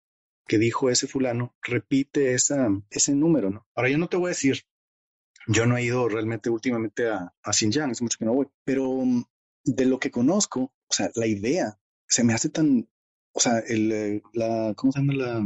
que 0.48 0.58
dijo 0.58 0.90
ese 0.90 1.08
fulano, 1.08 1.56
repite 1.62 2.34
esa, 2.34 2.70
ese 2.90 3.14
número, 3.14 3.52
¿no? 3.52 3.68
Ahora 3.76 3.90
yo 3.90 3.98
no 3.98 4.10
te 4.10 4.18
voy 4.18 4.28
a 4.28 4.30
decir, 4.30 4.64
yo 5.48 5.66
no 5.66 5.78
he 5.78 5.84
ido 5.84 6.10
realmente 6.10 6.50
últimamente 6.50 7.08
a, 7.08 7.34
a 7.44 7.54
Xinjiang, 7.54 7.92
es 7.92 8.02
mucho 8.02 8.18
que 8.18 8.26
no 8.26 8.34
voy, 8.34 8.48
pero 8.64 8.90
mm, 9.06 9.24
de 9.66 9.86
lo 9.86 10.00
que 10.00 10.12
conozco, 10.12 10.74
o 10.88 10.94
sea, 10.94 11.12
la 11.16 11.28
idea 11.28 11.80
se 12.08 12.24
me 12.24 12.34
hace 12.34 12.50
tan, 12.50 12.90
o 13.32 13.40
sea, 13.40 13.60
el, 13.60 13.92
eh, 13.92 14.22
la, 14.34 14.74
¿cómo 14.76 14.92
se 14.92 15.00
llama 15.00 15.14
la 15.14 15.46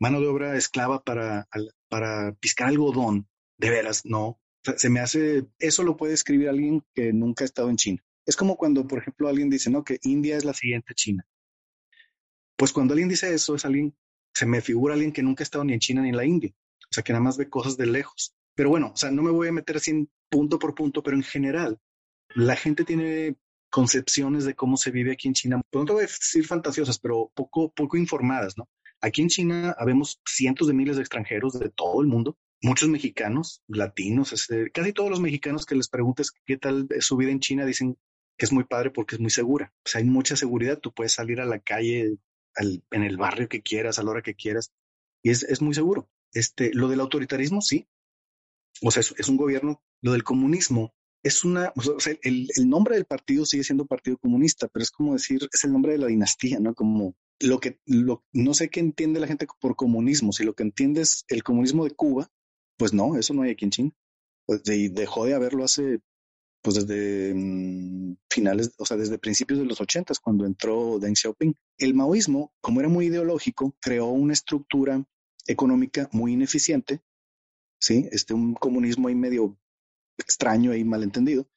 mano 0.00 0.20
de 0.20 0.26
obra 0.26 0.56
esclava 0.56 1.02
para, 1.02 1.48
para 1.88 2.32
piscar 2.40 2.68
algodón? 2.68 3.28
De 3.58 3.70
veras, 3.70 4.04
no. 4.04 4.40
se 4.76 4.90
me 4.90 5.00
hace, 5.00 5.46
eso 5.58 5.82
lo 5.82 5.96
puede 5.96 6.14
escribir 6.14 6.48
alguien 6.48 6.82
que 6.94 7.12
nunca 7.12 7.44
ha 7.44 7.46
estado 7.46 7.70
en 7.70 7.76
China. 7.76 8.04
Es 8.26 8.36
como 8.36 8.56
cuando, 8.56 8.86
por 8.86 8.98
ejemplo, 8.98 9.28
alguien 9.28 9.50
dice, 9.50 9.70
no, 9.70 9.84
que 9.84 9.98
India 10.02 10.36
es 10.36 10.44
la 10.44 10.54
siguiente 10.54 10.94
China. 10.94 11.26
Pues 12.56 12.72
cuando 12.72 12.94
alguien 12.94 13.08
dice 13.08 13.32
eso, 13.32 13.54
es 13.54 13.64
alguien, 13.64 13.94
se 14.32 14.46
me 14.46 14.60
figura 14.60 14.94
alguien 14.94 15.12
que 15.12 15.22
nunca 15.22 15.42
ha 15.42 15.44
estado 15.44 15.64
ni 15.64 15.74
en 15.74 15.80
China 15.80 16.02
ni 16.02 16.08
en 16.08 16.16
la 16.16 16.24
India. 16.24 16.52
O 16.90 16.92
sea, 16.94 17.02
que 17.02 17.12
nada 17.12 17.22
más 17.22 17.36
ve 17.36 17.48
cosas 17.48 17.76
de 17.76 17.86
lejos. 17.86 18.34
Pero 18.54 18.70
bueno, 18.70 18.92
o 18.94 18.96
sea, 18.96 19.10
no 19.10 19.22
me 19.22 19.30
voy 19.30 19.48
a 19.48 19.52
meter 19.52 19.76
así 19.76 20.08
punto 20.30 20.58
por 20.58 20.74
punto, 20.74 21.02
pero 21.02 21.16
en 21.16 21.22
general, 21.22 21.78
la 22.34 22.56
gente 22.56 22.84
tiene 22.84 23.36
concepciones 23.70 24.44
de 24.44 24.54
cómo 24.54 24.76
se 24.76 24.90
vive 24.90 25.12
aquí 25.12 25.28
en 25.28 25.34
China. 25.34 25.60
Pues 25.70 25.82
no 25.82 25.86
te 25.86 25.92
voy 25.92 26.04
a 26.04 26.06
decir 26.06 26.46
fantasiosas, 26.46 26.98
pero 26.98 27.30
poco, 27.34 27.72
poco 27.72 27.96
informadas, 27.96 28.56
¿no? 28.56 28.68
Aquí 29.04 29.20
en 29.20 29.28
China 29.28 29.76
habemos 29.78 30.18
cientos 30.26 30.66
de 30.66 30.72
miles 30.72 30.96
de 30.96 31.02
extranjeros 31.02 31.58
de 31.60 31.68
todo 31.68 32.00
el 32.00 32.06
mundo, 32.06 32.38
muchos 32.62 32.88
mexicanos, 32.88 33.62
latinos, 33.68 34.32
este, 34.32 34.70
casi 34.70 34.94
todos 34.94 35.10
los 35.10 35.20
mexicanos 35.20 35.66
que 35.66 35.74
les 35.74 35.90
preguntes 35.90 36.32
qué 36.46 36.56
tal 36.56 36.86
es 36.88 37.04
su 37.04 37.18
vida 37.18 37.30
en 37.30 37.40
China 37.40 37.66
dicen 37.66 37.98
que 38.38 38.46
es 38.46 38.52
muy 38.52 38.64
padre 38.64 38.90
porque 38.90 39.16
es 39.16 39.20
muy 39.20 39.28
segura. 39.28 39.74
O 39.84 39.90
sea, 39.90 39.98
hay 39.98 40.06
mucha 40.06 40.36
seguridad. 40.36 40.78
Tú 40.78 40.90
puedes 40.90 41.12
salir 41.12 41.42
a 41.42 41.44
la 41.44 41.58
calle, 41.58 42.16
en 42.56 43.02
el 43.02 43.16
barrio 43.18 43.46
que 43.46 43.60
quieras, 43.60 43.98
a 43.98 44.04
la 44.04 44.10
hora 44.10 44.22
que 44.22 44.34
quieras, 44.34 44.72
y 45.22 45.28
es, 45.28 45.42
es 45.42 45.60
muy 45.60 45.74
seguro. 45.74 46.08
Este, 46.32 46.72
lo 46.72 46.88
del 46.88 47.00
autoritarismo, 47.00 47.60
sí. 47.60 47.86
O 48.80 48.90
sea, 48.90 49.00
es, 49.00 49.14
es 49.18 49.28
un 49.28 49.36
gobierno, 49.36 49.82
lo 50.00 50.12
del 50.12 50.24
comunismo 50.24 50.94
es 51.22 51.44
una, 51.44 51.74
o 51.76 52.00
sea, 52.00 52.14
el, 52.22 52.48
el, 52.56 52.68
nombre 52.70 52.94
del 52.94 53.04
partido 53.04 53.44
sigue 53.44 53.64
siendo 53.64 53.86
Partido 53.86 54.16
Comunista, 54.16 54.68
pero 54.68 54.82
es 54.82 54.90
como 54.90 55.12
decir, 55.12 55.46
es 55.52 55.64
el 55.64 55.72
nombre 55.72 55.92
de 55.92 55.98
la 55.98 56.06
dinastía, 56.06 56.58
¿no? 56.58 56.74
Como 56.74 57.16
lo 57.40 57.60
que, 57.60 57.80
lo, 57.86 58.24
no 58.32 58.54
sé 58.54 58.68
qué 58.68 58.80
entiende 58.80 59.20
la 59.20 59.26
gente 59.26 59.46
por 59.60 59.76
comunismo. 59.76 60.32
Si 60.32 60.44
lo 60.44 60.54
que 60.54 60.62
entiende 60.62 61.02
es 61.02 61.24
el 61.28 61.42
comunismo 61.42 61.84
de 61.84 61.90
Cuba, 61.90 62.30
pues 62.76 62.92
no, 62.92 63.16
eso 63.16 63.34
no 63.34 63.42
hay 63.42 63.50
aquí 63.50 63.64
en 63.64 63.70
China. 63.70 63.90
Pues 64.46 64.62
de, 64.64 64.90
dejó 64.90 65.24
de 65.24 65.34
haberlo 65.34 65.64
hace, 65.64 66.00
pues 66.62 66.76
desde 66.76 67.34
mmm, 67.34 68.16
finales, 68.30 68.74
o 68.78 68.86
sea, 68.86 68.96
desde 68.96 69.18
principios 69.18 69.58
de 69.58 69.66
los 69.66 69.80
ochentas, 69.80 70.20
cuando 70.20 70.46
entró 70.46 70.98
Deng 70.98 71.16
Xiaoping. 71.16 71.54
El 71.78 71.94
maoísmo, 71.94 72.52
como 72.60 72.80
era 72.80 72.88
muy 72.88 73.06
ideológico, 73.06 73.74
creó 73.80 74.06
una 74.06 74.32
estructura 74.32 75.04
económica 75.46 76.08
muy 76.12 76.32
ineficiente, 76.32 77.00
¿sí? 77.80 78.08
Este, 78.12 78.34
un 78.34 78.54
comunismo 78.54 79.08
ahí 79.08 79.14
medio 79.14 79.58
extraño 80.18 80.74
y 80.74 80.84
malentendido, 80.84 81.48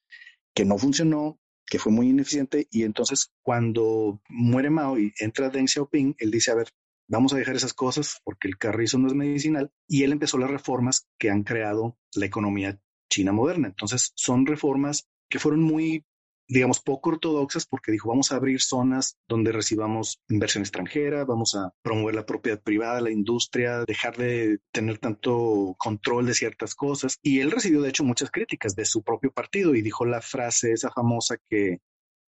que 0.54 0.66
no 0.66 0.78
funcionó, 0.78 1.40
que 1.69 1.80
fue 1.80 1.91
muy 1.91 2.10
ineficiente. 2.10 2.67
Y 2.71 2.84
entonces 2.84 3.32
cuando 3.43 4.21
muere 4.30 4.69
Mao 4.69 4.97
y 4.97 5.13
entra 5.19 5.49
Deng 5.49 5.67
Xiaoping, 5.67 6.15
él 6.17 6.32
dice, 6.32 6.51
a 6.51 6.56
ver, 6.56 6.69
vamos 7.08 7.34
a 7.34 7.38
dejar 7.38 7.56
esas 7.56 7.73
cosas 7.73 8.19
porque 8.23 8.47
el 8.47 8.58
carrizo 8.58 8.97
no 8.97 9.08
es 9.08 9.13
medicinal. 9.13 9.71
Y 9.88 10.03
él 10.03 10.12
empezó 10.12 10.38
las 10.38 10.49
reformas 10.49 11.08
que 11.19 11.30
han 11.30 11.43
creado 11.43 11.97
la 12.15 12.25
economía 12.25 12.80
china 13.10 13.32
moderna. 13.32 13.67
Entonces 13.67 14.13
son 14.15 14.45
reformas 14.45 15.08
que 15.30 15.39
fueron 15.39 15.62
muy 15.62 16.06
digamos, 16.47 16.79
poco 16.79 17.10
ortodoxas 17.10 17.65
porque 17.65 17.91
dijo, 17.91 18.10
vamos 18.10 18.31
a 18.31 18.38
abrir 18.38 18.62
zonas 18.62 19.17
donde 19.27 19.51
recibamos 19.51 20.21
inversión 20.29 20.62
extranjera, 20.63 21.25
vamos 21.25 21.55
a 21.55 21.73
promover 21.81 22.15
la 22.15 22.25
propiedad 22.25 22.62
privada, 22.62 23.01
la 23.01 23.12
industria, 23.12 23.83
dejar 23.86 24.15
de 24.17 24.60
tener 24.71 24.97
tanto 24.97 25.75
control 25.77 26.25
de 26.25 26.33
ciertas 26.33 26.73
cosas. 26.73 27.17
Y 27.21 27.41
él 27.41 27.51
recibió, 27.51 27.81
de 27.81 27.89
hecho, 27.89 28.03
muchas 28.03 28.31
críticas 28.31 28.75
de 28.75 28.86
su 28.86 29.03
propio 29.03 29.31
partido 29.31 29.75
y 29.75 29.81
dijo 29.81 30.05
la 30.05 30.21
frase 30.21 30.71
esa 30.71 30.89
famosa 30.89 31.38
que, 31.49 31.79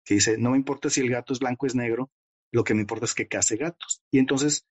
que 0.04 0.16
dice, 0.16 0.38
no 0.38 0.52
me 0.52 0.58
importa 0.58 0.90
si 0.90 1.00
el 1.00 1.10
gato 1.10 1.34
es 1.34 1.40
blanco 1.40 1.66
o 1.66 1.68
es 1.68 1.76
negro, 1.76 2.12
lo 2.52 2.64
que 2.64 2.74
me 2.74 2.82
importa 2.82 3.06
es 3.06 3.14
que 3.14 3.28
case 3.28 3.56
gatos. 3.56 4.02
Y 4.12 4.20
entonces, 4.20 4.66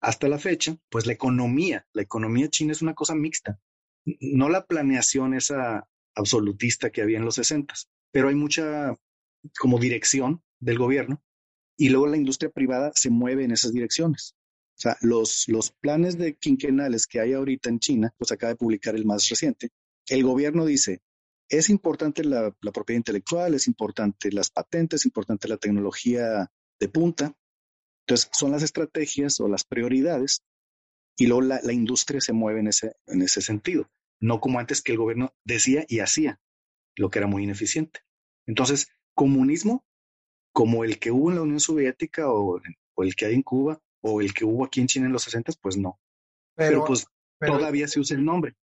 hasta 0.00 0.28
la 0.28 0.38
fecha, 0.38 0.76
pues 0.88 1.06
la 1.06 1.12
economía, 1.12 1.86
la 1.92 2.02
economía 2.02 2.48
china 2.48 2.72
es 2.72 2.82
una 2.82 2.94
cosa 2.94 3.14
mixta, 3.14 3.60
no 4.04 4.48
la 4.48 4.64
planeación 4.64 5.34
esa 5.34 5.86
absolutista 6.14 6.90
que 6.90 7.02
había 7.02 7.18
en 7.18 7.24
los 7.24 7.36
sesentas 7.36 7.88
pero 8.10 8.28
hay 8.28 8.34
mucha 8.34 8.94
como 9.58 9.78
dirección 9.78 10.42
del 10.60 10.78
gobierno 10.78 11.22
y 11.76 11.90
luego 11.90 12.08
la 12.08 12.16
industria 12.16 12.50
privada 12.50 12.92
se 12.94 13.10
mueve 13.10 13.44
en 13.44 13.52
esas 13.52 13.72
direcciones. 13.72 14.34
O 14.76 14.80
sea, 14.80 14.96
los, 15.00 15.48
los 15.48 15.72
planes 15.72 16.18
de 16.18 16.36
quinquenales 16.36 17.06
que 17.06 17.20
hay 17.20 17.32
ahorita 17.32 17.68
en 17.68 17.80
China, 17.80 18.14
pues 18.16 18.32
acaba 18.32 18.52
de 18.52 18.56
publicar 18.56 18.94
el 18.94 19.06
más 19.06 19.28
reciente, 19.28 19.70
el 20.08 20.22
gobierno 20.24 20.64
dice, 20.64 21.00
es 21.48 21.68
importante 21.68 22.24
la, 22.24 22.54
propiedad 22.72 22.98
intelectual, 22.98 23.54
es 23.54 23.66
importante 23.66 24.30
las 24.32 24.50
patentes, 24.50 25.00
es 25.00 25.06
importante 25.06 25.48
la 25.48 25.56
tecnología 25.56 26.50
de 26.78 26.88
punta. 26.88 27.34
Entonces, 28.06 28.30
son 28.32 28.52
las 28.52 28.62
estrategias 28.62 29.40
o 29.40 29.48
las 29.48 29.64
prioridades 29.64 30.42
y 31.16 31.26
luego 31.26 31.42
la, 31.42 31.60
la 31.62 31.72
industria 31.72 32.20
se 32.20 32.32
mueve 32.32 32.60
en 32.60 32.68
ese, 32.68 32.96
en 33.06 33.22
ese 33.22 33.42
sentido, 33.42 33.90
no 34.20 34.40
como 34.40 34.58
antes 34.60 34.82
que 34.82 34.92
el 34.92 34.98
gobierno 34.98 35.34
decía 35.44 35.84
y 35.88 36.00
hacía 36.00 36.40
lo 36.98 37.10
que 37.10 37.18
era 37.18 37.28
muy 37.28 37.44
ineficiente. 37.44 38.00
Entonces, 38.46 38.88
comunismo 39.14 39.84
como 40.52 40.84
el 40.84 40.98
que 40.98 41.10
hubo 41.10 41.30
en 41.30 41.36
la 41.36 41.42
Unión 41.42 41.60
Soviética 41.60 42.30
o, 42.30 42.60
el 42.96 43.14
que 43.14 43.26
hay 43.26 43.34
en 43.34 43.42
Cuba 43.42 43.80
o 44.02 44.20
el 44.20 44.34
que 44.34 44.44
hubo 44.44 44.64
aquí 44.64 44.80
en 44.80 44.88
China 44.88 45.06
en 45.06 45.12
los 45.12 45.22
60, 45.22 45.52
pues 45.60 45.76
no. 45.76 46.00
Pero, 46.54 46.84
pues 46.84 47.06
todavía 47.38 47.86
se 47.86 48.00
usa 48.00 48.16
el 48.16 48.24
nombre. 48.24 48.56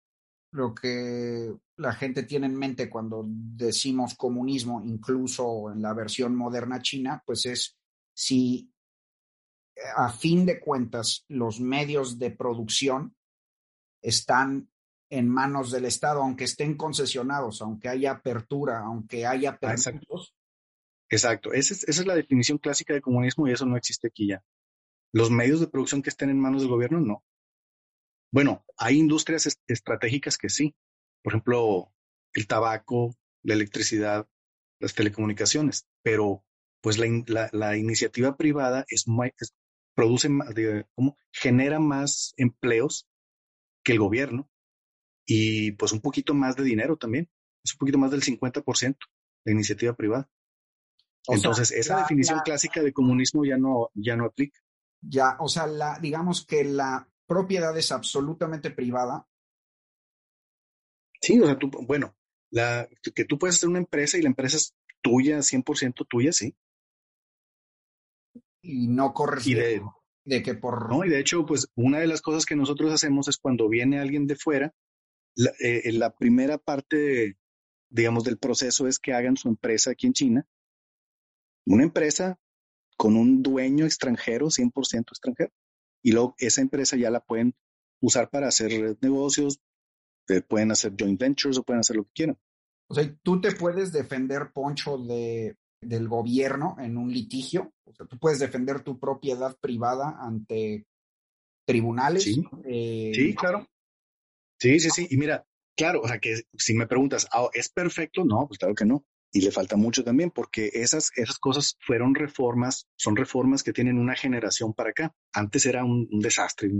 Lo 0.50 0.74
que 0.74 1.54
la 1.76 1.92
gente 1.92 2.24
tiene 2.24 2.46
en 2.46 2.56
mente 2.56 2.88
cuando 2.88 3.24
decimos 3.26 4.14
comunismo, 4.14 4.82
incluso 4.84 5.70
en 5.70 5.82
la 5.82 5.92
versión 5.92 6.34
moderna 6.34 6.80
china, 6.80 7.22
pues 7.24 7.46
es 7.46 7.76
si 8.12 8.70
a 9.96 10.10
fin 10.10 10.46
de 10.46 10.60
cuentas 10.60 11.24
los 11.28 11.60
medios 11.60 12.18
de 12.18 12.30
producción 12.30 13.14
están 14.02 14.68
en 15.14 15.28
manos 15.28 15.70
del 15.70 15.84
Estado, 15.84 16.22
aunque 16.22 16.44
estén 16.44 16.76
concesionados, 16.76 17.62
aunque 17.62 17.88
haya 17.88 18.12
apertura, 18.12 18.80
aunque 18.80 19.26
haya 19.26 19.50
ah, 19.50 19.58
permisos. 19.58 20.34
Exacto, 21.08 21.52
Esa, 21.52 21.74
es, 21.74 21.84
esa 21.84 22.00
es 22.00 22.06
la 22.06 22.16
definición 22.16 22.58
clásica 22.58 22.94
de 22.94 23.00
comunismo 23.00 23.46
y 23.46 23.52
eso 23.52 23.64
no 23.64 23.76
existe 23.76 24.08
aquí 24.08 24.28
ya. 24.28 24.42
Los 25.12 25.30
medios 25.30 25.60
de 25.60 25.68
producción 25.68 26.02
que 26.02 26.10
estén 26.10 26.30
en 26.30 26.40
manos 26.40 26.62
del 26.62 26.70
gobierno, 26.70 26.98
no. 27.00 27.24
Bueno, 28.32 28.64
hay 28.76 28.98
industrias 28.98 29.56
estratégicas 29.68 30.36
que 30.36 30.48
sí. 30.48 30.74
Por 31.22 31.32
ejemplo, 31.32 31.92
el 32.32 32.48
tabaco, 32.48 33.14
la 33.44 33.54
electricidad, 33.54 34.26
las 34.80 34.94
telecomunicaciones, 34.94 35.86
pero 36.02 36.44
pues 36.80 36.98
la, 36.98 37.48
la, 37.52 37.76
iniciativa 37.76 38.36
privada 38.36 38.84
es, 38.88 39.04
produce, 39.94 40.28
¿cómo? 40.94 41.16
genera 41.30 41.78
más 41.78 42.34
empleos 42.36 43.08
que 43.84 43.92
el 43.92 44.00
gobierno 44.00 44.50
y 45.26 45.72
pues 45.72 45.92
un 45.92 46.00
poquito 46.00 46.34
más 46.34 46.56
de 46.56 46.64
dinero 46.64 46.96
también, 46.96 47.30
es 47.64 47.72
un 47.74 47.78
poquito 47.78 47.98
más 47.98 48.10
del 48.10 48.22
50% 48.22 48.96
de 49.44 49.52
iniciativa 49.52 49.94
privada. 49.94 50.28
Entonces, 51.26 51.70
esa 51.72 52.00
definición 52.00 52.40
clásica 52.44 52.82
de 52.82 52.92
comunismo 52.92 53.44
ya 53.44 53.56
no, 53.56 53.90
ya 53.94 54.16
no 54.16 54.26
aplica. 54.26 54.60
Ya, 55.00 55.36
o 55.40 55.48
sea, 55.48 55.66
la, 55.66 55.98
digamos 55.98 56.44
que 56.44 56.64
la 56.64 57.08
propiedad 57.26 57.76
es 57.76 57.92
absolutamente 57.92 58.70
privada. 58.70 59.26
Sí, 61.20 61.40
o 61.40 61.46
sea, 61.46 61.58
tú, 61.58 61.70
bueno, 61.70 62.14
la, 62.50 62.88
que 63.14 63.24
tú 63.24 63.38
puedes 63.38 63.56
hacer 63.56 63.70
una 63.70 63.78
empresa 63.78 64.18
y 64.18 64.22
la 64.22 64.28
empresa 64.28 64.58
es 64.58 64.74
tuya, 65.00 65.38
100% 65.38 66.06
tuya, 66.08 66.32
sí. 66.32 66.54
Y 68.60 68.88
no 68.88 69.12
corres 69.14 69.44
de, 69.44 69.82
de 70.24 70.42
que 70.42 70.54
por... 70.54 70.90
No, 70.90 71.04
y 71.04 71.08
de 71.08 71.20
hecho, 71.20 71.44
pues 71.46 71.68
una 71.74 71.98
de 71.98 72.06
las 72.06 72.22
cosas 72.22 72.44
que 72.44 72.56
nosotros 72.56 72.92
hacemos 72.92 73.28
es 73.28 73.38
cuando 73.38 73.68
viene 73.68 74.00
alguien 74.00 74.26
de 74.26 74.36
fuera, 74.36 74.74
la, 75.34 75.52
eh, 75.58 75.92
la 75.92 76.14
primera 76.14 76.58
parte, 76.58 77.36
digamos, 77.90 78.24
del 78.24 78.38
proceso 78.38 78.86
es 78.86 78.98
que 78.98 79.12
hagan 79.12 79.36
su 79.36 79.48
empresa 79.48 79.90
aquí 79.90 80.06
en 80.06 80.12
China. 80.12 80.48
Una 81.66 81.84
empresa 81.84 82.38
con 82.96 83.16
un 83.16 83.42
dueño 83.42 83.84
extranjero, 83.84 84.46
100% 84.46 85.10
extranjero. 85.10 85.52
Y 86.02 86.12
luego 86.12 86.34
esa 86.38 86.60
empresa 86.60 86.96
ya 86.96 87.10
la 87.10 87.20
pueden 87.20 87.54
usar 88.00 88.30
para 88.30 88.48
hacer 88.48 88.96
negocios, 89.00 89.60
eh, 90.28 90.42
pueden 90.42 90.70
hacer 90.70 90.94
joint 90.98 91.18
ventures 91.18 91.58
o 91.58 91.62
pueden 91.62 91.80
hacer 91.80 91.96
lo 91.96 92.04
que 92.04 92.12
quieran. 92.14 92.38
O 92.88 92.94
sea, 92.94 93.10
tú 93.22 93.40
te 93.40 93.52
puedes 93.52 93.92
defender, 93.92 94.52
Poncho, 94.52 94.98
de, 94.98 95.56
del 95.80 96.08
gobierno 96.08 96.76
en 96.78 96.98
un 96.98 97.10
litigio. 97.10 97.72
O 97.84 97.94
sea, 97.94 98.06
tú 98.06 98.18
puedes 98.18 98.38
defender 98.38 98.82
tu 98.82 98.98
propiedad 98.98 99.56
privada 99.58 100.18
ante 100.20 100.86
tribunales. 101.66 102.24
Sí, 102.24 102.44
eh, 102.64 103.12
sí 103.14 103.34
claro. 103.34 103.66
Sí, 104.64 104.80
sí, 104.80 104.88
sí. 104.88 105.06
Y 105.10 105.18
mira, 105.18 105.46
claro, 105.76 106.00
o 106.00 106.08
sea 106.08 106.18
que 106.18 106.40
si 106.56 106.72
me 106.72 106.86
preguntas, 106.86 107.28
ah, 107.30 107.50
¿es 107.52 107.68
perfecto? 107.68 108.24
No, 108.24 108.46
pues 108.48 108.58
claro 108.58 108.74
que 108.74 108.86
no. 108.86 109.04
Y 109.30 109.42
le 109.42 109.50
falta 109.50 109.76
mucho 109.76 110.02
también 110.02 110.30
porque 110.30 110.70
esas, 110.72 111.10
esas 111.16 111.38
cosas 111.38 111.76
fueron 111.80 112.14
reformas, 112.14 112.88
son 112.96 113.14
reformas 113.14 113.62
que 113.62 113.74
tienen 113.74 113.98
una 113.98 114.14
generación 114.14 114.72
para 114.72 114.90
acá. 114.90 115.14
Antes 115.34 115.66
era 115.66 115.84
un, 115.84 116.08
desastre, 116.18 116.70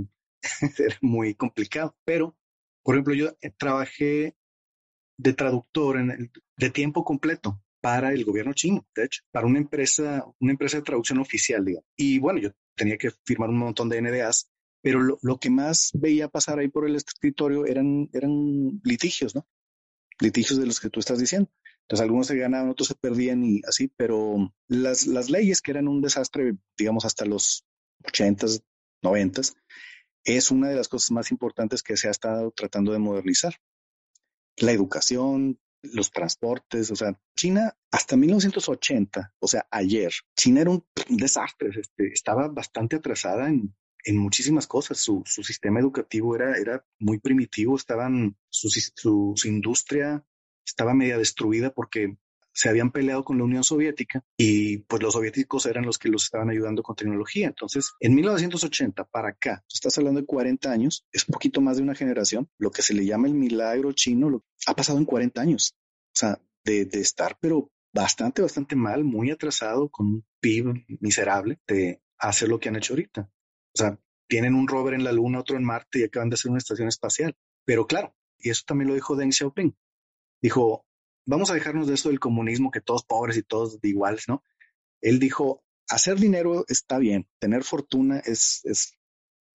era 0.79 0.97
muy 1.03 1.35
complicado. 1.35 1.95
Pero, 2.07 2.35
por 2.83 2.95
ejemplo, 2.95 3.13
yo 3.13 3.37
eh, 3.43 3.51
trabajé 3.51 4.35
de 5.19 5.33
traductor 5.35 5.99
de 6.57 6.71
tiempo 6.71 7.05
completo 7.05 7.61
para 7.83 8.15
el 8.15 8.25
gobierno 8.25 8.55
chino, 8.55 8.87
de 8.95 9.05
hecho, 9.05 9.21
para 9.31 9.47
una 9.47 9.59
empresa, 9.59 10.25
una 10.41 10.53
empresa 10.53 10.79
de 10.79 10.85
traducción 10.85 11.19
oficial, 11.19 11.63
digamos. 11.63 11.87
Y 11.99 12.19
bueno, 12.19 12.41
yo 12.41 12.49
tenía 12.75 12.97
que 12.97 13.11
firmar 13.27 13.51
un 13.51 13.59
montón 13.59 13.91
de 13.91 14.01
NDAs, 14.01 14.49
pero 14.85 15.01
lo, 15.01 15.19
lo, 15.23 15.39
que 15.39 15.49
más 15.49 15.93
veía 15.95 16.29
pasar 16.29 16.59
ahí 16.59 16.69
por 16.69 16.87
el 16.87 16.95
escritorio 16.95 17.65
eran, 17.65 18.11
eran 18.13 18.83
litigios, 18.85 19.35
¿no? 19.35 19.49
Litigios 20.21 20.61
de 20.61 20.67
los 20.67 20.79
que 20.79 20.91
tú 20.91 21.01
estás 21.01 21.19
diciendo. 21.19 21.51
Entonces 21.81 22.03
algunos 22.03 22.27
se 22.27 22.37
ganaban, 22.37 22.69
otros 22.69 22.89
se 22.89 22.95
perdían 22.95 23.43
y 23.47 23.63
así, 23.67 23.89
pero 23.89 24.53
las, 24.69 25.07
las 25.07 25.31
leyes 25.31 25.63
que 25.63 25.71
eran 25.71 25.89
un 25.89 26.03
desastre, 26.03 26.59
digamos, 26.77 27.07
hasta 27.07 27.25
los 27.25 27.65
80s, 28.03 28.63
90s, 29.03 29.55
es 30.23 30.51
una 30.51 30.69
de 30.69 30.77
las 30.77 30.89
cosas 30.89 31.13
más 31.13 31.31
importantes 31.31 31.83
que 31.83 31.97
se 31.97 32.09
ha 32.09 32.11
estado 32.11 32.51
tratando 32.51 32.93
de 32.93 32.99
modernizar. 32.99 33.55
La 34.59 34.73
educación, 34.73 35.59
los 35.81 36.11
transportes, 36.11 36.91
o 36.91 36.97
sea, 36.97 37.19
China 37.35 37.75
hasta 37.91 38.19
1980, 38.19 39.33
o 39.39 39.49
sea, 39.49 39.67
ayer, 39.71 40.13
China 40.37 40.61
era 40.61 40.71
un 40.71 40.85
desastre, 41.09 41.71
este, 41.75 42.09
estaba 42.09 42.49
bastante 42.49 42.97
atrasada 42.97 43.49
en, 43.49 43.75
en 44.05 44.19
muchísimas 44.19 44.67
cosas. 44.67 44.99
Su, 44.99 45.23
su, 45.27 45.43
sistema 45.43 45.81
educativo 45.81 46.37
era, 46.37 46.57
era 46.57 46.85
muy 46.99 47.19
primitivo, 47.19 47.77
estaban, 47.77 48.37
su, 48.49 48.69
su, 48.71 49.33
su 49.35 49.49
industria 49.49 50.25
estaba 50.67 50.95
media 50.95 51.19
destruida 51.19 51.71
porque 51.71 52.17
se 52.55 52.69
habían 52.69 52.93
peleado 52.93 53.25
con 53.25 53.37
la 53.37 53.45
Unión 53.45 53.65
Soviética 53.65 54.25
y 54.37 54.79
pues 54.79 55.03
los 55.03 55.15
soviéticos 55.15 55.67
eran 55.67 55.85
los 55.85 55.99
que 55.99 56.09
los 56.09 56.25
estaban 56.25 56.51
ayudando 56.51 56.83
con 56.83 56.95
tecnología. 56.95 57.49
Entonces, 57.49 57.93
en 57.99 58.15
1980 58.15 59.05
para 59.05 59.31
acá, 59.31 59.65
estás 59.73 59.99
hablando 59.99 60.21
de 60.21 60.27
40 60.27 60.71
años, 60.71 61.05
es 61.13 61.25
poquito 61.25 61.61
más 61.61 61.77
de 61.77 61.83
una 61.83 61.97
generación, 61.97 62.49
lo 62.59 62.71
que 62.71 62.83
se 62.83 62.95
le 62.95 63.05
llama 63.05 63.27
el 63.27 63.35
milagro 63.35 63.93
chino, 63.93 64.31
lo, 64.31 64.45
ha 64.67 64.77
pasado 64.77 64.99
en 64.99 65.05
40 65.05 65.41
años. 65.41 65.75
O 66.13 66.17
sea, 66.17 66.41
de, 66.65 66.85
de 66.85 67.01
estar, 67.01 67.37
pero 67.41 67.73
bastante, 67.93 68.41
bastante 68.41 68.77
mal, 68.77 69.03
muy 69.03 69.31
atrasado, 69.33 69.89
con 69.89 70.07
un 70.07 70.27
PIB 70.41 70.85
miserable, 71.01 71.59
de 71.67 72.03
hacer 72.19 72.49
lo 72.49 72.61
que 72.61 72.69
han 72.69 72.77
hecho 72.77 72.93
ahorita. 72.93 73.29
O 73.75 73.79
sea, 73.79 73.99
tienen 74.29 74.55
un 74.55 74.69
rover 74.69 74.95
en 74.95 75.05
la 75.05 75.13
Luna, 75.13 75.41
otro 75.41 75.57
en 75.57 75.65
Marte 75.65 76.01
y 76.01 76.05
acaban 76.05 76.31
de 76.31 76.35
hacer 76.35 76.51
una 76.51 76.59
estación 76.59 76.89
espacial. 76.89 77.37
Pero 77.65 77.87
claro, 77.87 78.15
y 78.39 78.51
eso 78.51 78.63
también 78.67 78.89
lo 78.89 78.95
dijo 78.95 79.17
Deng 79.17 79.33
Xiaoping. 79.33 79.77
Dijo, 80.43 80.87
vamos 81.27 81.51
a 81.51 81.55
dejarnos 81.55 81.87
de 81.87 81.95
eso 81.95 82.09
del 82.09 82.21
comunismo, 82.21 82.71
que 82.71 82.81
todos 82.81 83.05
pobres 83.05 83.37
y 83.37 83.43
todos 83.43 83.79
iguales, 83.83 84.29
¿no? 84.29 84.43
Él 85.01 85.19
dijo, 85.19 85.65
hacer 85.89 86.19
dinero 86.19 86.65
está 86.69 86.99
bien, 86.99 87.29
tener 87.39 87.65
fortuna 87.65 88.19
es, 88.19 88.61
es 88.65 88.99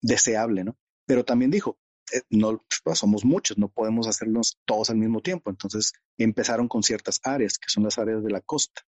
deseable, 0.03 0.65
¿no? 0.65 0.79
Pero 1.07 1.25
también 1.25 1.51
dijo, 1.51 1.79
eh, 2.13 2.23
no 2.31 2.65
pues, 2.85 2.99
somos 2.99 3.25
muchos, 3.25 3.59
no 3.59 3.69
podemos 3.69 4.07
hacernos 4.07 4.59
todos 4.65 4.91
al 4.91 4.97
mismo 4.97 5.21
tiempo. 5.21 5.51
Entonces 5.51 5.93
empezaron 6.17 6.69
con 6.69 6.83
ciertas 6.83 7.21
áreas, 7.23 7.59
que 7.59 7.69
son 7.69 7.85
las 7.85 7.99
áreas 7.99 8.23
de 8.23 8.31
la 8.31 8.41
costa. 8.41 8.83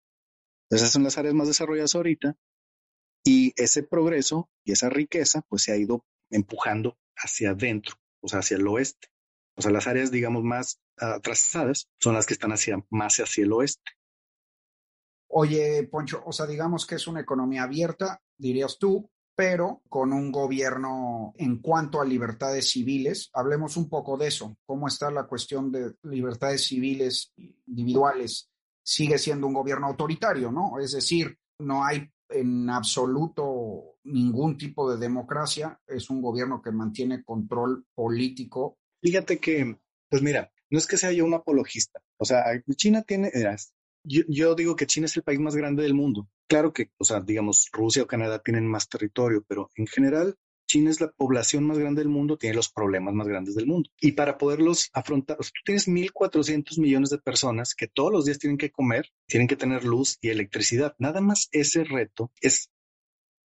Esas 0.70 0.90
son 0.90 1.02
las 1.02 1.18
áreas 1.18 1.34
más 1.34 1.48
desarrolladas 1.48 1.94
ahorita. 1.94 2.36
Y 3.24 3.52
ese 3.56 3.82
progreso 3.82 4.48
y 4.64 4.72
esa 4.72 4.88
riqueza, 4.88 5.42
pues 5.48 5.62
se 5.62 5.72
ha 5.72 5.76
ido 5.76 6.04
empujando 6.30 6.96
hacia 7.16 7.50
adentro, 7.50 7.96
o 8.20 8.28
sea, 8.28 8.40
hacia 8.40 8.56
el 8.56 8.66
oeste. 8.66 9.08
O 9.56 9.62
sea, 9.62 9.72
las 9.72 9.86
áreas, 9.86 10.10
digamos, 10.10 10.44
más 10.44 10.80
atrasadas 10.96 11.88
son 11.98 12.14
las 12.14 12.26
que 12.26 12.34
están 12.34 12.52
hacia, 12.52 12.84
más 12.90 13.18
hacia 13.18 13.44
el 13.44 13.52
oeste. 13.52 13.92
Oye, 15.30 15.86
Poncho, 15.90 16.22
o 16.24 16.32
sea, 16.32 16.46
digamos 16.46 16.86
que 16.86 16.94
es 16.94 17.06
una 17.06 17.20
economía 17.20 17.64
abierta, 17.64 18.20
dirías 18.36 18.78
tú, 18.78 19.10
pero 19.38 19.82
con 19.88 20.12
un 20.12 20.32
gobierno 20.32 21.32
en 21.36 21.58
cuanto 21.60 22.00
a 22.00 22.04
libertades 22.04 22.70
civiles. 22.70 23.30
Hablemos 23.32 23.76
un 23.76 23.88
poco 23.88 24.16
de 24.16 24.26
eso. 24.26 24.56
¿Cómo 24.66 24.88
está 24.88 25.12
la 25.12 25.28
cuestión 25.28 25.70
de 25.70 25.94
libertades 26.02 26.66
civiles 26.66 27.32
individuales? 27.36 28.50
Sigue 28.82 29.16
siendo 29.16 29.46
un 29.46 29.54
gobierno 29.54 29.86
autoritario, 29.86 30.50
¿no? 30.50 30.80
Es 30.80 30.90
decir, 30.90 31.38
no 31.60 31.84
hay 31.84 32.10
en 32.30 32.68
absoluto 32.70 33.96
ningún 34.04 34.56
tipo 34.56 34.90
de 34.90 34.98
democracia. 34.98 35.80
Es 35.86 36.10
un 36.10 36.20
gobierno 36.22 36.60
que 36.62 36.72
mantiene 36.72 37.24
control 37.24 37.84
político 37.94 38.78
Fíjate 39.00 39.38
que, 39.38 39.76
pues 40.08 40.22
mira, 40.22 40.52
no 40.70 40.78
es 40.78 40.86
que 40.86 40.96
sea 40.96 41.12
yo 41.12 41.24
un 41.24 41.34
apologista. 41.34 42.00
O 42.16 42.24
sea, 42.24 42.44
China 42.74 43.02
tiene, 43.02 43.30
yo, 44.04 44.22
yo, 44.28 44.54
digo 44.54 44.74
que 44.76 44.86
China 44.86 45.06
es 45.06 45.16
el 45.16 45.22
país 45.22 45.38
más 45.38 45.54
grande 45.54 45.82
del 45.82 45.94
mundo. 45.94 46.28
Claro 46.48 46.72
que, 46.72 46.90
o 46.98 47.04
sea, 47.04 47.20
digamos, 47.20 47.68
Rusia 47.72 48.02
o 48.02 48.06
Canadá 48.06 48.40
tienen 48.40 48.66
más 48.66 48.88
territorio, 48.88 49.44
pero 49.46 49.70
en 49.76 49.86
general, 49.86 50.36
China 50.68 50.90
es 50.90 51.00
la 51.00 51.10
población 51.10 51.64
más 51.64 51.78
grande 51.78 52.02
del 52.02 52.10
mundo, 52.10 52.36
tiene 52.36 52.54
los 52.54 52.68
problemas 52.68 53.14
más 53.14 53.26
grandes 53.26 53.54
del 53.56 53.66
mundo. 53.66 53.90
Y 54.00 54.12
para 54.12 54.38
poderlos 54.38 54.90
afrontar, 54.92 55.38
o 55.40 55.42
sea, 55.42 55.50
tú 55.52 55.62
tienes 55.64 55.88
1.400 55.88 56.78
millones 56.78 57.10
de 57.10 57.18
personas 57.18 57.74
que 57.74 57.88
todos 57.88 58.12
los 58.12 58.26
días 58.26 58.38
tienen 58.38 58.58
que 58.58 58.70
comer, 58.70 59.10
tienen 59.26 59.48
que 59.48 59.56
tener 59.56 59.84
luz 59.84 60.18
y 60.20 60.28
electricidad. 60.28 60.94
Nada 60.98 61.20
más 61.20 61.48
ese 61.52 61.84
reto 61.84 62.30
es 62.40 62.70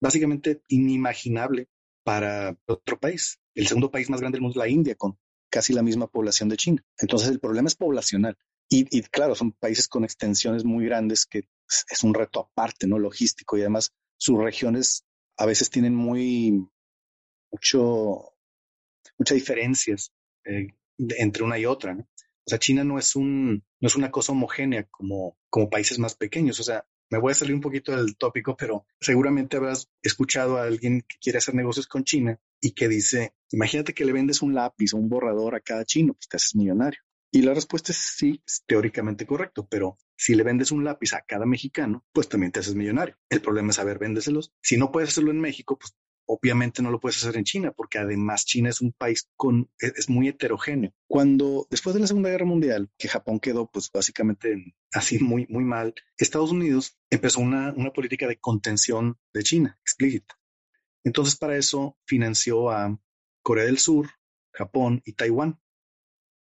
básicamente 0.01 0.61
inimaginable 0.67 1.69
para 2.03 2.57
otro 2.67 2.99
país. 2.99 3.39
El 3.55 3.67
segundo 3.67 3.89
país 3.89 4.09
más 4.09 4.19
grande 4.19 4.35
del 4.35 4.41
mundo 4.41 4.59
es 4.59 4.65
la 4.65 4.69
India, 4.69 4.95
con 4.95 5.17
casi 5.49 5.71
la 5.73 5.81
misma 5.81 6.07
población 6.07 6.49
de 6.49 6.57
China. 6.57 6.83
Entonces 6.97 7.29
el 7.29 7.39
problema 7.39 7.67
es 7.67 7.75
poblacional. 7.75 8.37
Y, 8.69 8.85
y, 8.95 9.01
claro, 9.03 9.33
son 9.35 9.53
países 9.53 9.87
con 9.87 10.03
extensiones 10.03 10.65
muy 10.65 10.85
grandes 10.85 11.25
que 11.25 11.47
es 11.89 12.03
un 12.03 12.13
reto 12.13 12.41
aparte, 12.41 12.85
¿no? 12.85 12.99
Logístico 12.99 13.57
y 13.57 13.61
además 13.61 13.93
sus 14.17 14.37
regiones 14.39 15.05
a 15.37 15.45
veces 15.45 15.69
tienen 15.69 15.95
muy, 15.95 16.67
mucho, 17.53 18.33
muchas 19.17 19.35
diferencias 19.35 20.11
eh, 20.43 20.67
entre 20.97 21.43
una 21.43 21.57
y 21.57 21.65
otra. 21.65 21.95
O 21.95 22.49
sea, 22.49 22.59
China 22.59 22.83
no 22.83 22.99
es 22.99 23.15
un, 23.15 23.63
no 23.79 23.87
es 23.87 23.95
una 23.95 24.11
cosa 24.11 24.33
homogénea 24.33 24.83
como, 24.89 25.37
como 25.49 25.69
países 25.69 25.97
más 25.99 26.15
pequeños. 26.15 26.59
O 26.59 26.63
sea, 26.63 26.85
me 27.09 27.19
voy 27.19 27.31
a 27.31 27.35
salir 27.35 27.53
un 27.53 27.61
poquito 27.61 27.95
del 27.95 28.17
tópico, 28.17 28.57
pero 28.57 28.85
seguramente 28.99 29.57
habrás 29.57 29.89
escuchado 30.01 30.57
a 30.57 30.63
alguien 30.63 31.01
que 31.01 31.17
quiere 31.21 31.37
hacer 31.37 31.55
negocios 31.55 31.87
con 31.87 32.03
China 32.03 32.39
y 32.59 32.71
que 32.71 32.87
dice, 32.87 33.33
imagínate 33.51 33.93
que 33.93 34.03
le 34.03 34.13
vendes 34.13 34.41
un 34.41 34.53
lápiz 34.53 34.93
o 34.93 34.97
un 34.97 35.09
borrador 35.09 35.55
a 35.55 35.61
cada 35.61 35.85
chino, 35.85 36.13
pues 36.13 36.27
te 36.27 36.37
haces 36.37 36.55
millonario. 36.55 36.99
Y 37.31 37.41
la 37.41 37.53
respuesta 37.53 37.91
es 37.91 37.97
sí, 37.97 38.43
teóricamente 38.67 39.25
correcto, 39.25 39.67
pero 39.67 39.97
si 40.15 40.35
le 40.35 40.43
vendes 40.43 40.71
un 40.71 40.83
lápiz 40.83 41.13
a 41.13 41.21
cada 41.21 41.45
mexicano, 41.47 42.05
pues 42.13 42.29
también 42.29 42.51
te 42.51 42.59
haces 42.59 42.75
millonario. 42.75 43.17
El 43.29 43.41
problema 43.41 43.71
es 43.71 43.77
saber 43.77 43.97
véndeselos. 43.97 44.53
Si 44.61 44.77
no 44.77 44.91
puedes 44.91 45.09
hacerlo 45.09 45.31
en 45.31 45.39
México, 45.39 45.77
pues 45.77 45.95
obviamente 46.25 46.81
no 46.81 46.91
lo 46.91 46.99
puedes 46.99 47.17
hacer 47.17 47.37
en 47.37 47.43
China, 47.43 47.71
porque 47.71 47.99
además 47.99 48.45
China 48.45 48.69
es 48.69 48.81
un 48.81 48.91
país 48.91 49.29
con, 49.35 49.69
es, 49.79 50.09
muy 50.09 50.27
heterogéneo. 50.27 50.93
Cuando 51.07 51.67
después 51.69 51.93
de 51.93 52.01
la 52.01 52.07
Segunda 52.07 52.29
Guerra 52.29 52.45
Mundial, 52.45 52.89
que 52.97 53.07
Japón 53.07 53.39
quedó 53.39 53.69
pues 53.69 53.89
básicamente 53.91 54.75
así 54.93 55.19
muy, 55.19 55.45
muy 55.49 55.63
mal, 55.63 55.93
Estados 56.17 56.51
Unidos 56.51 56.97
empezó 57.09 57.41
una, 57.41 57.73
una 57.73 57.91
política 57.91 58.27
de 58.27 58.39
contención 58.39 59.17
de 59.33 59.43
China 59.43 59.77
explícita. 59.81 60.35
Entonces 61.03 61.35
para 61.35 61.57
eso 61.57 61.97
financió 62.05 62.69
a 62.69 62.97
Corea 63.41 63.65
del 63.65 63.77
Sur, 63.77 64.09
Japón 64.53 65.01
y 65.05 65.13
Taiwán 65.13 65.59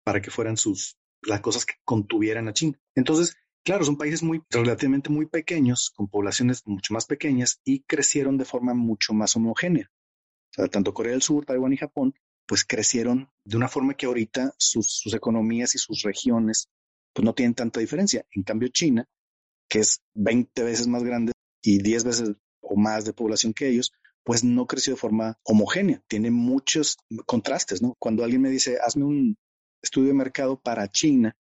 para 0.05 0.23
que 0.23 0.31
fueran 0.31 0.57
sus 0.57 0.97
las 1.23 1.41
cosas 1.41 1.67
que 1.67 1.75
contuvieran 1.85 2.49
a 2.49 2.53
China. 2.53 2.81
Entonces, 2.95 3.37
Claro, 3.67 3.85
son 3.85 3.97
países 3.97 4.23
muy 4.23 4.45
relativamente 4.49 5.11
muy 5.11 5.27
pequeños, 5.27 5.91
con 5.91 6.07
poblaciones 6.07 6.63
mucho 6.67 6.95
más 6.95 7.07
pequeñas 7.07 7.61
y 7.65 7.81
crecieron 7.81 8.39
de 8.39 8.45
forma 8.45 8.75
mucho 8.75 9.13
más 9.13 9.35
homogénea. 9.35 9.91
O 10.53 10.55
sea, 10.55 10.69
tanto 10.69 10.95
Corea 10.95 11.11
del 11.11 11.23
Sur, 11.23 11.45
Taiwán 11.45 11.73
y 11.73 11.77
Japón, 11.77 12.15
pues 12.47 12.65
crecieron 12.65 13.29
de 13.45 13.57
una 13.57 13.67
forma 13.67 13.95
que 13.95 14.07
ahorita 14.07 14.55
sus, 14.57 14.87
sus 14.87 15.15
economías 15.15 15.75
y 15.75 15.79
sus 15.79 16.03
regiones 16.03 16.69
pues 17.13 17.25
no 17.25 17.35
tienen 17.35 17.55
tanta 17.55 17.81
diferencia. 17.81 18.25
En 18.31 18.45
cambio, 18.45 18.69
China, 18.69 19.05
que 19.69 19.81
es 19.81 20.01
20 20.15 20.63
veces 20.63 20.87
más 20.87 21.03
grande 21.03 21.33
y 21.61 21.83
10 21.83 22.05
veces 22.05 22.33
o 22.61 22.77
más 22.77 23.05
de 23.05 23.15
población 23.15 23.53
que 23.53 23.69
ellos, 23.69 23.91
pues 24.23 24.45
no 24.45 24.69
creció 24.69 24.93
de 24.93 25.01
forma 25.01 25.41
homogénea. 25.43 26.05
Tiene 26.07 26.31
muchos 26.31 26.99
contrastes, 27.27 27.83
¿no? 27.83 27.97
Cuando 27.99 28.23
alguien 28.23 28.43
me 28.43 28.51
dice, 28.51 28.79
hazme 28.81 29.03
un 29.03 29.37
estudio 29.83 30.07
de 30.07 30.15
mercado 30.15 30.57
para 30.57 30.87
China, 30.89 31.37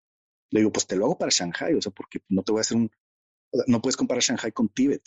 le 0.54 0.60
digo, 0.60 0.72
pues 0.72 0.86
te 0.86 0.94
lo 0.94 1.06
hago 1.06 1.18
para 1.18 1.30
Shanghai, 1.30 1.74
o 1.74 1.82
sea, 1.82 1.90
porque 1.90 2.20
no 2.28 2.44
te 2.44 2.52
voy 2.52 2.60
a 2.60 2.62
hacer 2.62 2.76
un, 2.76 2.90
no 3.66 3.82
puedes 3.82 3.96
comparar 3.96 4.22
Shanghai 4.22 4.52
con 4.52 4.68
Tíbet, 4.68 5.02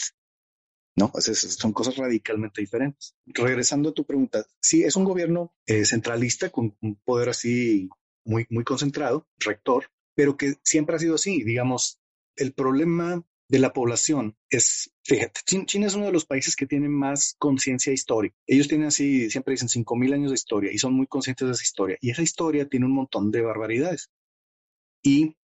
¿no? 0.98 1.10
O 1.14 1.22
sea, 1.22 1.34
son 1.34 1.72
cosas 1.72 1.96
radicalmente 1.96 2.60
diferentes. 2.60 3.16
Regresando 3.26 3.90
a 3.90 3.94
tu 3.94 4.06
pregunta, 4.06 4.46
sí, 4.60 4.84
es 4.84 4.98
un 4.98 5.06
gobierno 5.06 5.54
eh, 5.66 5.86
centralista 5.86 6.50
con 6.50 6.76
un 6.82 6.96
poder 6.98 7.30
así 7.30 7.90
muy, 8.26 8.46
muy 8.50 8.66
concentrado, 8.66 9.26
rector, 9.40 9.90
pero 10.16 10.36
que 10.36 10.56
siempre 10.64 10.98
ha 10.98 11.00
sido 11.00 11.16
así. 11.16 11.44
Digamos, 11.44 12.02
el 12.36 12.54
problema 12.54 13.24
de 13.48 13.60
la 13.60 13.72
población 13.72 14.36
es 14.50 14.92
Fíjate, 15.08 15.40
China 15.46 15.88
es 15.88 15.94
uno 15.94 16.08
de 16.08 16.12
los 16.12 16.26
países 16.26 16.58
que 16.58 16.66
tiene 16.66 16.90
más 16.90 17.38
conciencia 17.40 17.94
histórica. 17.94 18.36
Ellos 18.46 18.68
tienen 18.68 18.88
así, 18.88 19.30
siempre 19.30 19.54
dicen 19.54 19.70
5.000 19.70 20.14
años 20.14 20.32
de 20.32 20.36
historia 20.36 20.70
y 20.74 20.80
son 20.80 20.96
muy 20.96 21.08
conscientes 21.08 21.48
de 21.48 21.54
esa 21.54 21.64
historia. 21.64 21.98
Y 22.02 22.10
esa 22.10 22.24
historia 22.24 22.68
tiene 22.68 22.88
un 22.88 22.92
montón 22.92 23.32
de 23.32 23.42
barbaridades. 23.42 24.12
Y 25.02 25.37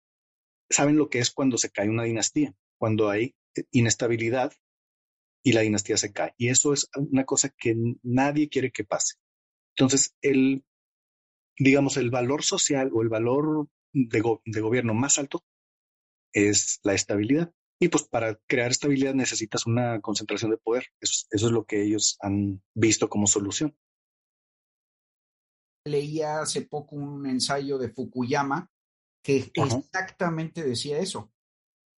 saben 0.71 0.97
lo 0.97 1.10
que 1.10 1.19
es 1.19 1.31
cuando 1.31 1.57
se 1.57 1.69
cae 1.69 1.89
una 1.89 2.03
dinastía, 2.03 2.53
cuando 2.77 3.10
hay 3.10 3.36
inestabilidad 3.71 4.53
y 5.43 5.53
la 5.53 5.62
dinastía 5.62 5.97
se 5.97 6.12
cae. 6.12 6.34
Y 6.38 6.49
eso 6.49 6.73
es 6.73 6.89
una 6.95 7.25
cosa 7.25 7.49
que 7.49 7.75
nadie 8.03 8.49
quiere 8.49 8.71
que 8.71 8.84
pase. 8.84 9.15
Entonces, 9.75 10.15
el, 10.21 10.63
digamos, 11.57 11.97
el 11.97 12.10
valor 12.10 12.43
social 12.43 12.91
o 12.93 13.01
el 13.01 13.10
valor 13.10 13.67
de, 13.93 14.23
de 14.45 14.62
gobierno 14.62 14.93
más 14.93 15.17
alto 15.17 15.43
es 16.34 16.79
la 16.84 16.93
estabilidad. 16.93 17.53
Y 17.79 17.88
pues 17.88 18.03
para 18.03 18.39
crear 18.47 18.69
estabilidad 18.69 19.15
necesitas 19.15 19.65
una 19.65 20.01
concentración 20.01 20.51
de 20.51 20.57
poder. 20.57 20.86
Eso, 20.99 21.25
es 21.31 21.41
lo 21.41 21.65
que 21.65 21.81
ellos 21.81 22.15
han 22.21 22.62
visto 22.75 23.10
como 23.10 23.25
solución. 23.25 23.75
Leía 25.86 26.41
hace 26.41 26.62
poco 26.62 26.95
un 26.95 27.25
ensayo 27.25 27.79
de 27.79 27.89
Fukuyama 27.89 28.69
que 29.21 29.51
exactamente 29.53 30.63
decía 30.63 30.99
eso. 30.99 31.31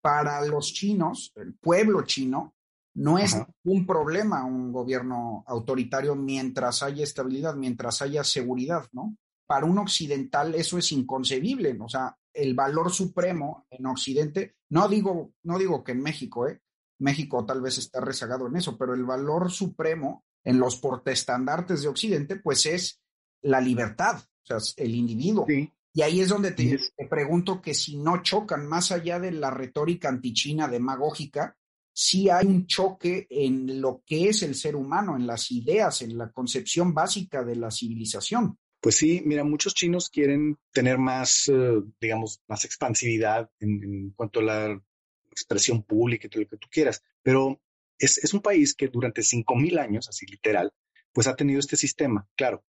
Para 0.02 0.46
los 0.46 0.74
chinos, 0.74 1.32
el 1.36 1.54
pueblo 1.56 2.04
chino, 2.04 2.56
no 2.96 3.18
es 3.18 3.36
un 3.64 3.88
problema 3.88 4.46
un 4.46 4.72
gobierno 4.72 5.44
autoritario 5.48 6.16
mientras 6.16 6.84
haya 6.84 7.04
estabilidad, 7.04 7.56
mientras 7.56 8.02
haya 8.02 8.24
seguridad, 8.24 8.88
¿no? 8.92 9.18
Para 9.48 9.66
un 9.66 9.78
occidental 9.80 10.54
eso 10.56 10.78
es 10.78 10.92
inconcebible, 10.92 11.76
o 11.80 11.90
sea, 11.90 12.18
el 12.34 12.54
valor 12.54 12.92
supremo 12.92 13.66
en 13.70 13.86
Occidente, 13.86 14.56
no 14.70 14.88
digo, 14.88 15.34
no 15.44 15.58
digo 15.58 15.84
que 15.84 15.94
en 15.94 16.02
México, 16.02 16.48
¿eh? 16.48 16.62
México 17.00 17.46
tal 17.46 17.62
vez 17.62 17.78
está 17.78 18.00
rezagado 18.00 18.48
en 18.48 18.58
eso, 18.58 18.78
pero 18.78 18.94
el 18.94 19.04
valor 19.04 19.52
supremo 19.52 20.24
en 20.44 20.60
los 20.60 20.78
portestandartes 20.78 21.82
de 21.82 21.88
Occidente, 21.88 22.36
pues 22.38 22.66
es 22.66 23.02
la 23.42 23.60
libertad, 23.60 24.18
o 24.18 24.46
sea, 24.46 24.58
el 24.78 24.96
individuo. 24.96 25.46
Y 25.94 26.02
ahí 26.02 26.22
es 26.22 26.30
donde 26.30 26.52
te, 26.52 26.80
te, 26.96 27.08
pregunto 27.08 27.62
que 27.62 27.76
si 27.76 27.98
no 27.98 28.24
chocan, 28.24 28.66
más 28.68 28.92
allá 28.92 29.20
de 29.20 29.32
la 29.32 29.52
retórica 29.52 30.10
antichina 30.10 30.68
demagógica, 30.68 31.56
si 31.94 32.30
hay 32.30 32.48
un 32.48 32.66
choque 32.66 33.28
en 33.30 33.80
lo 33.80 34.02
que 34.04 34.30
es 34.30 34.42
el 34.42 34.56
ser 34.56 34.76
humano, 34.76 35.16
en 35.16 35.28
las 35.28 35.52
ideas, 35.52 36.02
en 36.02 36.18
la 36.18 36.32
concepción 36.32 36.94
básica 36.94 37.44
de 37.44 37.56
la 37.56 37.70
civilización. 37.70 38.58
Pues 38.82 38.96
sí, 38.96 39.22
mira, 39.24 39.44
muchos 39.44 39.76
chinos 39.76 40.10
quieren 40.10 40.58
tener 40.72 40.98
más, 40.98 41.48
eh, 41.48 41.82
digamos, 42.02 42.42
más 42.48 42.66
expansividad 42.66 43.50
en, 43.60 44.10
cuanto 44.16 44.40
a 44.40 44.44
la 44.44 44.82
expresión 45.32 45.84
pública 45.84 46.28
y 46.28 46.30
todo 46.30 46.42
lo 46.42 46.50
que 46.50 46.58
tú 46.58 46.68
quieras, 46.70 47.04
pero 47.22 47.62
es, 47.98 48.18
es 48.18 48.34
un 48.34 48.42
país 48.42 48.74
que 48.74 48.88
durante 48.88 49.22
5.000 49.22 49.80
años, 49.80 50.10
así 50.10 50.26
literal, 50.26 50.74
pues 51.14 51.28
ha 51.28 51.36
tenido 51.36 51.60
este 51.60 51.78
sistema. 51.78 52.28
Claro, 52.36 52.66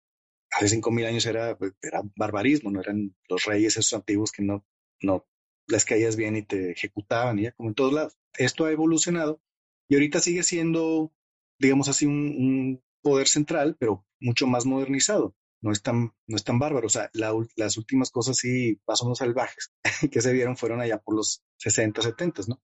hace 0.51 0.67
5.000 0.67 1.07
años 1.07 1.25
era, 1.25 1.57
era 1.81 2.01
barbarismo, 2.15 2.71
no 2.71 2.81
eran 2.81 3.15
los 3.27 3.45
reyes 3.45 3.77
esos 3.77 3.93
antiguos 3.93 4.31
que 4.31 4.43
no, 4.43 4.65
no 5.01 5.27
les 5.67 5.85
caías 5.85 6.15
bien 6.15 6.35
y 6.35 6.43
te 6.43 6.71
ejecutaban, 6.71 7.37
ya 7.37 7.51
como 7.51 7.69
en 7.69 7.75
todos 7.75 7.93
lados. 7.93 8.17
Esto 8.37 8.65
ha 8.65 8.71
evolucionado 8.71 9.41
y 9.87 9.95
ahorita 9.95 10.19
sigue 10.19 10.43
siendo, 10.43 11.13
digamos 11.59 11.89
así, 11.89 12.05
un, 12.05 12.13
un 12.13 12.83
poder 13.01 13.27
central, 13.27 13.77
pero 13.79 14.05
mucho 14.19 14.47
más 14.47 14.65
modernizado 14.65 15.35
no 15.61 15.71
es 15.71 15.81
tan, 15.81 16.13
no 16.27 16.35
es 16.35 16.43
tan 16.43 16.59
bárbaro. 16.59 16.87
O 16.87 16.89
sea, 16.89 17.09
las 17.13 17.77
últimas 17.77 18.11
cosas 18.11 18.37
sí 18.37 18.79
más 18.87 19.01
o 19.01 19.05
menos 19.05 19.19
salvajes 19.19 19.71
que 20.11 20.21
se 20.21 20.33
vieron 20.33 20.57
fueron 20.57 20.81
allá 20.81 20.99
por 20.99 21.15
los 21.15 21.43
60, 21.57 22.01
70, 22.01 22.43
¿no? 22.47 22.61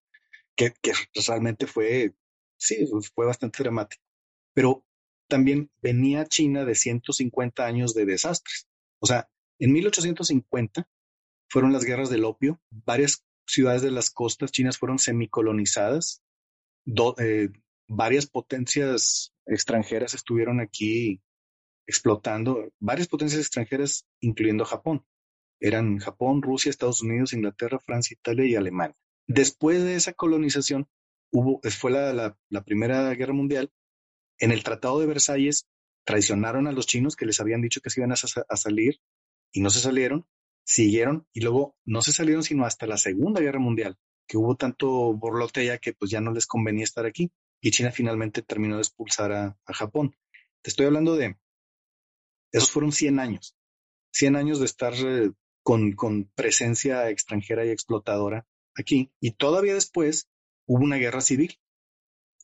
Que, 0.56 0.74
que 0.82 0.94
realmente 1.28 1.68
fue, 1.68 2.16
sí, 2.58 2.88
fue 3.14 3.26
bastante 3.26 3.62
dramático. 3.64 4.04
Pero 4.54 4.86
también 5.28 5.70
venía 5.82 6.26
China 6.26 6.66
de 6.66 6.76
150 6.76 7.66
años 7.66 7.94
de 7.94 8.06
desastres. 8.06 8.68
O 9.00 9.06
sea, 9.06 9.30
en 9.60 9.74
1850 9.74 10.88
fueron 11.50 11.74
las 11.74 11.84
guerras 11.84 12.10
del 12.10 12.26
opio, 12.26 12.62
varias 12.70 13.26
ciudades 13.48 13.82
de 13.82 13.92
las 13.92 14.10
costas 14.10 14.52
chinas 14.52 14.78
fueron 14.78 15.00
semicolonizadas, 15.00 16.22
eh, 17.20 17.50
varias 17.88 18.26
potencias 18.28 19.34
extranjeras 19.46 20.14
estuvieron 20.14 20.60
aquí 20.60 21.22
explotando 21.88 22.72
varias 22.80 23.08
potencias 23.08 23.42
extranjeras, 23.42 24.08
incluyendo 24.20 24.66
Japón. 24.66 25.06
Eran 25.60 26.00
Japón, 26.00 26.42
Rusia, 26.42 26.70
Estados 26.70 27.02
Unidos, 27.02 27.34
Inglaterra, 27.34 27.80
Francia, 27.80 28.16
Italia 28.20 28.46
y 28.46 28.56
Alemania. 28.56 28.98
Después 29.28 29.84
de 29.84 29.96
esa 29.96 30.14
colonización, 30.14 30.88
hubo, 31.32 31.62
fue 31.64 31.92
la, 31.92 32.38
Primera 32.66 33.14
Guerra 33.14 33.34
Mundial. 33.34 33.72
En 34.40 34.52
el 34.52 34.64
Tratado 34.64 35.00
de 35.00 35.06
Versalles 35.06 35.68
traicionaron 36.06 36.68
a 36.68 36.72
los 36.72 36.88
chinos 36.88 37.16
que 37.16 37.26
les 37.26 37.40
habían 37.40 37.62
dicho 37.62 37.82
que 37.82 37.90
se 37.90 38.02
iban 38.02 38.12
a, 38.12 38.16
salir 38.16 39.00
y 39.52 39.62
no 39.62 39.70
se 39.70 39.80
salieron, 39.80 40.28
siguieron 40.64 41.28
y 41.34 41.42
luego 41.42 41.76
no 41.86 42.02
se 42.02 42.12
salieron 42.12 42.44
sino 42.44 42.66
hasta 42.66 42.88
la 42.88 42.98
Segunda 42.98 43.42
Guerra 43.42 43.60
Mundial, 43.60 43.98
que 44.28 44.38
hubo 44.38 44.56
tanto 44.56 45.14
borlote 45.14 45.66
ya 45.66 45.78
que 45.78 45.94
pues 45.94 46.12
ya 46.12 46.22
no 46.22 46.32
les 46.32 46.48
convenía 46.48 46.84
estar 46.84 47.06
aquí 47.06 47.32
y 47.62 47.72
China 47.72 47.92
finalmente 47.92 48.42
terminó 48.42 48.76
de 48.76 48.82
expulsar 48.82 49.32
a, 49.32 49.58
Japón. 49.68 50.16
Te 50.62 50.70
estoy 50.70 50.86
hablando 50.86 51.16
de 51.16 51.38
esos 52.52 52.72
fueron 52.72 52.92
100 52.92 53.20
años, 53.20 53.58
100 54.12 54.36
años 54.36 54.60
de 54.60 54.66
estar 54.66 54.94
eh, 54.94 55.32
con 55.64 56.32
presencia 56.36 57.10
extranjera 57.10 57.66
y 57.66 57.70
explotadora 57.70 58.46
aquí. 58.76 59.12
Y 59.20 59.32
todavía 59.32 59.74
después 59.74 60.30
hubo 60.68 60.84
una 60.84 60.98
guerra 60.98 61.22
civil. 61.22 61.58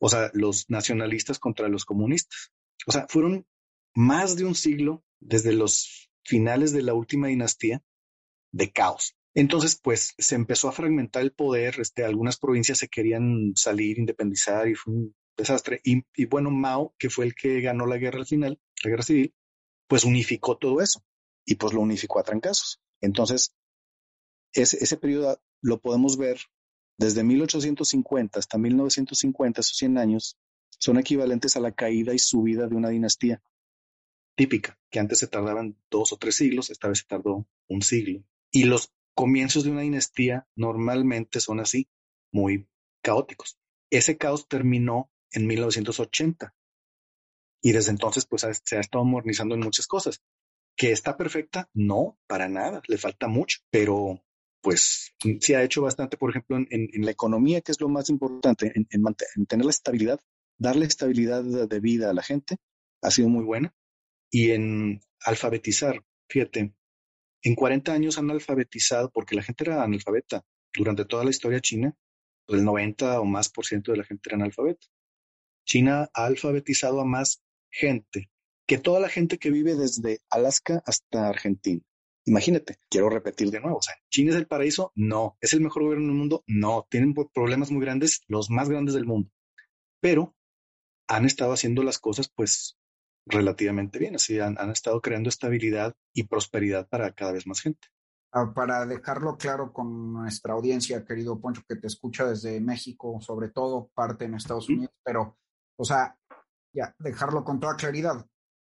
O 0.01 0.09
sea, 0.09 0.31
los 0.33 0.67
nacionalistas 0.67 1.37
contra 1.37 1.69
los 1.69 1.85
comunistas. 1.85 2.51
O 2.87 2.91
sea, 2.91 3.05
fueron 3.07 3.45
más 3.93 4.35
de 4.35 4.45
un 4.45 4.55
siglo 4.55 5.03
desde 5.19 5.53
los 5.53 6.09
finales 6.23 6.73
de 6.73 6.81
la 6.81 6.95
última 6.95 7.27
dinastía 7.27 7.83
de 8.51 8.71
caos. 8.71 9.15
Entonces, 9.35 9.79
pues 9.81 10.15
se 10.17 10.35
empezó 10.35 10.67
a 10.67 10.71
fragmentar 10.73 11.21
el 11.21 11.33
poder, 11.33 11.79
este, 11.79 12.03
algunas 12.03 12.37
provincias 12.37 12.79
se 12.79 12.89
querían 12.89 13.53
salir, 13.55 13.99
independizar 13.99 14.67
y 14.67 14.73
fue 14.73 14.93
un 14.93 15.15
desastre. 15.37 15.81
Y, 15.83 16.25
bueno, 16.25 16.49
Mao, 16.49 16.95
que 16.97 17.11
fue 17.11 17.25
el 17.25 17.35
que 17.35 17.61
ganó 17.61 17.85
la 17.85 17.97
guerra 17.97 18.19
al 18.19 18.25
final, 18.25 18.59
la 18.83 18.89
guerra 18.89 19.03
civil, 19.03 19.35
pues 19.87 20.03
unificó 20.03 20.57
todo 20.57 20.81
eso 20.81 21.05
y 21.45 21.55
pues 21.55 21.73
lo 21.73 21.81
unificó 21.81 22.19
a 22.19 22.23
trancazos. 22.23 22.81
Entonces, 23.01 23.55
ese, 24.53 24.83
ese 24.83 24.97
periodo 24.97 25.39
lo 25.61 25.79
podemos 25.79 26.17
ver 26.17 26.39
desde 27.01 27.23
1850 27.23 28.37
hasta 28.37 28.59
1950, 28.59 29.61
esos 29.61 29.75
100 29.75 29.97
años, 29.97 30.37
son 30.69 30.99
equivalentes 30.99 31.57
a 31.57 31.59
la 31.59 31.71
caída 31.71 32.13
y 32.13 32.19
subida 32.19 32.67
de 32.67 32.75
una 32.75 32.89
dinastía 32.89 33.41
típica, 34.35 34.79
que 34.91 34.99
antes 34.99 35.17
se 35.17 35.27
tardaban 35.27 35.75
dos 35.89 36.13
o 36.13 36.17
tres 36.17 36.35
siglos, 36.35 36.69
esta 36.69 36.87
vez 36.87 36.99
se 36.99 37.05
tardó 37.05 37.47
un 37.67 37.81
siglo. 37.81 38.23
Y 38.51 38.65
los 38.65 38.93
comienzos 39.15 39.63
de 39.63 39.71
una 39.71 39.81
dinastía 39.81 40.47
normalmente 40.55 41.39
son 41.39 41.59
así, 41.59 41.89
muy 42.31 42.67
caóticos. 43.01 43.57
Ese 43.89 44.17
caos 44.17 44.47
terminó 44.47 45.11
en 45.31 45.47
1980, 45.47 46.53
y 47.63 47.71
desde 47.71 47.89
entonces, 47.89 48.27
pues 48.27 48.45
se 48.63 48.77
ha 48.77 48.79
estado 48.79 49.05
modernizando 49.05 49.55
en 49.55 49.61
muchas 49.61 49.87
cosas. 49.87 50.21
¿Que 50.75 50.91
está 50.91 51.17
perfecta? 51.17 51.67
No, 51.73 52.19
para 52.27 52.47
nada, 52.47 52.83
le 52.87 52.99
falta 52.99 53.27
mucho, 53.27 53.59
pero 53.71 54.23
pues 54.61 55.13
se 55.39 55.55
ha 55.55 55.63
hecho 55.63 55.81
bastante, 55.81 56.17
por 56.17 56.29
ejemplo, 56.29 56.57
en, 56.57 57.05
la 57.05 57.11
economía, 57.11 57.61
que 57.61 57.71
es 57.71 57.81
lo 57.81 57.89
más 57.89 58.09
importante, 58.09 58.71
en, 58.75 58.87
en, 58.91 59.45
tener 59.47 59.65
la 59.65 59.71
estabilidad, 59.71 60.19
darle 60.57 60.85
estabilidad 60.85 61.43
de 61.43 61.79
vida 61.79 62.09
a 62.09 62.13
la 62.13 62.21
gente, 62.21 62.57
ha 63.01 63.11
sido 63.11 63.29
muy 63.29 63.43
buena. 63.43 63.73
Y 64.29 64.51
en 64.51 65.01
alfabetizar, 65.25 66.03
fíjate, 66.29 66.73
en 67.43 67.55
40 67.55 67.91
años 67.91 68.17
han 68.17 68.29
alfabetizado, 68.29 69.09
porque 69.11 69.35
la 69.35 69.43
gente 69.43 69.63
era 69.63 69.83
analfabeta 69.83 70.45
durante 70.73 71.05
toda 71.05 71.23
la 71.23 71.31
historia 71.31 71.59
china, 71.59 71.95
el 72.47 72.63
90 72.63 73.19
o 73.19 73.25
más 73.25 73.49
por 73.49 73.65
ciento 73.65 73.91
de 73.91 73.97
la 73.97 74.03
gente 74.03 74.29
era 74.29 74.37
analfabeta. 74.37 74.87
China 75.65 76.09
ha 76.13 76.25
alfabetizado 76.25 77.01
a 77.01 77.05
más 77.05 77.41
gente 77.69 78.29
que 78.67 78.77
toda 78.77 78.99
la 78.99 79.09
gente 79.09 79.37
que 79.37 79.49
vive 79.49 79.75
desde 79.75 80.19
Alaska 80.29 80.83
hasta 80.85 81.27
Argentina. 81.27 81.81
Imagínate, 82.25 82.77
quiero 82.89 83.09
repetir 83.09 83.49
de 83.49 83.59
nuevo, 83.59 83.77
o 83.77 83.81
sea, 83.81 83.95
¿China 84.09 84.31
es 84.31 84.37
el 84.37 84.47
paraíso? 84.47 84.91
No. 84.95 85.37
¿Es 85.41 85.53
el 85.53 85.61
mejor 85.61 85.83
gobierno 85.83 86.07
del 86.07 86.15
mundo? 86.15 86.43
No. 86.47 86.87
Tienen 86.89 87.13
problemas 87.13 87.71
muy 87.71 87.81
grandes, 87.81 88.21
los 88.27 88.49
más 88.49 88.69
grandes 88.69 88.93
del 88.93 89.05
mundo. 89.05 89.31
Pero 89.99 90.35
han 91.07 91.25
estado 91.25 91.53
haciendo 91.53 91.83
las 91.83 91.99
cosas 91.99 92.31
pues 92.33 92.77
relativamente 93.25 93.99
bien, 93.99 94.15
así 94.15 94.39
han, 94.39 94.57
han 94.57 94.71
estado 94.71 95.01
creando 95.01 95.29
estabilidad 95.29 95.93
y 96.13 96.23
prosperidad 96.23 96.87
para 96.87 97.11
cada 97.11 97.33
vez 97.33 97.45
más 97.45 97.61
gente. 97.61 97.87
Ah, 98.33 98.53
para 98.53 98.85
dejarlo 98.85 99.37
claro 99.37 99.73
con 99.73 100.13
nuestra 100.13 100.53
audiencia, 100.53 101.03
querido 101.03 101.39
Poncho, 101.41 101.63
que 101.67 101.75
te 101.75 101.87
escucha 101.87 102.25
desde 102.25 102.61
México, 102.61 103.19
sobre 103.19 103.49
todo 103.49 103.89
parte 103.93 104.23
en 104.23 104.35
Estados 104.35 104.69
Unidos, 104.69 104.95
pero, 105.03 105.37
o 105.75 105.83
sea, 105.83 106.17
ya, 106.73 106.95
dejarlo 106.99 107.43
con 107.43 107.59
toda 107.59 107.75
claridad. 107.75 108.25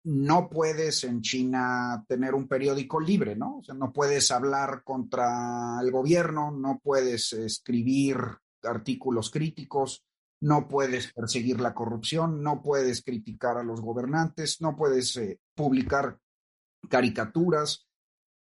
No 0.04 0.48
puedes 0.48 1.04
en 1.04 1.20
China 1.20 2.04
tener 2.08 2.34
un 2.34 2.46
periódico 2.46 3.00
libre, 3.00 3.36
¿no? 3.36 3.58
O 3.58 3.62
sea, 3.62 3.74
no 3.74 3.92
puedes 3.92 4.30
hablar 4.30 4.82
contra 4.84 5.80
el 5.82 5.90
gobierno, 5.90 6.50
no 6.50 6.80
puedes 6.82 7.32
escribir 7.32 8.16
artículos 8.62 9.30
críticos, 9.30 10.04
no 10.40 10.68
puedes 10.68 11.12
perseguir 11.12 11.60
la 11.60 11.74
corrupción, 11.74 12.42
no 12.42 12.62
puedes 12.62 13.02
criticar 13.02 13.56
a 13.58 13.64
los 13.64 13.80
gobernantes, 13.80 14.60
no 14.60 14.76
puedes 14.76 15.16
eh, 15.16 15.40
publicar 15.54 16.18
caricaturas, 16.88 17.86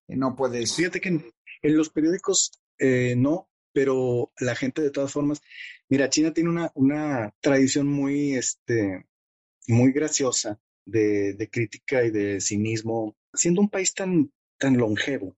eh, 0.07 0.15
no 0.15 0.35
puedes... 0.35 0.75
Fíjate 0.75 1.01
que 1.01 1.09
en, 1.09 1.33
los 1.63 1.89
periódicos 1.89 2.51
eh, 2.77 3.15
no, 3.17 3.49
pero 3.73 4.31
la 4.39 4.55
gente 4.55 4.81
de 4.81 4.91
todas 4.91 5.11
formas, 5.11 5.41
mira, 5.89 6.09
China 6.09 6.33
tiene 6.33 6.49
una, 6.49 6.71
una 6.75 7.33
tradición 7.41 7.87
muy, 7.87 8.35
este, 8.35 9.07
muy 9.67 9.91
graciosa 9.91 10.59
de, 10.87 11.49
crítica 11.51 12.03
y 12.03 12.11
de 12.11 12.41
cinismo, 12.41 13.15
siendo 13.33 13.61
un 13.61 13.69
país 13.69 13.93
tan, 13.93 14.31
tan 14.57 14.77
longevo. 14.77 15.37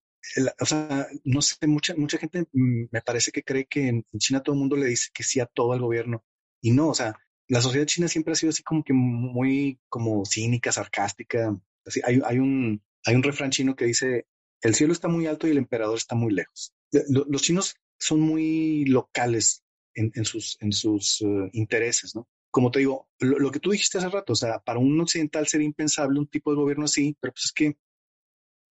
o 0.60 0.66
sea, 0.66 1.08
no 1.24 1.42
sé, 1.42 1.68
mucha, 1.68 1.96
mucha 1.96 2.18
gente 2.18 2.46
mm, 2.52 2.86
me 2.92 3.02
parece 3.02 3.32
que 3.32 3.44
cree 3.44 3.66
que 3.66 3.88
en 3.88 4.06
China 4.18 4.42
todo 4.42 4.54
el 4.56 4.60
mundo 4.60 4.76
le 4.76 4.88
dice 4.88 5.10
que 5.14 5.24
sí 5.24 5.40
a 5.40 5.46
todo 5.46 5.74
el 5.74 5.82
gobierno 5.82 6.24
y 6.62 6.72
no, 6.72 6.90
o 6.90 6.94
sea, 6.94 7.16
la 7.48 7.62
sociedad 7.62 7.86
china 7.88 8.08
siempre 8.08 8.34
ha 8.34 8.36
sido 8.36 8.52
así 8.52 8.64
como 8.64 8.84
que 8.84 8.94
muy 8.94 9.80
como 9.90 10.24
cínica, 10.26 10.72
sarcástica. 10.72 11.60
Así, 11.86 12.00
hay, 12.04 12.20
hay, 12.24 12.38
un, 12.38 12.82
hay 13.06 13.16
un 13.16 13.24
refrán 13.24 13.50
chino 13.50 13.76
que 13.76 13.86
dice, 13.86 14.28
el 14.62 14.76
cielo 14.76 14.94
está 14.94 15.08
muy 15.08 15.26
alto 15.26 15.48
y 15.48 15.52
el 15.52 15.58
emperador 15.58 15.98
está 15.98 16.16
muy 16.16 16.32
lejos. 16.34 16.74
Los 16.92 17.42
chinos 17.42 17.76
son 17.98 18.22
muy 18.22 18.86
locales 18.86 19.64
en, 19.96 20.26
sus, 20.26 20.58
en 20.62 20.72
sus 20.72 21.22
uh, 21.22 21.50
intereses, 21.54 22.16
¿no? 22.16 22.28
Como 22.52 22.72
te 22.72 22.80
digo, 22.80 23.08
lo, 23.20 23.38
lo, 23.38 23.52
que 23.52 23.60
tú 23.60 23.72
dijiste 23.72 24.00
hace 24.00 24.10
rato, 24.10 24.34
o 24.34 24.36
sea, 24.36 24.60
para 24.60 24.80
un 24.80 25.00
occidental 25.00 25.48
sería 25.48 25.68
impensable 25.68 26.20
un 26.20 26.28
tipo 26.28 26.52
de 26.52 26.58
gobierno 26.58 26.86
así, 26.86 27.16
pero 27.20 27.34
pues 27.34 27.46
es 27.46 27.52
que 27.52 27.78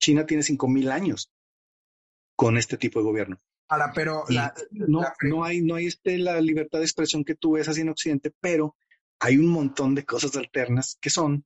China 0.01 0.27
tiene 0.27 0.43
cinco 0.43 0.69
mil 0.69 0.91
años 0.91 1.31
con 2.37 2.57
este 2.57 2.77
tipo 2.77 3.01
de 3.01 3.05
gobierno. 3.05 3.41
Ahora, 3.69 3.93
pero 3.95 4.25
no, 4.71 5.03
no 5.23 5.45
hay, 5.45 5.61
no 5.61 5.75
hay 5.75 5.87
este, 5.87 6.17
la 6.19 6.41
libertad 6.41 6.79
de 6.79 6.87
expresión 6.87 7.25
que 7.25 7.35
tú 7.35 7.53
ves 7.53 7.69
así 7.69 7.83
en 7.83 7.91
Occidente, 7.91 8.33
pero 8.41 8.77
hay 9.21 9.37
un 9.37 9.49
montón 9.49 9.95
de 9.95 10.05
cosas 10.05 10.37
alternas 10.37 10.97
que 11.01 11.11
son, 11.11 11.45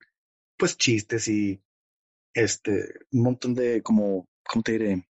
pues, 0.57 0.77
chistes 0.77 1.27
y 1.27 1.61
este, 2.33 2.93
un 3.11 3.23
montón 3.23 3.53
de, 3.53 3.81
como, 3.81 4.29
¿cómo 4.43 4.63
te 4.63 4.73
diré? 4.73 5.07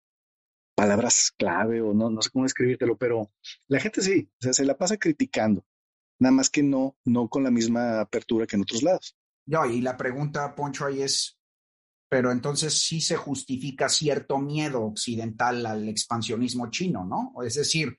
Palabras 0.75 1.33
clave 1.37 1.81
o 1.81 1.95
no, 1.95 2.11
no 2.11 2.23
sé 2.23 2.31
cómo 2.31 2.45
describírtelo, 2.45 2.97
pero 2.97 3.31
la 3.69 3.79
gente 3.79 4.03
sí, 4.03 4.29
o 4.41 4.43
sea, 4.43 4.53
se 4.53 4.65
la 4.65 4.77
pasa 4.77 4.97
criticando, 4.97 5.65
nada 6.19 6.33
más 6.33 6.51
que 6.51 6.63
no, 6.63 6.97
no 7.05 7.29
con 7.29 7.45
la 7.45 7.51
misma 7.51 8.01
apertura 8.01 8.47
que 8.47 8.57
en 8.57 8.63
otros 8.63 8.83
lados. 8.83 9.17
No, 9.47 9.65
y 9.67 9.81
la 9.81 9.97
pregunta, 9.97 10.55
Poncho, 10.55 10.87
ahí 10.87 11.03
es, 11.03 11.39
pero 12.09 12.33
entonces 12.33 12.83
sí 12.83 13.01
se 13.01 13.17
justifica 13.17 13.89
cierto 13.89 14.39
miedo 14.39 14.83
occidental 14.83 15.65
al 15.67 15.89
expansionismo 15.89 16.71
chino, 16.71 17.05
¿no? 17.05 17.33
Es 17.43 17.55
decir, 17.55 17.99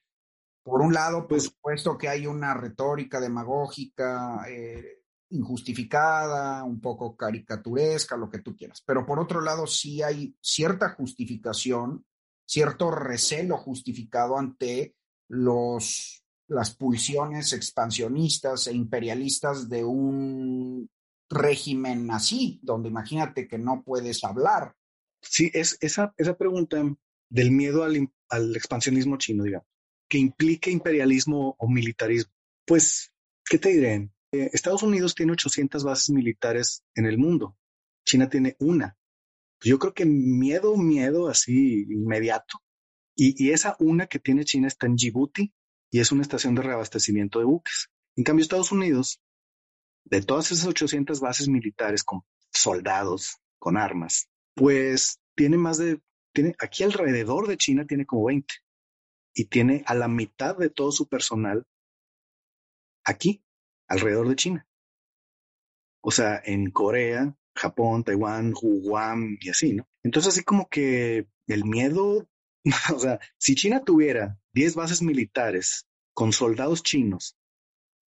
por 0.64 0.82
un 0.82 0.94
lado, 0.94 1.20
por 1.20 1.30
pues 1.30 1.44
supuesto 1.44 1.98
que 1.98 2.10
hay 2.10 2.28
una 2.28 2.54
retórica 2.54 3.22
demagógica 3.22 4.44
eh, 4.50 5.04
injustificada, 5.30 6.64
un 6.64 6.82
poco 6.82 7.16
caricaturesca, 7.16 8.18
lo 8.18 8.30
que 8.30 8.40
tú 8.40 8.56
quieras, 8.56 8.82
pero 8.86 9.06
por 9.06 9.20
otro 9.20 9.40
lado 9.42 9.68
sí 9.68 10.02
hay 10.02 10.36
cierta 10.42 10.90
justificación, 10.90 12.06
cierto 12.46 12.92
recelo 12.92 13.58
justificado 13.58 14.38
ante 14.38 14.96
los, 15.30 16.26
las 16.48 16.76
pulsiones 16.76 17.54
expansionistas 17.54 18.68
e 18.68 18.74
imperialistas 18.74 19.70
de 19.70 19.84
un 19.84 20.90
régimen 21.30 22.10
así, 22.12 22.60
donde 22.64 22.90
imagínate 22.90 23.48
que 23.48 23.58
no 23.58 23.84
puedes 23.84 24.24
hablar. 24.24 24.76
Sí, 25.22 25.52
es 25.54 25.78
esa, 25.82 26.14
esa 26.18 26.38
pregunta 26.38 26.82
del 27.30 27.52
miedo 27.52 27.84
al, 27.84 28.10
al 28.30 28.56
expansionismo 28.56 29.18
chino, 29.18 29.44
digamos, 29.44 29.68
que 30.08 30.18
implique 30.18 30.72
imperialismo 30.72 31.56
o 31.60 31.68
militarismo. 31.68 32.32
Pues, 32.66 33.12
¿qué 33.50 33.58
te 33.58 33.70
diré? 33.70 34.10
Eh, 34.32 34.50
Estados 34.54 34.84
Unidos 34.84 35.16
tiene 35.16 35.34
800 35.34 35.84
bases 35.84 36.10
militares 36.10 36.84
en 36.96 37.06
el 37.06 37.18
mundo. 37.18 37.58
China 38.06 38.30
tiene 38.30 38.56
una. 38.60 38.98
Yo 39.62 39.80
creo 39.80 39.94
que 39.94 40.06
miedo, 40.06 40.78
miedo 40.78 41.28
así 41.28 41.84
inmediato. 41.90 42.60
Y, 43.16 43.44
y 43.44 43.52
esa 43.52 43.76
una 43.80 44.08
que 44.08 44.20
tiene 44.20 44.46
China 44.46 44.68
está 44.68 44.86
en 44.86 44.96
Djibouti 44.96 45.52
y 45.92 46.00
es 46.00 46.12
una 46.12 46.22
estación 46.22 46.56
de 46.56 46.64
reabastecimiento 46.64 47.40
de 47.40 47.46
buques. 47.46 47.90
En 48.16 48.24
cambio, 48.24 48.44
Estados 48.44 48.72
Unidos 48.72 49.22
de 50.06 50.22
todas 50.22 50.52
esas 50.52 50.68
800 50.68 51.20
bases 51.20 51.48
militares 51.48 52.04
con 52.04 52.22
soldados, 52.52 53.38
con 53.60 53.78
armas, 53.78 54.30
pues 54.56 55.20
tiene 55.36 55.58
más 55.58 55.78
de, 55.78 56.02
tiene 56.34 56.56
aquí 56.60 56.84
alrededor 56.84 57.48
de 57.48 57.58
China 57.58 57.86
tiene 57.86 58.06
como 58.06 58.26
20 58.26 58.54
y 59.34 59.46
tiene 59.46 59.84
a 59.86 59.94
la 59.94 60.08
mitad 60.08 60.58
de 60.58 60.70
todo 60.70 60.92
su 60.92 61.08
personal 61.08 61.66
aquí, 63.06 63.44
alrededor 63.88 64.28
de 64.28 64.36
China. 64.36 64.68
O 66.02 66.12
sea, 66.12 66.42
en 66.44 66.72
Corea, 66.72 67.36
Japón, 67.56 68.04
Taiwán, 68.04 68.54
Guam 68.54 69.38
y 69.40 69.50
así, 69.50 69.74
¿no? 69.74 69.88
Entonces, 70.04 70.34
así 70.34 70.44
como 70.44 70.68
que 70.70 71.28
el 71.48 71.66
miedo, 71.66 72.28
o 72.96 73.00
sea, 73.00 73.20
si 73.38 73.56
China 73.56 73.84
tuviera 73.84 74.40
10 74.58 74.74
bases 74.74 75.04
militares 75.04 75.88
con 76.16 76.34
soldados 76.34 76.82
chinos 76.82 77.38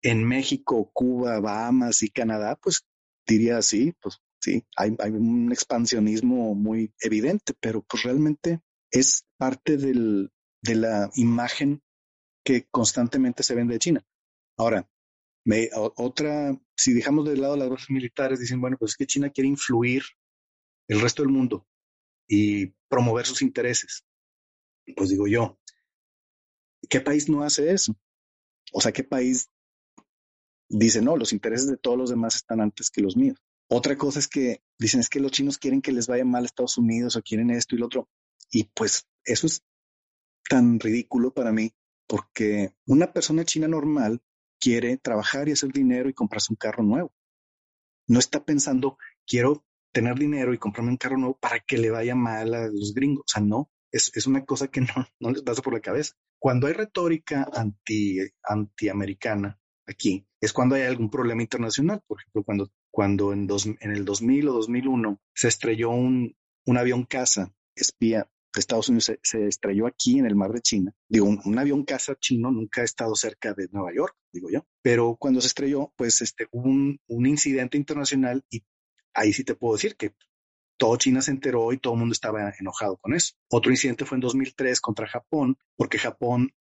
en 0.01 0.27
México, 0.27 0.91
Cuba, 0.95 1.41
Bahamas 1.41 2.03
y 2.03 2.09
Canadá, 2.09 2.57
pues 2.57 2.87
diría 3.27 3.61
sí, 3.61 3.93
pues 4.01 4.23
sí, 4.41 4.65
hay, 4.75 4.97
un 5.11 5.53
expansionismo 5.53 6.55
muy 6.55 6.95
evidente, 7.01 7.53
pero 7.61 7.83
pues 7.83 8.05
realmente 8.05 8.63
es 8.91 9.27
parte 9.37 9.77
del, 9.77 10.31
de 10.63 10.77
la 10.77 11.11
imagen 11.17 11.83
que 12.43 12.67
constantemente 12.71 13.43
se 13.43 13.55
vende 13.55 13.75
de 13.75 13.81
China. 13.81 14.07
Ahora, 14.57 14.89
me, 15.45 15.69
otra, 15.75 16.59
si 16.79 16.95
dejamos 16.95 17.29
de 17.29 17.37
lado 17.37 17.59
las 17.59 17.69
bases 17.69 17.91
militares, 17.91 18.41
dicen, 18.41 18.63
bueno, 18.63 18.79
pues 18.79 18.93
es 18.93 18.97
que 18.97 19.07
China 19.07 19.29
quiere 19.29 19.49
influir 19.49 20.03
el 20.89 21.03
resto 21.03 21.23
del 21.23 21.31
mundo 21.31 21.67
y 22.27 22.69
promover 22.89 23.27
sus 23.27 23.43
intereses. 23.43 24.07
Pues 24.97 25.11
digo 25.11 25.27
yo, 25.27 25.59
¿qué 26.89 27.01
país 27.01 27.29
no 27.29 27.43
hace 27.43 27.73
eso? 27.73 27.97
O 28.73 28.81
sea, 28.81 28.93
¿qué 28.93 29.05
país 29.05 29.51
dice, 30.69 31.03
no, 31.03 31.17
los 31.17 31.33
intereses 31.33 31.69
de 31.69 31.77
todos 31.77 31.99
los 31.99 32.11
demás 32.11 32.37
están 32.37 32.61
antes 32.61 32.91
que 32.91 33.01
los 33.01 33.17
míos. 33.17 33.39
Otra 33.71 33.97
cosa 33.97 34.19
es 34.19 34.29
que 34.29 34.63
dicen, 34.79 35.01
es 35.01 35.09
que 35.09 35.21
los 35.21 35.33
chinos 35.33 35.59
quieren 35.59 35.83
que 35.83 35.93
les 35.93 36.07
vaya 36.07 36.25
mal 36.25 36.43
a 36.43 36.47
Estados 36.47 36.79
Unidos 36.79 37.17
o 37.17 37.23
quieren 37.23 37.51
esto 37.51 37.75
y 37.75 37.79
lo 37.79 37.87
otro. 37.87 38.09
Y 38.51 38.65
pues 38.65 39.07
eso 39.25 39.47
es 39.47 39.63
tan 40.49 40.81
ridículo 40.81 41.33
para 41.33 41.53
mí, 41.53 41.73
porque 42.07 42.75
una 42.87 43.13
persona 43.13 43.45
china 43.45 43.69
normal 43.69 44.23
quiere 44.59 44.97
trabajar 44.97 45.49
y 45.49 45.53
hacer 45.53 45.71
dinero 45.71 46.09
y 46.09 46.15
comprarse 46.15 46.53
un 46.53 46.57
carro 46.57 46.83
nuevo. 46.83 47.13
No 48.07 48.19
está 48.19 48.45
pensando, 48.45 48.97
quiero 49.27 49.65
tener 49.93 50.19
dinero 50.19 50.55
y 50.55 50.59
comprarme 50.59 50.93
un 50.93 50.97
carro 50.97 51.19
nuevo 51.19 51.39
para 51.39 51.61
que 51.61 51.77
le 51.77 51.91
vaya 51.91 52.15
mal 52.15 52.55
a 52.55 52.69
los 52.69 52.95
gringos. 52.95 53.25
O 53.27 53.29
sea, 53.29 53.43
no, 53.43 53.71
es, 53.93 54.11
es 54.15 54.27
una 54.27 54.47
cosa 54.47 54.69
que 54.69 54.81
no, 54.81 55.07
no 55.21 55.31
les 55.31 55.43
pasa 55.43 55.61
por 55.61 55.75
la 55.75 55.81
cabeza. 55.81 56.15
Cuando 56.39 56.67
hay 56.67 56.73
retórica 56.73 57.49
anti, 57.53 58.19
antiamericana 58.43 59.59
aquí, 59.87 60.27
es 60.41 60.53
cuando 60.53 60.77
hay 60.77 60.83
algún 60.83 61.11
problema 61.11 61.43
internacional. 61.43 62.03
Por 62.07 62.21
ejemplo, 62.21 62.45
cuando, 62.45 62.71
cuando 62.91 63.33
en, 63.33 63.47
dos, 63.47 63.67
en 63.67 63.91
el 63.91 64.05
2000 64.05 64.49
o 64.49 64.53
2001 64.53 65.21
se 65.35 65.49
estrelló 65.49 65.91
un, 65.91 66.37
un 66.67 66.77
avión 66.77 67.05
caza 67.05 67.53
espía 67.75 68.29
de 68.55 68.61
Estados 68.61 68.89
Unidos, 68.89 69.13
se, 69.23 69.47
estrelló 69.47 69.87
aquí 69.87 70.19
en 70.19 70.27
el 70.27 70.37
mar 70.37 70.53
de 70.53 70.61
China. 70.61 70.95
Digo, 71.09 71.27
un, 71.27 71.59
avión 71.59 71.85
caza 71.85 72.15
chino 72.17 72.51
nunca 72.51 72.81
ha 72.81 72.85
estado 72.85 73.15
cerca 73.15 73.53
de 73.55 73.69
Nueva 73.71 73.93
York, 73.95 74.17
digo 74.33 74.49
yo. 74.51 74.67
Pero 74.83 75.17
cuando 75.19 75.41
se 75.41 75.49
estrelló, 75.49 75.93
pues 75.97 76.21
este, 76.23 76.49
hubo 76.51 76.69
un, 76.69 77.01
un 77.07 77.27
incidente 77.27 77.77
internacional 77.77 78.45
y 78.51 78.65
ahí 79.15 79.33
sí 79.33 79.45
te 79.45 79.55
puedo 79.55 79.75
decir 79.75 79.97
que 79.97 80.15
todo 80.79 80.97
China 80.97 81.21
se 81.21 81.33
enteró 81.33 81.73
y 81.73 81.79
todo 81.79 81.95
el 81.95 82.01
mundo 82.01 82.13
estaba 82.13 82.55
enojado 82.59 82.97
con 82.97 83.13
eso. 83.15 83.35
Otro 83.51 83.71
incidente 83.71 84.05
fue 84.05 84.17
en 84.17 84.21
2003 84.21 84.81
contra 84.81 85.07
Japón, 85.07 85.59
porque 85.77 85.99
Japón 85.99 86.55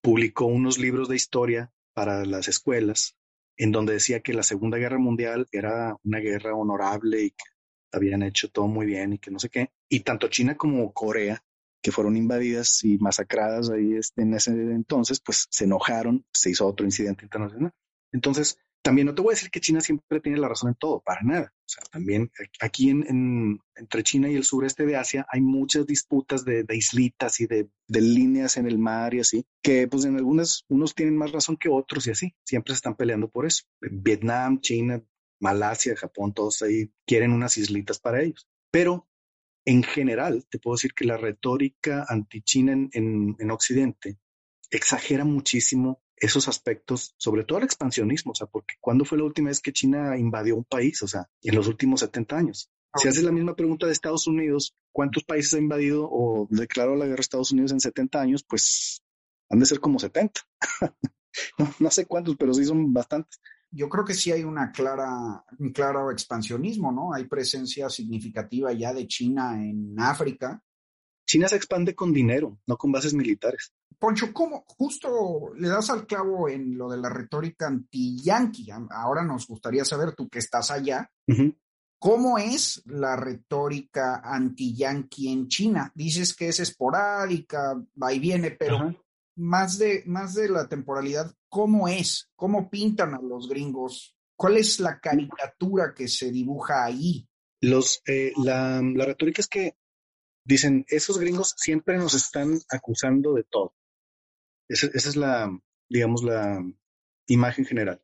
publicó 0.00 0.46
unos 0.46 0.78
libros 0.78 1.08
de 1.08 1.16
historia 1.16 1.72
para 1.92 2.24
las 2.24 2.48
escuelas, 2.48 3.16
en 3.56 3.72
donde 3.72 3.94
decía 3.94 4.20
que 4.20 4.32
la 4.32 4.42
Segunda 4.42 4.78
Guerra 4.78 4.98
Mundial 4.98 5.46
era 5.52 5.96
una 6.04 6.18
guerra 6.18 6.54
honorable 6.54 7.22
y 7.22 7.30
que 7.30 7.44
habían 7.92 8.22
hecho 8.22 8.50
todo 8.50 8.66
muy 8.66 8.86
bien 8.86 9.12
y 9.12 9.18
que 9.18 9.30
no 9.30 9.38
sé 9.38 9.50
qué. 9.50 9.70
Y 9.88 10.00
tanto 10.00 10.28
China 10.28 10.56
como 10.56 10.92
Corea, 10.92 11.44
que 11.82 11.92
fueron 11.92 12.16
invadidas 12.16 12.84
y 12.84 12.96
masacradas 12.98 13.68
ahí 13.70 13.94
este, 13.94 14.22
en 14.22 14.34
ese 14.34 14.52
entonces, 14.52 15.20
pues 15.20 15.48
se 15.50 15.64
enojaron, 15.64 16.24
se 16.32 16.50
hizo 16.50 16.66
otro 16.66 16.86
incidente 16.86 17.24
internacional. 17.24 17.72
Entonces, 18.12 18.56
también 18.82 19.06
no 19.06 19.14
te 19.14 19.22
voy 19.22 19.32
a 19.32 19.36
decir 19.36 19.50
que 19.50 19.60
China 19.60 19.80
siempre 19.80 20.20
tiene 20.20 20.38
la 20.38 20.48
razón 20.48 20.70
en 20.70 20.74
todo, 20.74 21.00
para 21.00 21.22
nada. 21.22 21.54
O 21.54 21.68
sea, 21.68 21.84
también 21.90 22.30
aquí 22.60 22.90
en, 22.90 23.60
entre 23.76 24.02
China 24.02 24.28
y 24.28 24.34
el 24.34 24.44
sureste 24.44 24.84
de 24.84 24.96
Asia 24.96 25.24
hay 25.30 25.40
muchas 25.40 25.86
disputas 25.86 26.44
de, 26.44 26.66
islitas 26.72 27.40
y 27.40 27.46
de, 27.46 27.68
líneas 27.88 28.56
en 28.56 28.66
el 28.66 28.78
mar 28.78 29.14
y 29.14 29.20
así, 29.20 29.46
que 29.62 29.86
pues 29.86 30.04
en 30.04 30.16
algunas 30.16 30.64
unos 30.68 30.94
tienen 30.94 31.16
más 31.16 31.30
razón 31.30 31.56
que 31.56 31.68
otros 31.68 32.06
y 32.06 32.10
así, 32.10 32.34
siempre 32.44 32.74
se 32.74 32.78
están 32.78 32.96
peleando 32.96 33.30
por 33.30 33.46
eso. 33.46 33.62
Vietnam, 33.80 34.60
China, 34.60 35.02
Malasia, 35.40 35.96
Japón, 35.96 36.34
todos 36.34 36.62
ahí 36.62 36.92
quieren 37.06 37.32
unas 37.32 37.56
islitas 37.56 38.00
para 38.00 38.22
ellos. 38.22 38.48
Pero 38.70 39.08
en 39.64 39.84
general, 39.84 40.44
te 40.50 40.58
puedo 40.58 40.74
decir 40.74 40.92
que 40.92 41.04
la 41.04 41.16
retórica 41.16 42.04
anti-China 42.08 42.72
en, 42.72 43.36
en 43.38 43.50
Occidente 43.52 44.18
exagera 44.70 45.24
muchísimo 45.24 46.02
esos 46.22 46.46
aspectos, 46.46 47.14
sobre 47.18 47.42
todo 47.44 47.58
el 47.58 47.64
expansionismo, 47.64 48.30
o 48.30 48.34
sea, 48.34 48.46
porque 48.46 48.76
¿cuándo 48.80 49.04
fue 49.04 49.18
la 49.18 49.24
última 49.24 49.48
vez 49.48 49.60
que 49.60 49.72
China 49.72 50.16
invadió 50.16 50.54
un 50.54 50.64
país? 50.64 51.02
O 51.02 51.08
sea, 51.08 51.28
en 51.42 51.54
los 51.56 51.66
últimos 51.66 52.00
70 52.00 52.36
años. 52.36 52.70
Si 52.94 53.08
haces 53.08 53.24
la 53.24 53.32
misma 53.32 53.56
pregunta 53.56 53.86
de 53.86 53.92
Estados 53.92 54.28
Unidos, 54.28 54.76
¿cuántos 54.92 55.24
países 55.24 55.54
ha 55.54 55.58
invadido 55.58 56.08
o 56.08 56.46
declaró 56.50 56.94
la 56.94 57.06
guerra 57.06 57.18
a 57.18 57.22
Estados 57.22 57.50
Unidos 57.50 57.72
en 57.72 57.80
70 57.80 58.20
años? 58.20 58.44
Pues 58.44 59.02
han 59.50 59.58
de 59.58 59.66
ser 59.66 59.80
como 59.80 59.98
70. 59.98 60.40
no, 61.80 61.90
sé 61.90 62.06
cuántos, 62.06 62.36
pero 62.36 62.54
sí 62.54 62.64
son 62.64 62.92
bastantes. 62.92 63.40
Yo 63.70 63.88
creo 63.88 64.04
que 64.04 64.14
sí 64.14 64.30
hay 64.30 64.44
una 64.44 64.70
clara, 64.70 65.44
un 65.58 65.72
claro 65.72 66.12
expansionismo, 66.12 66.92
¿no? 66.92 67.14
Hay 67.14 67.24
presencia 67.24 67.88
significativa 67.88 68.72
ya 68.72 68.92
de 68.92 69.08
China 69.08 69.54
en 69.56 69.98
África. 69.98 70.62
China 71.32 71.48
se 71.48 71.56
expande 71.56 71.94
con 71.94 72.12
dinero, 72.12 72.58
no 72.66 72.76
con 72.76 72.92
bases 72.92 73.14
militares. 73.14 73.72
Poncho, 73.98 74.34
¿cómo 74.34 74.66
justo 74.66 75.54
le 75.56 75.66
das 75.66 75.88
al 75.88 76.06
clavo 76.06 76.46
en 76.46 76.76
lo 76.76 76.90
de 76.90 76.98
la 76.98 77.08
retórica 77.08 77.68
anti-yankee? 77.68 78.70
Ahora 78.90 79.24
nos 79.24 79.46
gustaría 79.46 79.82
saber, 79.86 80.14
tú 80.14 80.28
que 80.28 80.40
estás 80.40 80.70
allá, 80.70 81.10
¿Cómo 81.98 82.36
es 82.36 82.82
la 82.84 83.16
retórica 83.16 84.20
anti-yankee 84.22 85.32
en 85.32 85.48
China? 85.48 85.90
Dices 85.94 86.34
que 86.34 86.48
es 86.48 86.60
esporádica, 86.60 87.80
va 88.02 88.12
y 88.12 88.18
viene, 88.18 88.50
pero 88.50 88.94
más 89.36 89.78
de, 89.78 90.02
más 90.04 90.34
de 90.34 90.50
la 90.50 90.68
temporalidad, 90.68 91.32
¿cómo 91.48 91.88
es? 91.88 92.28
¿Cómo 92.36 92.68
pintan 92.68 93.14
a 93.14 93.22
los 93.22 93.48
gringos? 93.48 94.16
¿Cuál 94.36 94.58
es 94.58 94.80
la 94.80 95.00
caricatura 95.00 95.94
que 95.94 96.08
se 96.08 96.30
dibuja 96.30 96.84
ahí? 96.84 97.26
Los, 97.60 98.02
eh, 98.04 98.32
la, 98.36 98.82
la 98.82 99.04
retórica 99.06 99.40
es 99.40 99.46
que 99.46 99.76
dicen, 100.44 100.84
esos 100.88 101.18
gringos 101.18 101.54
siempre 101.56 101.96
nos 101.98 102.14
están 102.14 102.58
acusando 102.70 103.34
de 103.34 103.44
todo. 103.44 103.74
Esa, 104.68 104.88
esa, 104.94 105.08
es 105.08 105.16
la, 105.16 105.50
digamos, 105.88 106.22
la 106.22 106.62
imagen 107.26 107.64
general. 107.64 108.02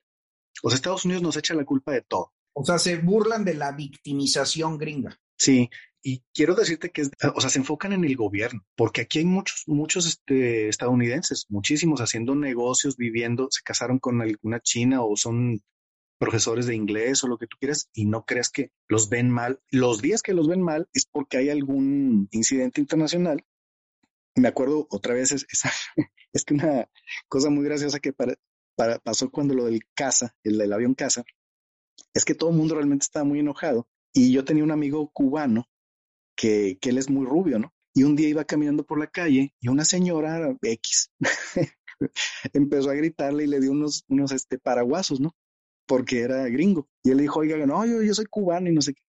Los 0.62 0.74
Estados 0.74 1.04
Unidos 1.04 1.22
nos 1.22 1.36
echa 1.36 1.54
la 1.54 1.64
culpa 1.64 1.92
de 1.92 2.02
todo. 2.02 2.32
O 2.52 2.64
sea, 2.64 2.78
se 2.78 2.96
burlan 2.96 3.44
de 3.44 3.54
la 3.54 3.72
victimización 3.72 4.78
gringa. 4.78 5.20
Sí, 5.36 5.70
y 6.02 6.24
quiero 6.32 6.54
decirte 6.54 6.90
que, 6.90 7.02
o 7.34 7.40
sea, 7.40 7.50
se 7.50 7.58
enfocan 7.58 7.92
en 7.92 8.04
el 8.04 8.16
gobierno, 8.16 8.64
porque 8.76 9.02
aquí 9.02 9.18
hay 9.18 9.24
muchos, 9.24 9.64
muchos 9.66 10.06
este, 10.06 10.68
estadounidenses, 10.68 11.46
muchísimos 11.48 12.00
haciendo 12.00 12.34
negocios, 12.34 12.96
viviendo, 12.96 13.48
se 13.50 13.62
casaron 13.62 13.98
con 13.98 14.20
alguna 14.22 14.60
china 14.60 15.02
o 15.02 15.16
son 15.16 15.60
profesores 16.18 16.66
de 16.66 16.74
inglés 16.74 17.22
o 17.24 17.28
lo 17.28 17.38
que 17.38 17.46
tú 17.46 17.56
quieras 17.58 17.88
y 17.94 18.04
no 18.04 18.24
creas 18.24 18.50
que 18.50 18.72
los 18.88 19.08
ven 19.08 19.30
mal. 19.30 19.60
Los 19.70 20.02
días 20.02 20.22
que 20.22 20.34
los 20.34 20.48
ven 20.48 20.62
mal 20.62 20.88
es 20.92 21.06
porque 21.06 21.38
hay 21.38 21.50
algún 21.50 22.28
incidente 22.32 22.80
internacional. 22.80 23.44
Me 24.34 24.48
acuerdo 24.48 24.86
otra 24.90 25.14
vez, 25.14 25.32
es, 25.32 25.46
que 26.46 26.54
una 26.54 26.88
cosa 27.28 27.50
muy 27.50 27.64
graciosa 27.64 28.00
que 28.00 28.12
para, 28.12 28.36
pasó 29.02 29.30
cuando 29.30 29.54
lo 29.54 29.64
del 29.64 29.82
casa, 29.94 30.36
el 30.44 30.58
del 30.58 30.72
avión 30.72 30.94
casa, 30.94 31.24
es 32.14 32.24
que 32.24 32.34
todo 32.34 32.50
el 32.50 32.56
mundo 32.56 32.74
realmente 32.74 33.04
estaba 33.04 33.24
muy 33.24 33.40
enojado. 33.40 33.88
Y 34.12 34.32
yo 34.32 34.44
tenía 34.44 34.64
un 34.64 34.70
amigo 34.70 35.10
cubano 35.12 35.68
que, 36.36 36.78
que 36.80 36.90
él 36.90 36.98
es 36.98 37.10
muy 37.10 37.26
rubio, 37.26 37.58
¿no? 37.58 37.72
Y 37.94 38.04
un 38.04 38.16
día 38.16 38.28
iba 38.28 38.44
caminando 38.44 38.84
por 38.84 38.98
la 38.98 39.08
calle 39.08 39.54
y 39.60 39.68
una 39.68 39.84
señora 39.84 40.56
X 40.62 41.10
empezó 42.52 42.90
a 42.90 42.94
gritarle 42.94 43.44
y 43.44 43.48
le 43.48 43.60
dio 43.60 43.72
unos, 43.72 44.04
unos 44.08 44.32
este, 44.32 44.58
paraguasos, 44.58 45.20
¿no? 45.20 45.34
Porque 45.88 46.20
era 46.20 46.44
gringo. 46.48 46.88
Y 47.02 47.10
él 47.10 47.18
dijo, 47.18 47.40
oiga, 47.40 47.56
no, 47.66 47.84
yo, 47.84 48.02
yo 48.02 48.14
soy 48.14 48.26
cubano 48.26 48.70
y 48.70 48.74
no 48.74 48.82
sé 48.82 48.94
qué. 48.94 49.02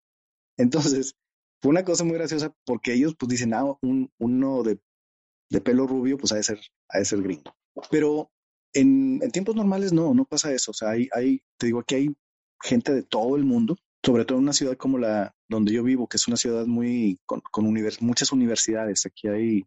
Entonces, 0.57 1.15
fue 1.61 1.69
una 1.69 1.85
cosa 1.85 2.03
muy 2.03 2.15
graciosa 2.15 2.55
porque 2.65 2.93
ellos 2.93 3.15
pues 3.19 3.29
dicen, 3.29 3.53
ah, 3.53 3.77
un, 3.81 4.11
uno 4.17 4.63
de, 4.63 4.79
de 5.51 5.61
pelo 5.61 5.85
rubio, 5.85 6.17
pues 6.17 6.31
ha 6.31 6.37
de 6.37 6.43
ser, 6.43 6.59
ha 6.89 6.99
de 6.99 7.05
ser 7.05 7.21
gringo. 7.21 7.55
Pero 7.91 8.31
en, 8.73 9.19
tiempos 9.31 9.55
normales 9.55 9.93
no, 9.93 10.13
no 10.13 10.25
pasa 10.25 10.53
eso. 10.53 10.71
O 10.71 10.73
sea, 10.73 10.91
hay, 10.91 11.09
hay, 11.13 11.41
te 11.57 11.67
digo, 11.67 11.79
aquí 11.79 11.95
hay 11.95 12.15
gente 12.61 12.93
de 12.93 13.03
todo 13.03 13.35
el 13.35 13.43
mundo, 13.43 13.77
sobre 14.03 14.25
todo 14.25 14.37
en 14.37 14.45
una 14.45 14.53
ciudad 14.53 14.77
como 14.77 14.97
la 14.97 15.35
donde 15.47 15.73
yo 15.73 15.83
vivo, 15.83 16.07
que 16.07 16.17
es 16.17 16.27
una 16.27 16.37
ciudad 16.37 16.65
muy 16.65 17.19
con, 17.25 17.41
muchas 18.01 18.31
universidades. 18.31 19.05
Aquí 19.05 19.27
hay 19.27 19.65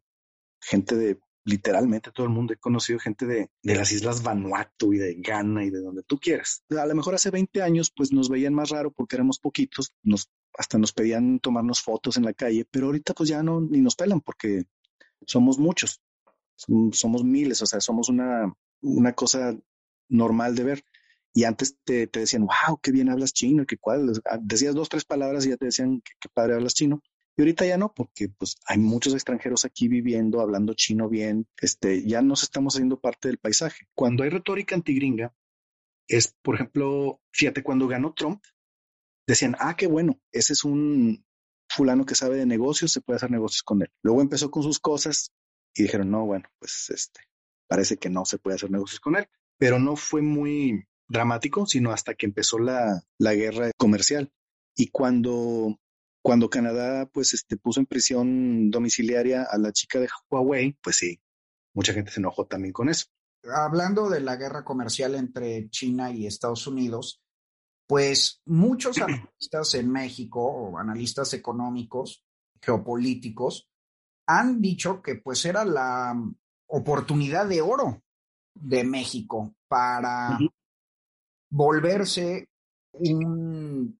gente 0.61 0.97
de 0.97 1.19
literalmente 1.45 2.11
todo 2.13 2.27
el 2.27 2.33
mundo. 2.33 2.53
He 2.53 2.57
conocido 2.57 2.99
gente 2.99 3.27
de, 3.27 3.51
de, 3.63 3.75
las 3.75 3.93
islas 3.93 4.23
Vanuatu 4.23 4.93
y 4.93 4.99
de 4.99 5.15
Ghana 5.15 5.65
y 5.65 5.71
de 5.71 5.81
donde 5.81 6.03
tú 6.03 6.19
quieras. 6.19 6.65
A 6.71 6.87
lo 6.87 6.95
mejor 6.95 7.15
hace 7.15 7.31
20 7.31 7.63
años 7.63 7.93
pues 7.95 8.13
nos 8.13 8.29
veían 8.29 8.55
más 8.55 8.71
raro 8.71 8.91
porque 8.93 9.17
éramos 9.17 9.39
poquitos, 9.39 9.95
nos, 10.03 10.31
hasta 10.57 10.79
nos 10.79 10.93
pedían 10.93 11.41
tomarnos 11.41 11.81
fotos 11.81 12.17
en 12.17 12.25
la 12.25 12.33
calle, 12.33 12.67
pero 12.71 12.87
ahorita 12.87 13.15
pues 13.15 13.29
ya 13.29 13.43
no 13.43 13.61
ni 13.61 13.81
nos 13.81 13.97
pelan 13.97 14.21
porque 14.21 14.65
somos 15.27 15.59
muchos, 15.59 16.01
somos 16.93 17.25
miles, 17.25 17.63
o 17.63 17.67
sea, 17.67 17.81
somos 17.81 18.09
una, 18.09 18.53
una 18.81 19.13
cosa 19.13 19.57
normal 20.09 20.55
de 20.55 20.65
ver. 20.65 20.85
Y 21.35 21.45
antes 21.45 21.79
te, 21.85 22.07
te, 22.09 22.21
decían, 22.21 22.43
wow, 22.43 22.79
qué 22.83 22.93
bien 22.93 23.09
hablas 23.09 23.33
chino, 23.33 23.65
que 23.65 23.79
cuál. 23.79 24.13
Ah, 24.27 24.39
decías 24.39 24.75
dos, 24.75 24.91
tres 24.91 25.07
palabras 25.07 25.47
y 25.47 25.49
ya 25.49 25.57
te 25.57 25.65
decían 25.65 26.03
qué 26.21 26.29
padre 26.33 26.55
hablas 26.55 26.75
chino. 26.75 27.03
Y 27.37 27.43
ahorita 27.43 27.67
ya 27.67 27.79
no, 27.79 27.95
porque 27.95 28.29
pues 28.29 28.57
hay 28.67 28.79
muchos 28.79 29.15
extranjeros 29.15 29.65
aquí 29.65 29.89
viviendo, 29.89 30.41
hablando 30.41 30.75
chino 30.75 31.09
bien, 31.09 31.47
este, 31.61 32.05
ya 32.07 32.21
nos 32.21 32.43
estamos 32.43 32.75
haciendo 32.75 33.01
parte 33.01 33.29
del 33.29 33.39
paisaje. 33.39 33.87
Cuando 33.95 34.23
hay 34.23 34.31
retórica 34.31 34.75
antigringa, 34.75 35.35
es, 36.09 36.35
por 36.43 36.57
ejemplo, 36.57 37.21
fíjate, 37.33 37.63
cuando 37.63 37.89
ganó 37.89 38.13
Trump, 38.13 38.43
decían, 39.27 39.57
ah, 39.61 39.77
qué 39.77 39.87
bueno, 39.87 40.21
ese 40.31 40.53
es 40.53 40.65
un 40.65 41.25
fulano 41.69 42.05
que 42.05 42.15
sabe 42.15 42.37
de 42.37 42.45
negocios, 42.45 42.93
se 42.93 43.01
puede 43.01 43.17
hacer 43.17 43.31
negocios 43.31 43.63
con 43.63 43.81
él. 43.81 43.91
Luego 44.03 44.21
empezó 44.21 44.51
con 44.51 44.63
sus 44.63 44.79
cosas 44.79 45.33
y 45.75 45.85
dijeron, 45.85 46.11
no, 46.11 46.27
bueno, 46.27 46.49
pues 46.59 46.91
este, 46.91 47.21
parece 47.67 47.97
que 47.97 48.11
no 48.11 48.27
se 48.27 48.39
puede 48.39 48.57
hacer 48.57 48.71
negocios 48.71 49.01
con 49.01 49.17
él, 49.17 49.27
pero 49.59 49.79
no 49.79 49.97
fue 49.97 50.21
muy, 50.21 50.87
dramático, 51.13 51.67
sino 51.67 51.93
hasta 51.93 52.15
que 52.15 52.27
empezó 52.27 52.59
la, 52.59 53.05
la 53.19 53.35
guerra 53.35 53.71
comercial. 53.77 54.33
Y 54.75 54.89
cuando, 54.89 55.79
cuando 56.23 56.49
Canadá 56.49 57.07
pues 57.13 57.35
este, 57.35 57.57
puso 57.57 57.81
en 57.81 57.87
prisión 57.87 58.71
domiciliaria 58.71 59.43
a 59.43 59.59
la 59.59 59.73
chica 59.73 59.99
de 59.99 60.09
Huawei, 60.31 60.79
pues 60.83 60.97
sí, 60.97 61.21
mucha 61.75 61.93
gente 61.93 62.11
se 62.11 62.21
enojó 62.21 62.47
también 62.47 62.73
con 62.73 62.89
eso. 62.89 63.07
Hablando 63.45 64.09
de 64.09 64.21
la 64.21 64.37
guerra 64.37 64.65
comercial 64.65 65.17
entre 65.17 65.69
China 65.69 66.13
y 66.13 66.27
Estados 66.27 66.67
Unidos, 66.67 67.21
pues 67.89 68.41
muchos 68.47 68.99
analistas 69.03 69.75
en 69.75 69.91
México 69.91 70.45
o 70.45 70.79
analistas 70.79 71.35
económicos, 71.35 72.25
geopolíticos, 72.61 73.69
han 74.27 74.61
dicho 74.61 75.03
que 75.03 75.17
pues 75.17 75.45
era 75.45 75.65
la 75.65 76.15
oportunidad 76.69 77.49
de 77.49 77.61
oro 77.61 78.03
de 78.55 78.85
México 78.85 79.55
para 79.67 80.39
volverse 81.51 82.49
un, 82.93 83.99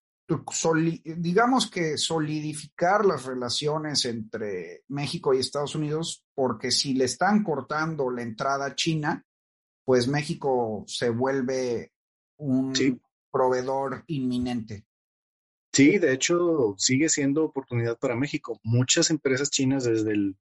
digamos 1.05 1.71
que 1.71 1.97
solidificar 1.97 3.05
las 3.05 3.25
relaciones 3.25 4.05
entre 4.05 4.85
México 4.89 5.35
y 5.35 5.39
Estados 5.39 5.75
Unidos, 5.75 6.25
porque 6.35 6.71
si 6.71 6.95
le 6.95 7.05
están 7.05 7.43
cortando 7.43 8.11
la 8.11 8.23
entrada 8.23 8.67
a 8.67 8.75
China, 8.75 9.25
pues 9.85 10.09
México 10.09 10.85
se 10.87 11.11
vuelve 11.11 11.93
un 12.39 12.73
proveedor 13.31 14.05
inminente. 14.07 14.87
Sí, 15.73 15.99
de 15.99 16.13
hecho, 16.13 16.75
sigue 16.77 17.09
siendo 17.09 17.45
oportunidad 17.45 17.99
para 17.99 18.15
México. 18.15 18.61
Muchas 18.63 19.11
empresas 19.11 19.51
chinas 19.51 19.85
desde 19.85 20.13
el, 20.13 20.37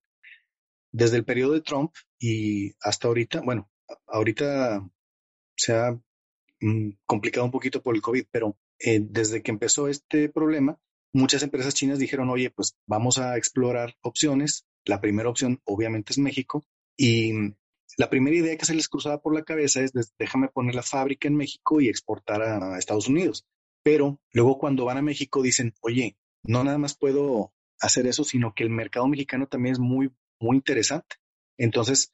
desde 0.92 1.18
el 1.18 1.26
periodo 1.26 1.54
de 1.54 1.62
Trump 1.62 1.94
y 2.20 2.74
hasta 2.82 3.08
ahorita, 3.08 3.42
bueno, 3.42 3.70
ahorita 4.08 4.86
se 5.56 5.74
ha 5.74 5.98
Mm, 6.62 6.92
complicado 7.08 7.46
un 7.46 7.52
poquito 7.52 7.82
por 7.82 7.96
el 7.96 8.02
COVID, 8.02 8.26
pero 8.32 8.56
eh, 8.84 9.00
desde 9.04 9.42
que 9.42 9.52
empezó 9.52 9.88
este 9.88 10.30
problema, 10.30 10.80
muchas 11.14 11.44
empresas 11.44 11.74
chinas 11.74 12.00
dijeron, 12.00 12.30
oye, 12.30 12.50
pues 12.50 12.76
vamos 12.88 13.18
a 13.18 13.38
explorar 13.38 13.96
opciones. 14.02 14.66
La 14.86 15.02
primera 15.02 15.30
opción 15.30 15.62
obviamente 15.66 16.14
es 16.14 16.18
México 16.18 16.64
y 16.98 17.34
la 17.98 18.10
primera 18.10 18.36
idea 18.36 18.58
que 18.58 18.66
se 18.66 18.74
les 18.74 18.88
cruzaba 18.88 19.22
por 19.22 19.36
la 19.36 19.44
cabeza 19.44 19.82
es, 19.82 19.92
déjame 20.18 20.48
poner 20.48 20.76
la 20.76 20.84
fábrica 20.84 21.28
en 21.28 21.36
México 21.36 21.82
y 21.82 21.90
exportar 21.90 22.42
a 22.42 22.78
Estados 22.78 23.08
Unidos. 23.08 23.46
Pero 23.84 24.20
luego 24.32 24.58
cuando 24.58 24.86
van 24.86 24.98
a 24.98 25.02
México 25.02 25.42
dicen, 25.42 25.74
oye, 25.82 26.18
no 26.44 26.64
nada 26.64 26.78
más 26.78 26.96
puedo 26.96 27.54
hacer 27.80 28.08
eso, 28.08 28.24
sino 28.24 28.54
que 28.54 28.64
el 28.64 28.70
mercado 28.70 29.08
mexicano 29.08 29.48
también 29.48 29.74
es 29.74 29.80
muy, 29.80 30.12
muy 30.40 30.58
interesante. 30.58 31.18
Entonces, 31.58 32.14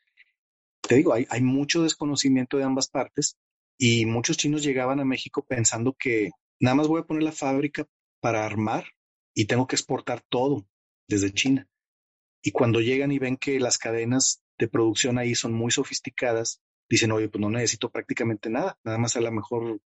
te 0.82 0.96
digo, 0.96 1.14
hay 1.14 1.42
mucho 1.42 1.84
desconocimiento 1.84 2.58
de 2.58 2.64
ambas 2.64 2.88
partes 2.88 3.38
y 3.78 4.06
muchos 4.06 4.38
chinos 4.38 4.64
llegaban 4.64 5.00
a 5.00 5.06
México 5.06 5.46
pensando 5.46 5.96
que 5.98 6.32
nada 6.60 6.76
más 6.76 6.88
voy 6.88 7.02
a 7.02 7.06
poner 7.06 7.24
la 7.24 7.32
fábrica 7.32 7.88
para 8.20 8.46
armar 8.46 8.86
y 9.34 9.46
tengo 9.46 9.68
que 9.68 9.76
exportar 9.76 10.22
todo 10.30 10.68
desde 11.08 11.32
China. 11.32 11.70
Y 12.42 12.52
cuando 12.52 12.82
llegan 12.82 13.12
y 13.12 13.20
ven 13.20 13.38
que 13.38 13.60
las 13.60 13.78
cadenas 13.78 14.44
de 14.58 14.68
producción 14.68 15.18
ahí 15.18 15.36
son 15.36 15.54
muy 15.54 15.72
sofisticadas, 15.72 16.62
dicen, 16.90 17.12
oye, 17.12 17.30
pues 17.30 17.42
no 17.42 17.50
necesito 17.50 17.92
prácticamente 17.92 18.50
nada, 18.50 18.80
nada 18.84 18.98
más 18.98 19.16
a 19.16 19.22
lo 19.22 19.32
mejor 19.32 19.82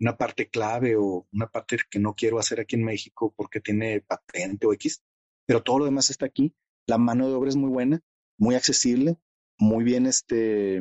una 0.00 0.16
parte 0.16 0.48
clave 0.48 0.96
o 0.96 1.26
una 1.32 1.48
parte 1.48 1.78
que 1.90 1.98
no 1.98 2.14
quiero 2.14 2.38
hacer 2.38 2.60
aquí 2.60 2.76
en 2.76 2.84
México 2.84 3.32
porque 3.36 3.60
tiene 3.60 4.00
patente 4.00 4.66
o 4.66 4.72
X, 4.72 5.02
pero 5.46 5.62
todo 5.62 5.80
lo 5.80 5.84
demás 5.84 6.10
está 6.10 6.26
aquí. 6.26 6.54
La 6.86 6.98
mano 6.98 7.28
de 7.28 7.34
obra 7.34 7.48
es 7.48 7.56
muy 7.56 7.70
buena, 7.70 8.00
muy 8.38 8.54
accesible, 8.54 9.16
muy 9.58 9.84
bien 9.84 10.06
este, 10.06 10.76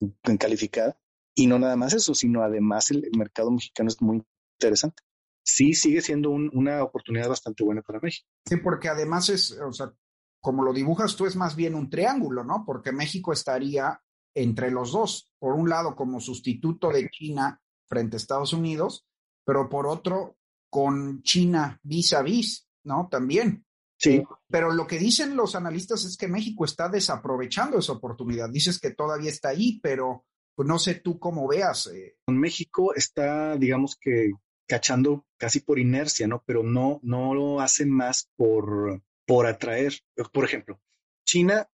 en 0.00 0.36
calificada. 0.38 1.00
Y 1.34 1.46
no 1.46 1.58
nada 1.58 1.76
más 1.76 1.94
eso, 1.94 2.14
sino 2.14 2.42
además 2.42 2.90
el, 2.90 3.08
mercado 3.16 3.50
mexicano 3.50 3.88
es 3.88 4.02
muy 4.02 4.22
interesante. 4.58 5.02
Sí, 5.42 5.72
sigue 5.72 6.02
siendo 6.02 6.30
una 6.30 6.82
oportunidad 6.82 7.28
bastante 7.28 7.64
buena 7.64 7.80
para 7.80 8.00
México. 8.00 8.28
Sí, 8.44 8.56
porque 8.56 8.88
además 8.88 9.30
es, 9.30 9.52
o 9.52 9.72
sea, 9.72 9.94
como 10.40 10.62
lo 10.62 10.72
dibujas 10.72 11.16
tú, 11.16 11.26
es 11.26 11.36
más 11.36 11.56
bien 11.56 11.74
un 11.74 11.88
triángulo, 11.88 12.44
¿no? 12.44 12.64
Porque 12.66 12.92
México 12.92 13.32
estaría 13.32 14.00
entre 14.34 14.70
los 14.70 14.92
dos. 14.92 15.32
Por 15.38 15.54
un 15.54 15.68
lado, 15.68 15.96
como 15.96 16.20
sustituto 16.20 16.90
de 16.90 17.08
China 17.08 17.60
frente 17.86 18.16
a 18.16 18.18
Estados 18.18 18.52
Unidos, 18.52 19.06
pero 19.44 19.68
por 19.68 19.86
otro, 19.86 20.36
con 20.70 21.22
China 21.22 21.80
vis 21.82 22.12
a 22.12 22.22
vis, 22.22 22.68
¿no? 22.84 23.08
También. 23.10 23.64
Sí. 23.96 24.16
Eh, 24.16 24.26
pero 24.48 24.70
lo 24.70 24.86
que 24.86 24.98
dicen 24.98 25.34
los 25.34 25.54
analistas 25.54 26.04
es 26.04 26.16
que 26.16 26.28
México 26.28 26.64
está 26.66 26.88
desaprovechando 26.88 27.78
esa 27.78 27.92
oportunidad. 27.92 28.50
Dices 28.50 28.78
que 28.78 28.90
todavía 28.90 29.30
está 29.30 29.48
ahí, 29.48 29.80
pero 29.82 30.26
pues 30.54 30.68
no 30.68 30.78
sé 30.78 30.96
tú 30.96 31.18
cómo 31.18 31.48
veas. 31.48 31.86
Eh. 31.86 32.16
México 32.26 32.94
está, 32.94 33.56
digamos 33.56 33.96
que 33.98 34.32
cachando 34.68 35.26
casi 35.38 35.60
por 35.60 35.78
inercia, 35.78 36.28
¿no? 36.28 36.44
Pero 36.46 36.62
no, 36.62 37.00
no 37.02 37.34
lo 37.34 37.60
hacen 37.60 37.90
más 37.90 38.30
por, 38.36 39.02
por 39.26 39.46
atraer. 39.46 39.94
Por 40.32 40.44
ejemplo, 40.44 40.80
China, 41.26 41.68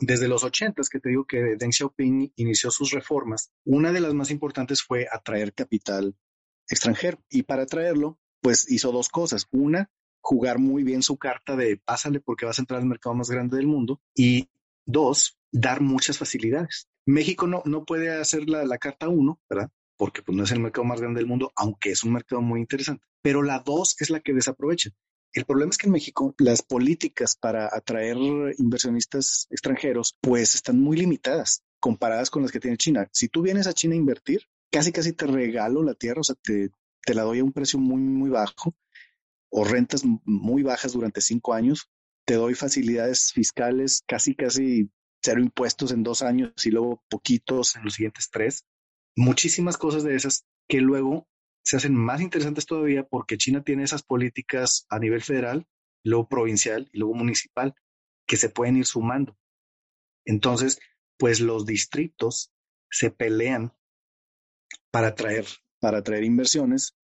desde 0.00 0.28
los 0.28 0.44
ochentas, 0.44 0.88
que 0.88 1.00
te 1.00 1.08
digo 1.08 1.26
que 1.26 1.56
Deng 1.58 1.72
Xiaoping 1.72 2.34
inició 2.36 2.70
sus 2.70 2.92
reformas, 2.92 3.52
una 3.64 3.92
de 3.92 4.00
las 4.00 4.14
más 4.14 4.30
importantes 4.30 4.82
fue 4.82 5.08
atraer 5.10 5.54
capital 5.54 6.14
extranjero. 6.68 7.22
Y 7.30 7.42
para 7.44 7.62
atraerlo, 7.62 8.18
pues 8.40 8.70
hizo 8.70 8.92
dos 8.92 9.08
cosas. 9.08 9.46
Una, 9.50 9.90
jugar 10.20 10.58
muy 10.58 10.84
bien 10.84 11.02
su 11.02 11.16
carta 11.16 11.56
de 11.56 11.78
pásale 11.78 12.20
porque 12.20 12.46
vas 12.46 12.58
a 12.58 12.62
entrar 12.62 12.80
al 12.80 12.86
mercado 12.86 13.14
más 13.14 13.30
grande 13.30 13.56
del 13.56 13.66
mundo. 13.66 14.00
Y 14.14 14.50
dos, 14.84 15.38
dar 15.50 15.80
muchas 15.80 16.18
facilidades. 16.18 16.88
México 17.06 17.46
no, 17.46 17.62
no 17.64 17.84
puede 17.84 18.10
hacer 18.10 18.48
la, 18.48 18.64
la 18.64 18.78
carta 18.78 19.08
uno, 19.08 19.40
¿verdad? 19.48 19.70
Porque 19.96 20.22
pues, 20.22 20.36
no 20.36 20.44
es 20.44 20.52
el 20.52 20.60
mercado 20.60 20.84
más 20.84 21.00
grande 21.00 21.20
del 21.20 21.28
mundo, 21.28 21.52
aunque 21.56 21.90
es 21.90 22.04
un 22.04 22.12
mercado 22.12 22.42
muy 22.42 22.60
interesante. 22.60 23.04
Pero 23.22 23.42
la 23.42 23.60
dos 23.60 23.96
es 24.00 24.10
la 24.10 24.20
que 24.20 24.32
desaprovecha. 24.32 24.90
El 25.32 25.44
problema 25.46 25.70
es 25.70 25.78
que 25.78 25.86
en 25.86 25.92
México 25.92 26.34
las 26.38 26.62
políticas 26.62 27.36
para 27.36 27.66
atraer 27.72 28.16
inversionistas 28.58 29.46
extranjeros 29.50 30.16
pues 30.20 30.54
están 30.54 30.78
muy 30.78 30.96
limitadas 30.98 31.64
comparadas 31.80 32.30
con 32.30 32.42
las 32.42 32.52
que 32.52 32.60
tiene 32.60 32.76
China. 32.76 33.08
Si 33.12 33.28
tú 33.28 33.40
vienes 33.40 33.66
a 33.66 33.72
China 33.72 33.94
a 33.94 33.98
invertir, 33.98 34.42
casi 34.70 34.92
casi 34.92 35.14
te 35.14 35.26
regalo 35.26 35.82
la 35.82 35.94
tierra, 35.94 36.20
o 36.20 36.24
sea, 36.24 36.36
te, 36.42 36.70
te 37.04 37.14
la 37.14 37.22
doy 37.22 37.38
a 37.38 37.44
un 37.44 37.52
precio 37.52 37.78
muy, 37.78 38.00
muy 38.00 38.28
bajo 38.28 38.74
o 39.50 39.64
rentas 39.64 40.02
muy 40.24 40.62
bajas 40.62 40.92
durante 40.92 41.20
cinco 41.20 41.54
años, 41.54 41.88
te 42.24 42.34
doy 42.34 42.54
facilidades 42.54 43.32
fiscales, 43.32 44.02
casi, 44.06 44.34
casi 44.34 44.90
cero 45.22 45.40
impuestos 45.40 45.92
en 45.92 46.02
dos 46.02 46.22
años 46.22 46.52
y 46.64 46.70
luego 46.70 47.02
poquitos 47.08 47.76
en 47.76 47.84
los 47.84 47.94
siguientes 47.94 48.28
tres. 48.30 48.64
Muchísimas 49.16 49.76
cosas 49.76 50.04
de 50.04 50.14
esas 50.14 50.46
que 50.68 50.80
luego 50.80 51.28
se 51.64 51.76
hacen 51.76 51.94
más 51.94 52.20
interesantes 52.20 52.66
todavía 52.66 53.04
porque 53.04 53.38
China 53.38 53.62
tiene 53.62 53.84
esas 53.84 54.02
políticas 54.02 54.86
a 54.88 54.98
nivel 54.98 55.22
federal, 55.22 55.66
luego 56.04 56.28
provincial 56.28 56.88
y 56.92 56.98
luego 56.98 57.14
municipal 57.14 57.74
que 58.26 58.36
se 58.36 58.48
pueden 58.48 58.76
ir 58.76 58.86
sumando. 58.86 59.36
Entonces, 60.24 60.78
pues 61.18 61.40
los 61.40 61.66
distritos 61.66 62.52
se 62.90 63.10
pelean 63.10 63.72
para 64.90 65.08
atraer, 65.08 65.46
para 65.80 65.98
atraer 65.98 66.24
inversiones 66.24 66.94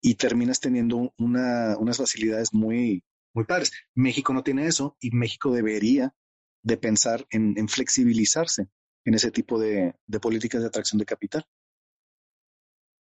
y 0.00 0.14
terminas 0.14 0.60
teniendo 0.60 1.12
unas 1.18 1.96
facilidades 1.96 2.52
muy, 2.52 3.04
muy 3.34 3.44
padres. 3.44 3.72
México 3.94 4.32
no 4.32 4.42
tiene 4.42 4.66
eso 4.66 4.96
y 5.00 5.10
México 5.10 5.52
debería 5.52 6.14
de 6.62 6.76
pensar 6.76 7.26
en, 7.30 7.68
flexibilizarse 7.68 8.68
en 9.04 9.14
ese 9.14 9.30
tipo 9.30 9.58
de, 9.58 9.94
políticas 10.20 10.60
de 10.60 10.68
atracción 10.68 10.98
de 10.98 11.06
capital. 11.06 11.46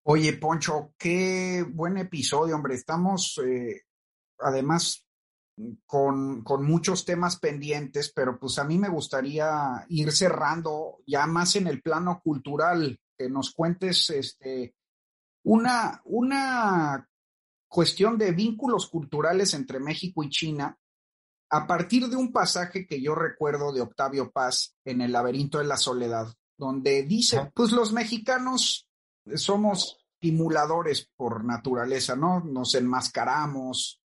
Oye, 0.06 0.34
Poncho, 0.34 0.92
qué 0.98 1.64
buen 1.66 1.96
episodio, 1.96 2.54
hombre. 2.54 2.74
Estamos 2.74 3.40
eh, 3.42 3.84
además 4.38 5.06
con, 5.86 6.42
con, 6.42 6.62
muchos 6.66 7.06
temas 7.06 7.38
pendientes, 7.38 8.12
pero 8.14 8.38
pues 8.38 8.58
a 8.58 8.64
mí 8.64 8.76
me 8.76 8.90
gustaría 8.90 9.86
ir 9.88 10.12
cerrando 10.12 10.98
ya 11.06 11.26
más 11.26 11.56
en 11.56 11.68
el 11.68 11.80
plano 11.80 12.20
cultural, 12.22 13.00
que 13.16 13.30
nos 13.30 13.52
cuentes 13.52 14.10
este, 14.10 14.74
una, 15.44 16.02
una 16.04 17.08
cuestión 17.66 18.18
de 18.18 18.32
vínculos 18.32 18.90
culturales 18.90 19.54
entre 19.54 19.80
México 19.80 20.22
y 20.22 20.28
China 20.28 20.78
a 21.48 21.66
partir 21.66 22.08
de 22.08 22.16
un 22.16 22.30
pasaje 22.30 22.86
que 22.86 23.00
yo 23.00 23.14
recuerdo 23.14 23.72
de 23.72 23.80
Octavio 23.80 24.30
Paz 24.30 24.76
en 24.84 25.00
El 25.00 25.12
laberinto 25.12 25.58
de 25.58 25.64
la 25.64 25.78
soledad, 25.78 26.26
donde 26.58 27.04
dice, 27.04 27.50
pues 27.54 27.72
los 27.72 27.92
mexicanos 27.94 28.86
somos 29.34 29.98
simuladores 30.20 31.10
por 31.16 31.44
naturaleza, 31.44 32.16
¿no? 32.16 32.40
Nos 32.40 32.74
enmascaramos, 32.74 34.00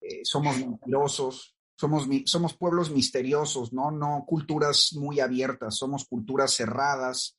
eh, 0.00 0.20
somos 0.24 0.58
mentirosos, 0.58 1.56
somos, 1.76 2.06
somos 2.26 2.54
pueblos 2.54 2.90
misteriosos, 2.90 3.72
¿no? 3.72 3.90
No 3.90 4.24
culturas 4.26 4.92
muy 4.94 5.20
abiertas, 5.20 5.76
somos 5.76 6.04
culturas 6.04 6.52
cerradas, 6.52 7.36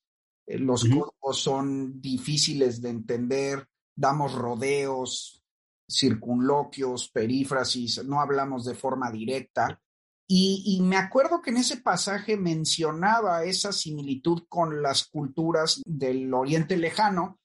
eh, 0.48 0.58
los 0.58 0.84
códigos 0.84 1.40
son 1.40 2.02
difíciles 2.02 2.82
de 2.82 2.90
entender, 2.90 3.68
damos 3.96 4.34
rodeos, 4.34 5.44
circunloquios, 5.88 7.10
perífrasis, 7.10 8.04
no 8.06 8.20
hablamos 8.20 8.66
de 8.66 8.76
forma 8.76 9.12
directa. 9.12 9.82
Y, 10.28 10.80
me 10.82 10.98
acuerdo 10.98 11.42
que 11.42 11.52
en 11.52 11.58
ese 11.58 11.78
pasaje 11.78 12.36
mencionaba 12.36 13.44
esa 13.44 13.72
similitud 13.72 14.44
con 14.50 14.82
las 14.82 15.06
culturas 15.06 15.82
del 15.86 16.34
Oriente 16.34 16.78
Lejano, 16.78 17.40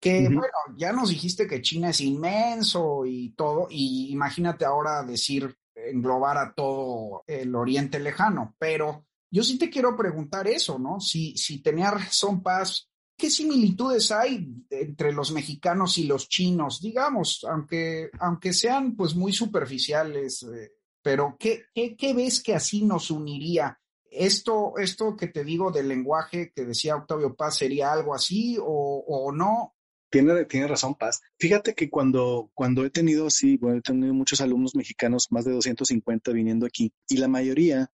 que 0.00 0.28
bueno, 0.28 0.42
ya 0.76 0.92
nos 0.92 1.10
dijiste 1.10 1.46
que 1.46 1.60
China 1.60 1.90
es 1.90 2.00
inmenso 2.00 3.04
y 3.04 3.34
todo, 3.34 3.68
y 3.70 4.10
imagínate 4.10 4.64
ahora 4.64 5.02
decir, 5.02 5.54
englobar 5.74 6.38
a 6.38 6.54
todo 6.54 7.22
el 7.26 7.54
Oriente 7.54 8.00
Lejano, 8.00 8.54
pero 8.58 9.04
yo 9.30 9.42
sí 9.42 9.58
te 9.58 9.70
quiero 9.70 9.96
preguntar 9.96 10.48
eso, 10.48 10.78
¿no? 10.78 11.00
Si, 11.00 11.36
si 11.36 11.62
tenía 11.62 11.90
razón 11.90 12.42
Paz, 12.42 12.90
¿qué 13.16 13.30
similitudes 13.30 14.10
hay 14.10 14.46
entre 14.70 15.12
los 15.12 15.32
mexicanos 15.32 15.98
y 15.98 16.04
los 16.04 16.28
chinos? 16.28 16.80
Digamos, 16.80 17.44
aunque, 17.48 18.10
aunque 18.20 18.52
sean 18.52 18.96
pues 18.96 19.14
muy 19.14 19.32
superficiales, 19.32 20.42
eh, 20.42 20.72
pero 21.02 21.36
¿qué, 21.38 21.64
¿qué, 21.74 22.14
ves 22.14 22.42
que 22.42 22.54
así 22.54 22.84
nos 22.84 23.10
uniría? 23.10 23.78
Esto, 24.10 24.74
esto 24.78 25.16
que 25.16 25.28
te 25.28 25.44
digo 25.44 25.70
del 25.70 25.88
lenguaje 25.88 26.52
que 26.54 26.64
decía 26.64 26.96
Octavio 26.96 27.34
Paz, 27.34 27.56
¿sería 27.56 27.92
algo 27.92 28.14
así 28.14 28.56
o, 28.60 29.04
o 29.06 29.32
no? 29.32 29.74
Tiene, 30.10 30.44
tiene 30.44 30.68
razón, 30.68 30.94
Paz. 30.94 31.20
Fíjate 31.38 31.74
que 31.74 31.88
cuando, 31.88 32.50
cuando 32.54 32.84
he 32.84 32.90
tenido, 32.90 33.30
sí, 33.30 33.56
bueno, 33.56 33.78
he 33.78 33.82
tenido 33.82 34.12
muchos 34.12 34.42
alumnos 34.42 34.74
mexicanos, 34.74 35.28
más 35.30 35.46
de 35.46 35.52
250 35.52 36.32
viniendo 36.32 36.66
aquí, 36.66 36.92
y 37.08 37.16
la 37.16 37.28
mayoría 37.28 37.90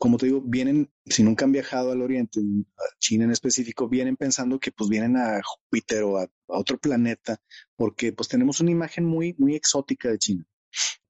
como 0.00 0.16
te 0.16 0.26
digo, 0.26 0.40
vienen, 0.40 0.90
si 1.04 1.22
nunca 1.22 1.44
han 1.44 1.52
viajado 1.52 1.92
al 1.92 2.00
Oriente, 2.00 2.40
a 2.40 2.98
China 2.98 3.24
en 3.24 3.32
específico, 3.32 3.86
vienen 3.86 4.16
pensando 4.16 4.58
que 4.58 4.72
pues 4.72 4.88
vienen 4.88 5.18
a 5.18 5.42
Júpiter 5.44 6.04
o 6.04 6.16
a, 6.16 6.26
otro 6.46 6.78
planeta, 6.78 7.38
porque 7.76 8.10
pues 8.10 8.26
tenemos 8.26 8.60
una 8.60 8.70
imagen 8.70 9.04
muy, 9.04 9.34
muy 9.36 9.54
exótica 9.54 10.08
de 10.08 10.18
China, 10.18 10.46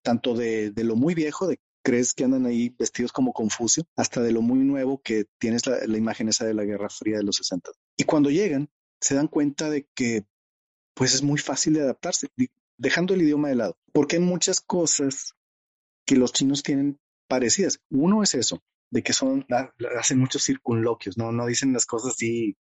tanto 0.02 0.34
de, 0.34 0.72
lo 0.76 0.96
muy 0.96 1.14
viejo, 1.14 1.46
de 1.46 1.58
crees 1.82 2.12
que 2.12 2.24
andan 2.24 2.46
ahí 2.46 2.74
vestidos 2.78 3.12
como 3.12 3.32
Confucio, 3.32 3.84
hasta 3.96 4.20
de 4.20 4.32
lo 4.32 4.42
muy 4.42 4.58
nuevo 4.58 5.00
que 5.02 5.26
tienes 5.38 5.66
la, 5.66 5.96
imagen 5.96 6.28
esa 6.28 6.46
de 6.46 6.54
la 6.54 6.64
Guerra 6.64 6.88
Fría 6.90 7.18
de 7.18 7.24
los 7.24 7.36
60. 7.36 7.70
Y 7.96 8.04
cuando 8.04 8.30
llegan, 8.30 8.68
se 9.00 9.14
dan 9.14 9.28
cuenta 9.28 9.70
de 9.70 9.86
que 9.94 10.24
pues 10.94 11.14
es 11.14 11.22
muy 11.22 11.38
fácil 11.38 11.74
de 11.74 11.82
adaptarse, 11.82 12.28
dejando 12.76 13.14
el 13.14 13.22
idioma 13.22 13.48
de 13.48 13.54
lado, 13.54 13.78
porque 13.92 14.16
hay 14.16 14.22
muchas 14.22 14.60
cosas 14.60 15.34
que 16.04 16.16
los 16.16 16.32
chinos 16.32 16.62
tienen 16.62 16.98
parecidas. 17.28 17.80
Uno 17.90 18.22
es 18.22 18.34
eso, 18.34 18.62
de 18.90 19.02
que 19.02 19.12
son, 19.12 19.46
hacen 19.98 20.18
muchos 20.18 20.44
circunloquios, 20.44 21.16
¿no? 21.16 21.32
No 21.32 21.46
dicen 21.46 21.72
las 21.72 21.86
cosas 21.86 22.14
así, 22.14 22.56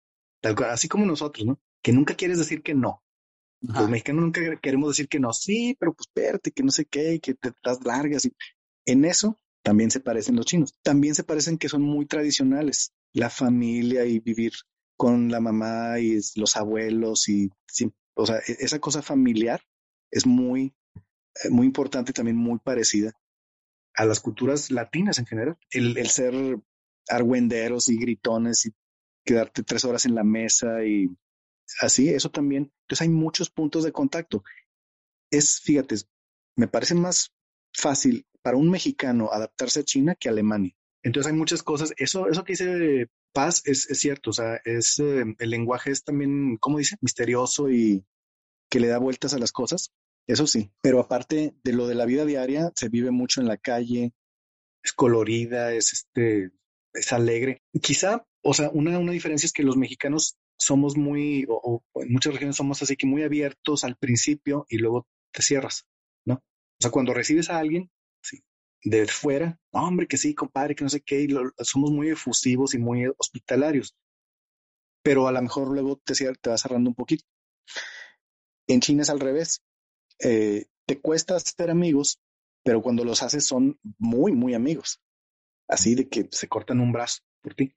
así 0.69 0.87
como 0.87 1.05
nosotros, 1.05 1.45
¿no? 1.47 1.59
Que 1.81 1.93
nunca 1.93 2.15
quieres 2.15 2.37
decir 2.37 2.61
que 2.61 2.75
no. 2.75 3.01
Los 3.61 3.89
mexicanos 3.89 4.21
nunca 4.21 4.41
queremos 4.61 4.89
decir 4.89 5.07
que 5.07 5.19
no, 5.19 5.33
sí, 5.33 5.75
pero 5.79 5.93
pues 5.93 6.07
espérate, 6.07 6.51
que 6.51 6.63
no 6.63 6.71
sé 6.71 6.85
qué, 6.85 7.19
que 7.19 7.33
te 7.33 7.51
das 7.63 7.83
largas. 7.83 8.25
Y 8.25 8.33
en 8.85 9.05
eso 9.05 9.39
también 9.63 9.91
se 9.91 9.99
parecen 9.99 10.35
los 10.35 10.45
chinos. 10.45 10.75
También 10.83 11.15
se 11.15 11.23
parecen 11.23 11.57
que 11.57 11.69
son 11.69 11.81
muy 11.81 12.05
tradicionales. 12.05 12.93
La 13.13 13.29
familia 13.29 14.05
y 14.05 14.19
vivir 14.19 14.53
con 14.95 15.29
la 15.29 15.39
mamá 15.39 15.99
y 15.99 16.19
los 16.35 16.55
abuelos 16.55 17.29
y, 17.29 17.49
o 18.15 18.25
sea, 18.25 18.37
e-, 18.37 18.57
esa 18.59 18.79
cosa 18.79 19.01
familiar 19.01 19.61
es 20.11 20.25
muy, 20.25 20.73
eh, 21.43 21.49
muy 21.49 21.65
importante 21.65 22.11
y 22.11 22.13
también 22.13 22.37
muy 22.37 22.59
parecida 22.59 23.13
a 23.95 24.05
las 24.05 24.19
culturas 24.19 24.71
latinas 24.71 25.19
en 25.19 25.25
general. 25.25 25.57
El, 25.71 25.97
el 25.97 26.09
ser 26.09 26.33
argüenderos 27.09 27.89
y 27.89 27.97
gritones 27.97 28.65
y 28.65 28.73
quedarte 29.25 29.63
tres 29.63 29.85
horas 29.85 30.05
en 30.05 30.15
la 30.15 30.23
mesa 30.23 30.83
y 30.85 31.09
así, 31.81 32.09
eso 32.09 32.29
también. 32.29 32.71
Entonces 32.81 33.01
hay 33.01 33.09
muchos 33.09 33.49
puntos 33.49 33.83
de 33.83 33.91
contacto. 33.91 34.43
Es, 35.31 35.59
fíjate, 35.61 35.95
me 36.55 36.67
parece 36.67 36.95
más 36.95 37.33
fácil 37.73 38.25
para 38.41 38.57
un 38.57 38.69
mexicano 38.69 39.31
adaptarse 39.31 39.81
a 39.81 39.83
China 39.83 40.15
que 40.15 40.29
a 40.29 40.31
Alemania. 40.31 40.73
Entonces 41.03 41.31
hay 41.31 41.37
muchas 41.37 41.63
cosas. 41.63 41.93
Eso, 41.97 42.27
eso 42.27 42.43
que 42.43 42.53
dice 42.53 43.07
paz 43.33 43.61
es, 43.65 43.87
cierto, 43.99 44.31
o 44.31 44.33
sea, 44.33 44.59
es, 44.65 44.99
eh, 44.99 45.23
el 45.37 45.49
lenguaje 45.49 45.91
es 45.91 46.03
también, 46.03 46.57
¿cómo 46.57 46.79
dice? 46.79 46.95
Misterioso 47.01 47.69
y 47.69 48.03
que 48.69 48.79
le 48.79 48.87
da 48.87 48.97
vueltas 48.97 49.33
a 49.33 49.39
las 49.39 49.51
cosas, 49.51 49.91
eso 50.27 50.45
sí, 50.45 50.71
pero 50.81 50.99
aparte 50.99 51.55
de 51.63 51.73
lo 51.73 51.87
de 51.87 51.95
la 51.95 52.05
vida 52.05 52.25
diaria, 52.25 52.71
se 52.75 52.89
vive 52.89 53.11
mucho 53.11 53.39
en 53.39 53.47
la 53.47 53.57
calle, 53.57 54.13
es 54.83 54.91
colorida, 54.91 55.73
es 55.73 55.93
este, 55.93 56.51
es 56.93 57.13
alegre. 57.13 57.61
Quizá, 57.81 58.25
o 58.43 58.53
sea, 58.53 58.69
una, 58.71 58.99
una 58.99 59.13
diferencia 59.13 59.45
es 59.45 59.53
que 59.53 59.63
los 59.63 59.77
mexicanos 59.77 60.37
somos 60.57 60.97
muy, 60.97 61.45
o, 61.49 61.83
en 61.95 62.11
muchas 62.11 62.33
regiones 62.33 62.55
somos 62.55 62.81
así 62.81 62.95
que 62.95 63.07
muy 63.07 63.23
abiertos 63.23 63.83
al 63.83 63.95
principio 63.95 64.65
y 64.69 64.77
luego 64.77 65.07
te 65.31 65.41
cierras, 65.41 65.85
¿no? 66.25 66.35
O 66.35 66.81
sea, 66.81 66.91
cuando 66.91 67.13
recibes 67.13 67.49
a 67.49 67.59
alguien, 67.59 67.91
de 68.83 69.07
fuera, 69.07 69.59
hombre, 69.71 70.07
que 70.07 70.17
sí, 70.17 70.33
compadre, 70.33 70.75
que 70.75 70.83
no 70.83 70.89
sé 70.89 71.01
qué, 71.01 71.23
y 71.23 71.29
somos 71.59 71.91
muy 71.91 72.09
efusivos 72.09 72.73
y 72.73 72.77
muy 72.77 73.05
hospitalarios. 73.17 73.95
Pero 75.03 75.27
a 75.27 75.31
lo 75.31 75.41
mejor 75.41 75.69
luego 75.69 75.97
te, 76.03 76.13
te 76.13 76.49
vas 76.49 76.61
cerrando 76.61 76.89
un 76.89 76.95
poquito. 76.95 77.25
En 78.67 78.81
China 78.81 79.01
es 79.01 79.09
al 79.09 79.19
revés. 79.19 79.61
Eh, 80.19 80.65
te 80.85 80.99
cuesta 80.99 81.39
ser 81.39 81.69
amigos, 81.69 82.19
pero 82.63 82.81
cuando 82.81 83.03
los 83.03 83.23
haces 83.23 83.45
son 83.45 83.79
muy, 83.97 84.31
muy 84.31 84.53
amigos. 84.53 85.01
Así 85.67 85.95
de 85.95 86.07
que 86.07 86.27
se 86.31 86.47
cortan 86.47 86.79
un 86.79 86.91
brazo 86.91 87.19
por 87.41 87.53
ti. 87.53 87.73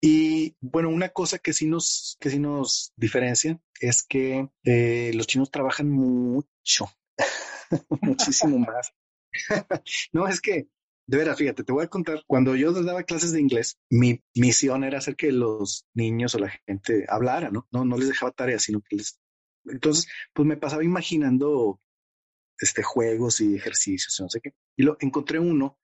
Y 0.00 0.56
bueno, 0.60 0.90
una 0.90 1.08
cosa 1.08 1.38
que 1.38 1.52
sí 1.52 1.66
nos, 1.66 2.16
que 2.20 2.30
sí 2.30 2.38
nos 2.38 2.92
diferencia 2.96 3.60
es 3.80 4.02
que 4.02 4.48
eh, 4.64 5.12
los 5.14 5.26
chinos 5.26 5.50
trabajan 5.50 5.90
mucho, 5.90 6.86
muchísimo 8.02 8.58
más. 8.58 8.92
no, 10.12 10.28
es 10.28 10.40
que, 10.40 10.68
de 11.06 11.16
veras, 11.16 11.38
fíjate, 11.38 11.64
te 11.64 11.72
voy 11.72 11.84
a 11.84 11.88
contar, 11.88 12.22
cuando 12.26 12.56
yo 12.56 12.72
daba 12.72 13.04
clases 13.04 13.32
de 13.32 13.40
inglés, 13.40 13.78
mi 13.90 14.22
misión 14.34 14.84
era 14.84 14.98
hacer 14.98 15.16
que 15.16 15.32
los 15.32 15.86
niños 15.94 16.34
o 16.34 16.38
la 16.38 16.50
gente 16.66 17.06
hablara, 17.08 17.50
¿no? 17.50 17.66
No, 17.70 17.84
no 17.84 17.96
les 17.96 18.08
dejaba 18.08 18.32
tareas, 18.32 18.62
sino 18.62 18.82
que 18.82 18.96
les... 18.96 19.18
Entonces, 19.64 20.06
pues 20.32 20.46
me 20.46 20.56
pasaba 20.56 20.84
imaginando 20.84 21.80
este, 22.58 22.82
juegos 22.82 23.40
y 23.40 23.56
ejercicios, 23.56 24.18
no 24.20 24.28
sé 24.28 24.40
qué. 24.40 24.54
Y 24.76 24.82
lo 24.82 24.96
encontré 25.00 25.38
uno 25.38 25.78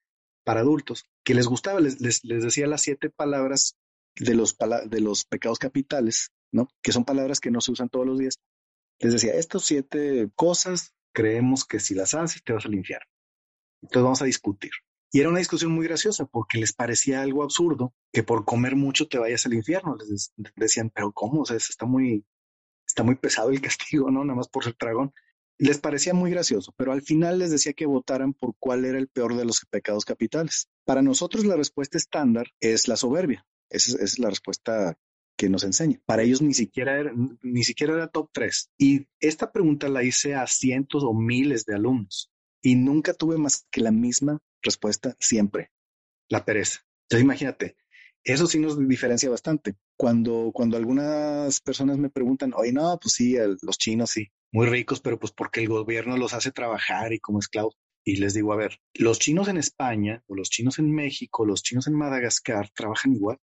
para 0.45 0.61
adultos 0.61 1.07
que 1.25 1.35
les 1.35 1.47
gustaba, 1.47 1.81
les, 1.81 2.01
les, 2.01 2.25
les 2.25 2.43
decía 2.43 2.67
las 2.67 2.83
siete 2.83 3.11
palabras 3.11 3.77
de 4.17 4.35
los, 4.35 4.57
de 4.87 5.01
los 5.01 5.25
pecados 5.25 5.59
capitales, 5.59 6.33
¿no? 6.53 6.69
Que 6.83 6.93
son 6.93 7.05
palabras 7.05 7.41
que 7.41 7.51
no 7.51 7.61
se 7.61 7.73
usan 7.73 7.89
todos 7.89 8.07
los 8.07 8.19
días. 8.19 8.39
Les 9.01 9.13
decía, 9.13 9.35
estas 9.35 9.63
siete 9.63 10.31
cosas 10.35 10.95
creemos 11.13 11.65
que 11.65 11.81
si 11.81 11.95
las 11.95 12.15
haces 12.15 12.43
te 12.43 12.53
vas 12.53 12.65
al 12.67 12.75
infierno. 12.75 13.07
Entonces 13.83 14.03
vamos 14.03 14.23
a 14.23 14.27
discutir. 14.27 14.71
Y 15.11 15.21
era 15.21 15.29
una 15.29 15.41
discusión 15.41 15.73
muy 15.73 15.87
graciosa 15.87 16.25
porque 16.25 16.59
les 16.59 16.73
parecía 16.73 17.21
algo 17.21 17.43
absurdo 17.43 17.95
que 18.13 18.23
por 18.23 18.45
comer 18.45 18.77
mucho 18.77 19.09
te 19.09 19.19
vayas 19.19 19.45
al 19.45 19.55
infierno. 19.55 19.97
Les 20.09 20.33
decían, 20.57 20.91
pero 20.91 21.13
¿cómo? 21.13 21.43
O 21.43 21.45
sea, 21.45 21.57
está 21.57 21.85
muy, 21.85 22.25
está 22.87 23.03
muy 23.03 23.17
pesado 23.17 23.51
el 23.51 23.61
castigo, 23.61 24.11
¿no? 24.11 24.25
Nada 24.25 24.37
más 24.37 24.49
por 24.49 24.65
ser 24.65 24.75
dragón. 24.79 25.13
Les 25.59 25.79
parecía 25.79 26.15
muy 26.15 26.31
gracioso, 26.31 26.73
pero 26.77 26.93
al 26.93 27.03
final 27.03 27.39
les 27.39 27.51
decía 27.51 27.75
que 27.75 27.87
votaran 27.87 28.33
por 28.33 28.55
cuál 28.59 28.85
era 28.85 28.99
el 28.99 29.09
peor 29.09 29.37
de 29.37 29.45
los 29.45 29.61
pecados 29.69 30.05
capitales. 30.05 30.69
Para 30.85 31.03
nosotros 31.03 31.45
la 31.45 31.57
respuesta 31.57 31.99
estándar 31.99 32.47
es 32.61 32.89
la 32.89 32.97
soberbia. 32.97 33.45
Esa, 33.73 34.03
es 34.03 34.19
la 34.19 34.31
respuesta 34.31 34.97
que 35.37 35.49
nos 35.49 35.65
enseña. 35.65 36.01
Para 36.07 36.23
ellos 36.23 36.43
ni 36.43 36.55
siquiera 36.55 36.99
era, 36.99 37.13
ni 37.43 37.65
siquiera 37.65 37.95
era 37.95 38.09
top 38.09 38.31
3. 38.33 38.71
Y 38.79 39.07
esta 39.19 39.51
pregunta 39.51 39.89
la 39.89 40.05
hice 40.05 40.35
a 40.35 40.47
cientos 40.47 41.03
o 41.05 41.15
miles 41.15 41.65
de 41.65 41.75
alumnos 41.75 42.31
y 42.63 42.77
nunca 42.77 43.13
tuve 43.13 43.39
más 43.39 43.67
que 43.71 43.81
la 43.81 43.91
misma 43.91 44.39
respuesta 44.63 45.17
siempre, 45.19 45.71
la 46.29 46.45
pereza. 46.45 46.81
Entonces 47.05 47.25
imagínate, 47.25 47.77
eso 48.25 48.47
sí 48.47 48.59
nos 48.59 48.79
diferencia 48.89 49.29
bastante. 49.29 49.75
Cuando, 49.97 50.53
cuando 50.55 50.77
algunas 50.77 51.61
personas 51.61 51.99
me 51.99 52.11
preguntan, 52.11 52.53
oye, 52.55 52.73
no, 52.73 52.97
pues 53.01 53.15
sí, 53.15 53.37
los 53.63 53.79
chinos 53.79 54.11
sí, 54.11 54.29
muy 54.53 54.67
ricos, 54.67 55.01
pero 55.01 55.19
pues 55.19 55.33
porque 55.33 55.61
el 55.61 55.69
gobierno 55.69 56.17
los 56.17 56.35
hace 56.35 56.53
trabajar 56.53 57.13
y 57.13 57.19
como 57.19 57.41
esclavos. 57.41 57.77
Y 58.05 58.17
les 58.17 58.35
digo, 58.35 58.53
a 58.53 58.57
ver, 58.57 58.79
los 58.95 59.19
chinos 59.19 59.49
en 59.49 59.57
España 59.57 60.23
o 60.27 60.35
los 60.35 60.51
chinos 60.51 60.79
en 60.79 60.93
México, 60.93 61.45
los 61.45 61.63
chinos 61.63 61.87
en 61.87 61.95
Madagascar 61.95 62.71
trabajan 62.75 63.13
igual 63.15 63.39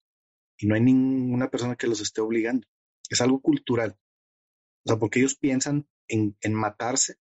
y 0.58 0.68
no 0.68 0.76
hay 0.76 0.82
ninguna 0.82 1.50
persona 1.50 1.76
que 1.76 1.88
los 1.88 2.02
esté 2.02 2.22
obligando. 2.22 2.68
Es 3.10 3.22
algo 3.22 3.42
cultural. 3.42 3.98
O 4.86 4.90
sea, 4.90 4.98
porque 4.98 5.20
ellos 5.20 5.36
piensan 5.36 5.88
en, 6.08 6.36
en 6.42 6.54
matarse 6.54 7.18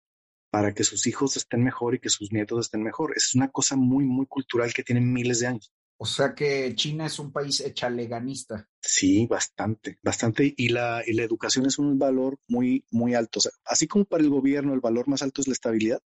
para 0.50 0.72
que 0.72 0.84
sus 0.84 1.06
hijos 1.06 1.36
estén 1.36 1.64
mejor 1.64 1.94
y 1.94 2.00
que 2.00 2.10
sus 2.10 2.32
nietos 2.32 2.66
estén 2.66 2.82
mejor. 2.82 3.12
Es 3.16 3.34
una 3.34 3.50
cosa 3.50 3.76
muy, 3.76 4.04
muy 4.04 4.26
cultural 4.26 4.72
que 4.72 4.84
tiene 4.84 5.00
miles 5.00 5.40
de 5.40 5.48
años. 5.48 5.72
O 5.96 6.06
sea 6.06 6.34
que 6.34 6.74
China 6.74 7.06
es 7.06 7.18
un 7.18 7.32
país 7.32 7.60
echaleganista. 7.60 8.68
Sí, 8.80 9.26
bastante, 9.26 9.98
bastante. 10.02 10.52
Y 10.56 10.68
la, 10.68 11.02
y 11.06 11.12
la 11.12 11.22
educación 11.22 11.66
es 11.66 11.78
un 11.78 11.98
valor 11.98 12.38
muy, 12.48 12.84
muy 12.90 13.14
alto. 13.14 13.38
O 13.38 13.42
sea, 13.42 13.52
así 13.64 13.86
como 13.86 14.04
para 14.04 14.22
el 14.22 14.30
gobierno 14.30 14.74
el 14.74 14.80
valor 14.80 15.08
más 15.08 15.22
alto 15.22 15.40
es 15.40 15.48
la 15.48 15.54
estabilidad, 15.54 16.00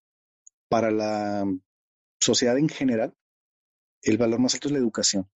para 0.70 0.92
la 0.92 1.46
sociedad 2.20 2.58
en 2.58 2.70
general, 2.70 3.14
el 4.02 4.18
valor 4.18 4.40
más 4.40 4.54
alto 4.54 4.68
es 4.68 4.74
la 4.74 4.80
educación 4.80 5.30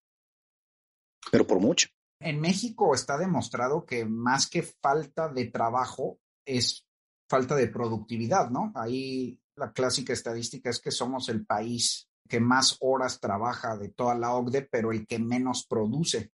pero 1.30 1.46
por 1.46 1.60
mucho. 1.60 1.88
En 2.20 2.40
México 2.40 2.94
está 2.94 3.18
demostrado 3.18 3.84
que 3.84 4.04
más 4.04 4.48
que 4.48 4.62
falta 4.62 5.28
de 5.28 5.46
trabajo 5.46 6.20
es 6.44 6.86
falta 7.28 7.54
de 7.56 7.68
productividad, 7.68 8.50
¿no? 8.50 8.72
Ahí 8.74 9.40
la 9.56 9.72
clásica 9.72 10.12
estadística 10.12 10.70
es 10.70 10.80
que 10.80 10.90
somos 10.90 11.28
el 11.28 11.44
país 11.44 12.08
que 12.28 12.40
más 12.40 12.76
horas 12.80 13.20
trabaja 13.20 13.76
de 13.76 13.90
toda 13.90 14.14
la 14.14 14.34
OCDE, 14.34 14.62
pero 14.62 14.92
el 14.92 15.06
que 15.06 15.18
menos 15.18 15.66
produce. 15.66 16.32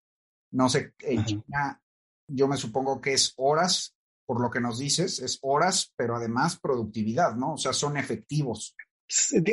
No 0.52 0.68
sé, 0.68 0.94
en 1.00 1.24
China 1.24 1.82
yo 2.28 2.46
me 2.46 2.56
supongo 2.56 3.00
que 3.00 3.14
es 3.14 3.32
horas, 3.36 3.96
por 4.26 4.40
lo 4.40 4.50
que 4.50 4.60
nos 4.60 4.78
dices, 4.78 5.18
es 5.20 5.38
horas, 5.42 5.92
pero 5.96 6.16
además 6.16 6.58
productividad, 6.60 7.34
¿no? 7.34 7.54
O 7.54 7.58
sea, 7.58 7.72
son 7.72 7.96
efectivos. 7.96 8.76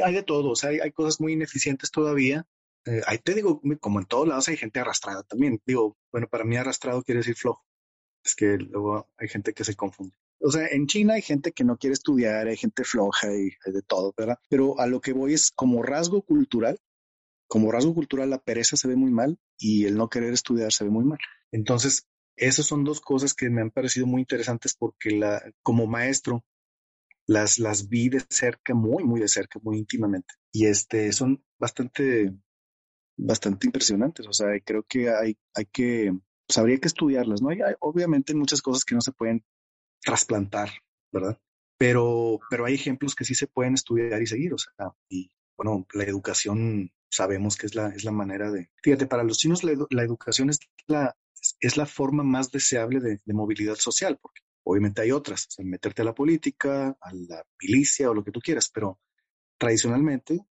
Hay 0.04 0.14
de 0.14 0.24
todo, 0.24 0.52
o 0.52 0.56
sea, 0.56 0.70
hay 0.70 0.92
cosas 0.92 1.22
muy 1.22 1.34
ineficientes 1.34 1.90
todavía, 1.90 2.46
eh, 2.86 3.02
ahí 3.08 3.18
te 3.18 3.34
digo, 3.34 3.62
como 3.80 4.00
en 4.00 4.06
todos 4.06 4.28
lados 4.28 4.48
hay 4.48 4.58
gente 4.58 4.80
arrastrada 4.80 5.24
también. 5.24 5.62
Digo, 5.66 5.98
bueno, 6.12 6.28
para 6.30 6.44
mí 6.44 6.56
arrastrado 6.58 7.04
quiere 7.04 7.20
decir 7.20 7.36
flojo. 7.36 7.66
Es 8.24 8.36
que 8.36 8.58
luego 8.58 9.10
hay 9.18 9.28
gente 9.28 9.54
que 9.54 9.64
se 9.64 9.76
confunde. 9.76 10.16
O 10.40 10.52
sea, 10.52 10.68
en 10.68 10.88
China 10.88 11.16
hay 11.16 11.22
gente 11.22 11.52
que 11.52 11.64
no 11.64 11.78
quiere 11.78 11.94
estudiar, 11.94 12.48
hay 12.48 12.58
gente 12.58 12.84
floja 12.84 13.28
y 13.34 13.52
hay 13.66 13.74
de 13.74 13.82
todo, 13.82 14.14
¿verdad? 14.18 14.38
Pero 14.50 14.80
a 14.80 14.88
lo 14.88 15.02
que 15.02 15.14
voy 15.14 15.34
es 15.34 15.52
como 15.52 15.82
rasgo 15.82 16.22
cultural, 16.22 16.80
como 17.48 17.72
rasgo 17.72 17.94
cultural 17.94 18.30
la 18.30 18.42
pereza 18.42 18.76
se 18.76 18.88
ve 18.88 18.96
muy 18.96 19.12
mal 19.12 19.40
y 19.58 19.86
el 19.86 19.96
no 19.96 20.10
querer 20.10 20.34
estudiar 20.34 20.72
se 20.72 20.84
ve 20.84 20.90
muy 20.90 21.06
mal. 21.06 21.20
Entonces, 21.52 22.08
esas 22.36 22.66
son 22.66 22.84
dos 22.84 23.00
cosas 23.00 23.34
que 23.34 23.50
me 23.50 23.62
han 23.62 23.72
parecido 23.72 24.08
muy 24.08 24.22
interesantes 24.22 24.76
porque 24.76 25.12
la, 25.12 25.42
como 25.64 25.88
maestro 25.88 26.44
las, 27.28 27.60
las 27.60 27.88
vi 27.88 28.10
de 28.10 28.24
cerca, 28.30 28.74
muy, 28.74 29.04
muy 29.04 29.22
de 29.22 29.28
cerca, 29.28 29.60
muy 29.64 29.78
íntimamente. 29.78 30.34
Y 30.52 30.68
este, 30.68 31.12
son 31.12 31.44
bastante 31.58 32.36
bastante 33.18 33.68
impresionantes. 33.68 34.28
O 34.28 34.34
sea, 34.34 34.47
creo 34.63 34.84
que 34.84 35.09
hay, 35.09 35.38
hay 35.53 35.66
que, 35.66 36.13
pues 36.47 36.57
habría 36.57 36.80
que 36.80 36.88
estudiarlas, 36.88 37.41
¿no? 37.41 37.49
Hay, 37.49 37.59
obviamente 37.80 38.34
muchas 38.36 38.61
cosas 38.61 38.86
que 38.86 38.95
no 38.95 39.01
se 39.01 39.11
pueden 39.11 39.43
trasplantar, 40.01 40.70
¿verdad? 41.11 41.39
Pero, 41.78 42.39
pero 42.49 42.66
hay 42.66 42.76
ejemplos 42.76 43.16
que 43.16 43.26
sí 43.26 43.36
se 43.36 43.47
pueden 43.47 43.74
estudiar 43.74 44.22
y 44.22 44.28
seguir, 44.28 44.53
o 44.53 44.57
sea, 44.57 44.93
y 45.09 45.32
bueno, 45.57 45.86
la 45.93 46.03
educación 46.03 46.91
sabemos 47.09 47.57
que 47.57 47.66
es 47.68 47.76
la, 47.76 47.89
es 47.89 48.03
la 48.03 48.11
manera 48.11 48.51
de... 48.51 48.70
Fíjate, 48.82 49.07
para 49.07 49.24
los 49.24 49.38
chinos 49.38 49.63
la, 49.63 50.03
educación 50.03 50.49
es 50.49 50.59
la, 50.88 51.16
es 51.59 51.78
la 51.78 51.86
forma 51.86 52.24
más 52.24 52.51
deseable 52.51 52.99
de, 52.99 53.20
de, 53.24 53.34
movilidad 53.34 53.76
social, 53.76 54.18
porque 54.22 54.41
obviamente 54.63 55.01
hay 55.01 55.11
otras, 55.11 55.47
o 55.47 55.51
sea, 55.51 55.66
meterte 55.66 56.01
a 56.01 56.05
la 56.05 56.16
política, 56.16 56.97
a 56.99 57.13
la 57.13 57.45
milicia 57.61 58.09
o 58.09 58.13
lo 58.13 58.24
que 58.24 58.32
tú 58.32 58.39
quieras, 58.41 58.70
pero 58.74 58.99
tradicionalmente 59.57 60.45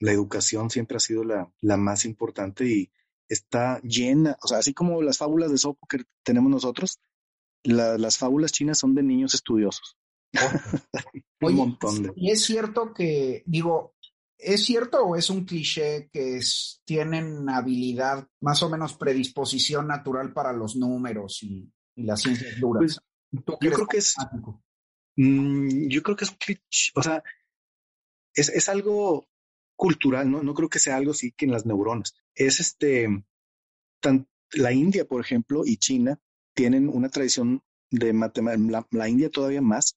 la 0.00 0.12
educación 0.12 0.70
siempre 0.70 0.96
ha 0.96 1.00
sido 1.00 1.22
la, 1.22 1.52
la 1.60 1.76
más 1.76 2.04
importante 2.04 2.66
y 2.66 2.90
está 3.28 3.80
llena, 3.82 4.36
o 4.42 4.48
sea, 4.48 4.58
así 4.58 4.74
como 4.74 5.00
las 5.02 5.18
fábulas 5.18 5.52
de 5.52 5.58
Sopo 5.58 5.86
que 5.86 5.98
tenemos 6.24 6.50
nosotros, 6.50 6.98
las 7.62 8.18
fábulas 8.18 8.52
chinas 8.52 8.78
son 8.78 8.94
de 8.94 9.02
niños 9.02 9.34
estudiosos. 9.34 9.96
un 11.40 11.54
montón 11.54 12.02
de... 12.02 12.12
Y 12.16 12.30
es 12.30 12.44
cierto 12.44 12.92
que, 12.92 13.44
digo, 13.46 13.94
¿es 14.36 14.64
cierto 14.64 15.04
o 15.04 15.16
es 15.16 15.30
un 15.30 15.44
cliché 15.44 16.08
que 16.10 16.40
tienen 16.84 17.48
habilidad, 17.48 18.26
más 18.40 18.62
o 18.62 18.70
menos 18.70 18.94
predisposición 18.94 19.86
natural 19.86 20.32
para 20.32 20.52
los 20.52 20.76
números 20.76 21.42
y, 21.42 21.70
las 21.96 22.22
ciencias 22.22 22.58
duras? 22.58 22.98
Pues, 23.30 23.58
yo 23.60 23.70
creo 23.70 23.86
que 23.86 23.98
es... 23.98 24.16
Mm, 25.16 25.88
yo 25.88 26.02
creo 26.02 26.16
que 26.16 26.24
es 26.24 26.30
un 26.30 26.36
cliché, 26.36 26.92
o 26.94 27.02
sea, 27.02 27.22
es, 28.32 28.48
es 28.48 28.68
algo 28.68 29.29
cultural, 29.80 30.30
¿no? 30.30 30.42
No 30.42 30.52
creo 30.52 30.68
que 30.68 30.78
sea 30.78 30.96
algo 30.96 31.12
así 31.12 31.32
que 31.32 31.46
en 31.46 31.52
las 31.52 31.64
neuronas. 31.64 32.14
Es 32.34 32.60
este, 32.60 33.08
la 34.52 34.72
India, 34.72 35.06
por 35.06 35.22
ejemplo, 35.22 35.62
y 35.64 35.78
China 35.78 36.20
tienen 36.54 36.86
una 36.86 37.08
tradición 37.08 37.62
de 37.90 38.12
matemáticas, 38.12 38.84
la, 38.90 39.08
India 39.08 39.30
todavía 39.30 39.62
más, 39.62 39.96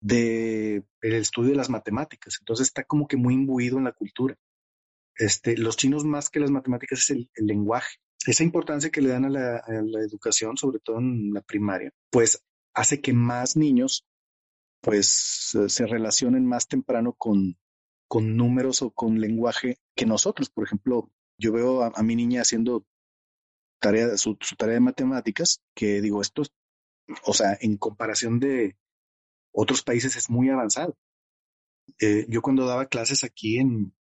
de 0.00 0.82
el 1.02 1.12
estudio 1.12 1.50
de 1.50 1.56
las 1.56 1.70
matemáticas. 1.70 2.38
Entonces 2.40 2.66
está 2.66 2.82
como 2.82 3.06
que 3.06 3.16
muy 3.16 3.34
imbuido 3.34 3.78
en 3.78 3.84
la 3.84 3.92
cultura. 3.92 4.36
este, 5.14 5.56
los 5.56 5.76
chinos 5.76 6.04
más 6.04 6.28
que 6.28 6.40
las 6.40 6.50
matemáticas 6.50 6.98
es 6.98 7.10
el, 7.10 7.30
lenguaje. 7.36 7.98
Esa 8.26 8.42
importancia 8.42 8.90
que 8.90 9.02
le 9.02 9.10
dan 9.10 9.24
a 9.24 9.30
la, 9.30 9.62
educación, 10.00 10.56
sobre 10.56 10.80
todo 10.80 10.98
en 10.98 11.32
la 11.32 11.42
primaria, 11.42 11.92
pues 12.10 12.42
hace 12.74 13.00
que 13.00 13.12
más 13.12 13.56
niños 13.56 14.04
pues 14.80 15.52
se 15.68 15.86
relacionen 15.86 16.44
más 16.44 16.66
temprano 16.66 17.12
con, 17.12 17.56
con 18.12 18.36
números 18.36 18.82
o 18.82 18.90
con 18.90 19.22
lenguaje 19.22 19.78
que 19.96 20.04
nosotros. 20.04 20.50
Por 20.50 20.66
ejemplo, 20.66 21.10
yo 21.38 21.50
veo 21.50 21.82
a, 21.82 22.02
mi 22.02 22.14
niña 22.14 22.42
haciendo 22.42 22.86
tarea, 23.80 24.18
su, 24.18 24.36
tarea 24.58 24.74
de 24.74 24.80
matemáticas, 24.80 25.62
que 25.74 26.02
digo, 26.02 26.20
esto, 26.20 26.42
o 27.24 27.32
sea, 27.32 27.56
en 27.58 27.78
comparación 27.78 28.38
de 28.38 28.76
otros 29.50 29.82
países 29.82 30.14
es 30.16 30.28
muy 30.28 30.50
avanzado. 30.50 30.94
Eh, 32.02 32.26
yo 32.28 32.42
cuando 32.42 32.66
daba 32.66 32.84
clases 32.84 33.24
aquí 33.24 33.56
en, 33.58 33.94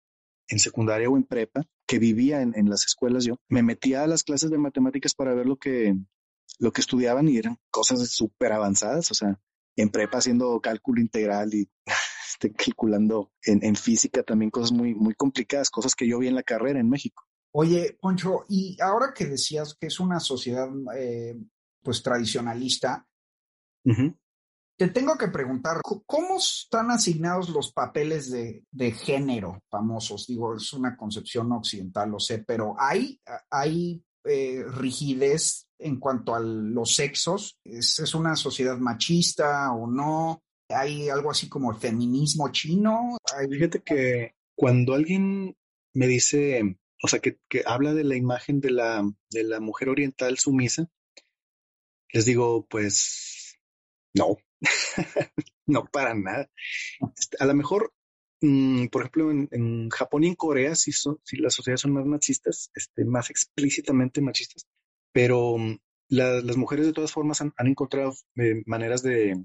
en 0.48 0.58
secundaria 0.58 1.08
o 1.08 1.16
en 1.16 1.22
prepa, 1.22 1.62
que 1.86 2.00
vivía 2.00 2.42
en, 2.42 2.68
las 2.68 2.86
escuelas 2.86 3.24
yo, 3.24 3.36
me 3.48 3.62
metía 3.62 4.02
a 4.02 4.08
las 4.08 4.24
clases 4.24 4.50
de 4.50 4.58
matemáticas 4.58 5.14
para 5.14 5.34
ver 5.34 5.46
lo 5.46 5.56
que, 5.56 5.94
lo 6.58 6.72
que 6.72 6.80
estudiaban 6.80 7.28
y 7.28 7.36
eran 7.36 7.58
cosas 7.70 8.11
súper 8.11 8.50
avanzadas, 8.54 9.08
o 9.12 9.14
sea, 9.14 9.40
en 9.76 9.88
prepa 9.90 10.18
haciendo 10.18 10.61
cálculo 10.61 11.00
integral 11.00 11.54
y 11.54 11.70
este, 12.41 12.53
calculando 12.53 13.32
en, 13.43 13.76
física 13.76 14.22
también 14.22 14.51
cosas 14.51 14.72
muy, 14.72 14.95
muy 14.95 15.14
complicadas, 15.14 15.68
cosas 15.68 15.95
que 15.95 16.09
yo 16.09 16.18
vi 16.18 16.28
en 16.28 16.34
la 16.34 16.43
carrera 16.43 16.80
en 16.80 16.88
México. 16.88 17.24
Oye, 17.53 17.99
Poncho, 18.01 18.45
y 18.49 18.80
ahora 18.80 19.12
que 19.14 19.26
decías 19.26 19.74
que 19.74 19.88
es 19.88 20.01
una 20.01 20.20
sociedad 20.20 20.68
eh, 20.97 21.36
pues 21.82 22.03
tradicionalista, 22.03 23.07
te 23.84 24.88
tengo 24.88 25.18
que 25.18 25.28
preguntar, 25.28 25.80
¿cómo 25.82 26.38
están 26.38 26.91
asignados 26.91 27.51
los 27.51 27.72
papeles 27.72 28.30
de, 28.30 28.93
género 28.93 29.62
famosos? 29.68 30.26
Digo, 30.26 30.57
es 30.57 30.72
una 30.72 30.97
concepción 30.97 31.53
occidental, 31.53 32.11
lo 32.11 32.20
sé, 32.20 32.38
pero 32.47 32.74
¿hay, 32.78 33.20
hay 33.51 34.03
eh, 34.24 34.64
rigidez 34.66 35.66
en 35.78 35.99
cuanto 35.99 36.34
a 36.34 36.41
los 36.41 36.95
sexos? 36.95 37.59
¿Es, 37.64 38.14
una 38.14 38.36
sociedad 38.36 38.78
machista 38.78 39.72
o 39.72 39.86
no? 39.86 40.43
¿Hay 40.71 41.09
algo 41.09 41.31
así 41.31 41.49
como 41.49 41.75
feminismo 41.75 42.51
chino? 42.53 43.16
Fíjate 43.51 43.83
que 43.83 44.35
cuando 44.55 44.95
alguien 44.95 45.57
me 45.95 46.07
dice, 46.07 46.79
o 47.03 47.09
sea, 47.09 47.21
que, 47.21 47.39
que 47.49 47.62
habla 47.66 47.95
de 47.95 48.05
la 48.05 48.16
imagen 48.16 48.61
de 48.61 48.71
la, 48.71 49.03
de 49.31 49.45
la 49.45 49.61
mujer 49.61 49.89
oriental 49.89 50.39
sumisa, 50.39 50.89
les 52.12 52.25
digo, 52.25 52.66
pues 52.68 53.59
no, 54.14 54.37
no, 55.66 55.85
para 55.87 56.14
nada. 56.14 56.51
Este, 57.16 57.37
a 57.41 57.47
lo 57.47 57.55
mejor, 57.55 57.93
mm, 58.41 58.87
por 58.87 59.03
ejemplo, 59.03 59.31
en, 59.31 59.91
Japón 59.91 60.25
y 60.25 60.29
en 60.29 60.35
Corea 60.35 60.75
sí, 60.75 60.93
son, 60.93 61.18
sí 61.25 61.37
las 61.37 61.55
sociedades 61.55 61.81
son 61.81 61.93
más 61.93 62.07
machistas, 62.07 62.71
este, 62.75 63.05
más 63.05 63.31
explícitamente 63.31 64.21
machistas, 64.21 64.66
pero 65.12 65.57
mm, 65.59 65.79
las 66.09 66.57
mujeres 66.57 66.87
de 66.87 66.93
todas 66.93 67.12
formas 67.12 67.41
han, 67.41 67.53
encontrado 67.59 68.14
eh, 68.37 68.62
maneras 68.66 69.03
de, 69.03 69.45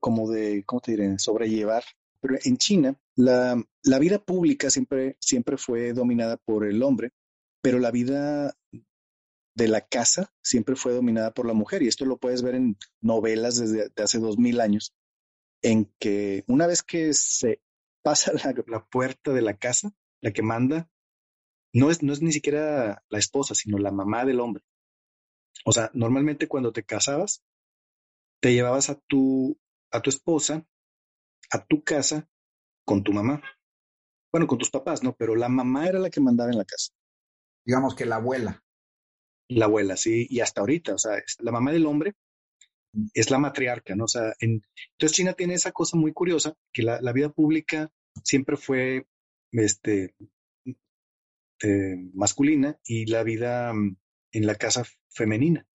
como 0.00 0.30
de, 0.30 0.64
¿cómo 0.64 0.80
te 0.80 0.92
diré?, 0.92 1.18
sobrellevar. 1.18 1.84
Pero 2.20 2.36
en 2.44 2.56
China, 2.56 3.00
la, 3.14 3.62
la 3.82 3.98
vida 3.98 4.18
pública 4.18 4.70
siempre, 4.70 5.16
siempre 5.20 5.56
fue 5.56 5.92
dominada 5.92 6.36
por 6.36 6.66
el 6.66 6.82
hombre, 6.82 7.12
pero 7.62 7.78
la 7.78 7.90
vida 7.90 8.56
de 9.58 9.68
la 9.68 9.80
casa 9.80 10.32
siempre 10.40 10.76
fue 10.76 10.94
dominada 10.94 11.34
por 11.34 11.44
la 11.44 11.52
mujer 11.52 11.82
y 11.82 11.88
esto 11.88 12.04
lo 12.04 12.18
puedes 12.18 12.42
ver 12.42 12.54
en 12.54 12.76
novelas 13.00 13.58
desde 13.58 13.90
hace 14.02 14.18
dos 14.20 14.38
mil 14.38 14.60
años, 14.60 14.94
en 15.62 15.92
que 15.98 16.44
una 16.46 16.66
vez 16.66 16.82
que 16.82 17.12
se 17.12 17.60
pasa 18.02 18.32
la, 18.32 18.86
puerta 18.86 19.32
de 19.32 19.42
la 19.42 19.56
casa, 19.56 19.92
la 20.20 20.30
que 20.32 20.42
manda, 20.42 20.88
no 21.74 21.90
es, 21.90 22.02
no 22.02 22.12
es 22.12 22.22
ni 22.22 22.32
siquiera 22.32 23.04
la 23.10 23.18
esposa, 23.18 23.54
sino 23.54 23.78
la 23.78 23.90
mamá 23.90 24.24
del 24.24 24.40
hombre. 24.40 24.62
O 25.64 25.72
sea, 25.72 25.90
normalmente 25.92 26.48
cuando 26.48 26.72
te 26.72 26.84
casabas, 26.84 27.42
te 28.40 28.52
llevabas 28.52 28.90
a 28.90 29.00
tu, 29.08 29.58
a 29.90 30.00
tu 30.00 30.10
esposa 30.10 30.66
a 31.50 31.64
tu 31.64 31.82
casa 31.82 32.28
con 32.84 33.02
tu 33.02 33.12
mamá. 33.12 33.42
Bueno, 34.32 34.46
con 34.46 34.58
tus 34.58 34.70
papás, 34.70 35.02
¿no? 35.02 35.14
Pero 35.16 35.34
la 35.34 35.48
mamá 35.48 35.86
era 35.86 35.98
la 35.98 36.10
que 36.10 36.20
mandaba 36.20 36.50
en 36.50 36.58
la 36.58 36.64
casa. 36.64 36.92
Digamos 37.64 37.94
que 37.94 38.06
la 38.06 38.16
abuela. 38.16 38.62
La 39.48 39.64
abuela, 39.64 39.96
sí, 39.96 40.26
y 40.28 40.40
hasta 40.40 40.60
ahorita, 40.60 40.94
o 40.94 40.98
sea, 40.98 41.22
la 41.38 41.52
mamá 41.52 41.72
del 41.72 41.86
hombre 41.86 42.14
es 43.14 43.30
la 43.30 43.38
matriarca, 43.38 43.96
¿no? 43.96 44.04
O 44.04 44.08
sea, 44.08 44.34
entonces 44.40 45.16
China 45.16 45.32
tiene 45.32 45.54
esa 45.54 45.72
cosa 45.72 45.96
muy 45.96 46.12
curiosa, 46.12 46.54
que 46.70 46.82
la, 46.82 47.12
vida 47.12 47.30
pública 47.30 47.90
siempre 48.24 48.58
fue 48.58 49.06
este, 49.52 50.14
eh, 51.62 51.96
masculina 52.12 52.78
y 52.84 53.06
la 53.06 53.22
vida 53.22 53.72
mm, 53.72 53.96
en 54.32 54.46
la 54.46 54.54
casa 54.56 54.84
femenina 55.08 55.67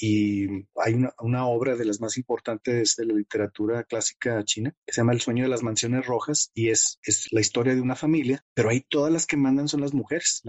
y 0.00 0.46
hay 0.76 0.94
una, 1.20 1.46
obra 1.46 1.76
de 1.76 1.84
las 1.84 2.00
más 2.00 2.16
importantes 2.16 2.96
de 2.96 3.04
la 3.04 3.14
literatura 3.14 3.84
clásica 3.84 4.42
china 4.44 4.74
que 4.86 4.94
se 4.94 5.00
llama 5.02 5.12
El 5.12 5.20
sueño 5.20 5.44
de 5.44 5.50
las 5.50 5.62
mansiones 5.62 6.06
rojas 6.06 6.50
y 6.54 6.70
es, 6.70 6.98
es 7.02 7.30
la 7.32 7.40
historia 7.40 7.74
de 7.74 7.82
una 7.82 7.96
familia, 7.96 8.42
pero 8.54 8.70
ahí 8.70 8.80
todas 8.88 9.12
las 9.12 9.26
que 9.26 9.36
mandan 9.36 9.68
son 9.68 9.82
las 9.82 9.92
mujeres. 9.92 10.42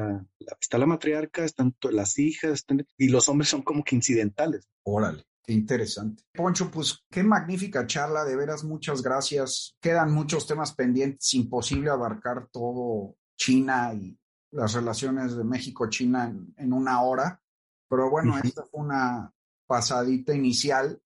está 0.59 0.77
la 0.77 0.85
matriarca, 0.85 1.43
están 1.43 1.75
las 1.91 2.17
hijas 2.17 2.65
y 2.97 3.09
los 3.09 3.27
hombres 3.27 3.49
son 3.49 3.61
como 3.61 3.83
que 3.83 3.95
incidentales. 3.95 4.69
Órale. 4.83 5.25
Qué 5.43 5.53
interesante. 5.53 6.23
Poncho, 6.33 6.69
pues 6.69 7.03
qué 7.09 7.23
magnífica 7.23 7.87
charla, 7.87 8.23
de 8.23 8.35
veras, 8.35 8.63
muchas 8.63 9.01
gracias. 9.01 9.75
Quedan 9.81 10.13
muchos 10.13 10.47
temas 10.47 10.73
pendientes, 10.73 11.33
imposible 11.33 11.89
abarcar 11.89 12.47
todo 12.51 13.17
China 13.35 13.93
y 13.93 14.17
las 14.51 14.73
relaciones 14.73 15.35
de 15.35 15.43
México-China 15.43 16.25
en, 16.25 16.53
en, 16.57 16.73
una 16.73 17.01
hora. 17.01 17.41
Pero 17.89 18.09
bueno, 18.09 18.37
esta 18.37 18.65
fue 18.65 18.81
una, 18.81 19.33
pasadita 19.71 20.35
inicial. 20.35 21.01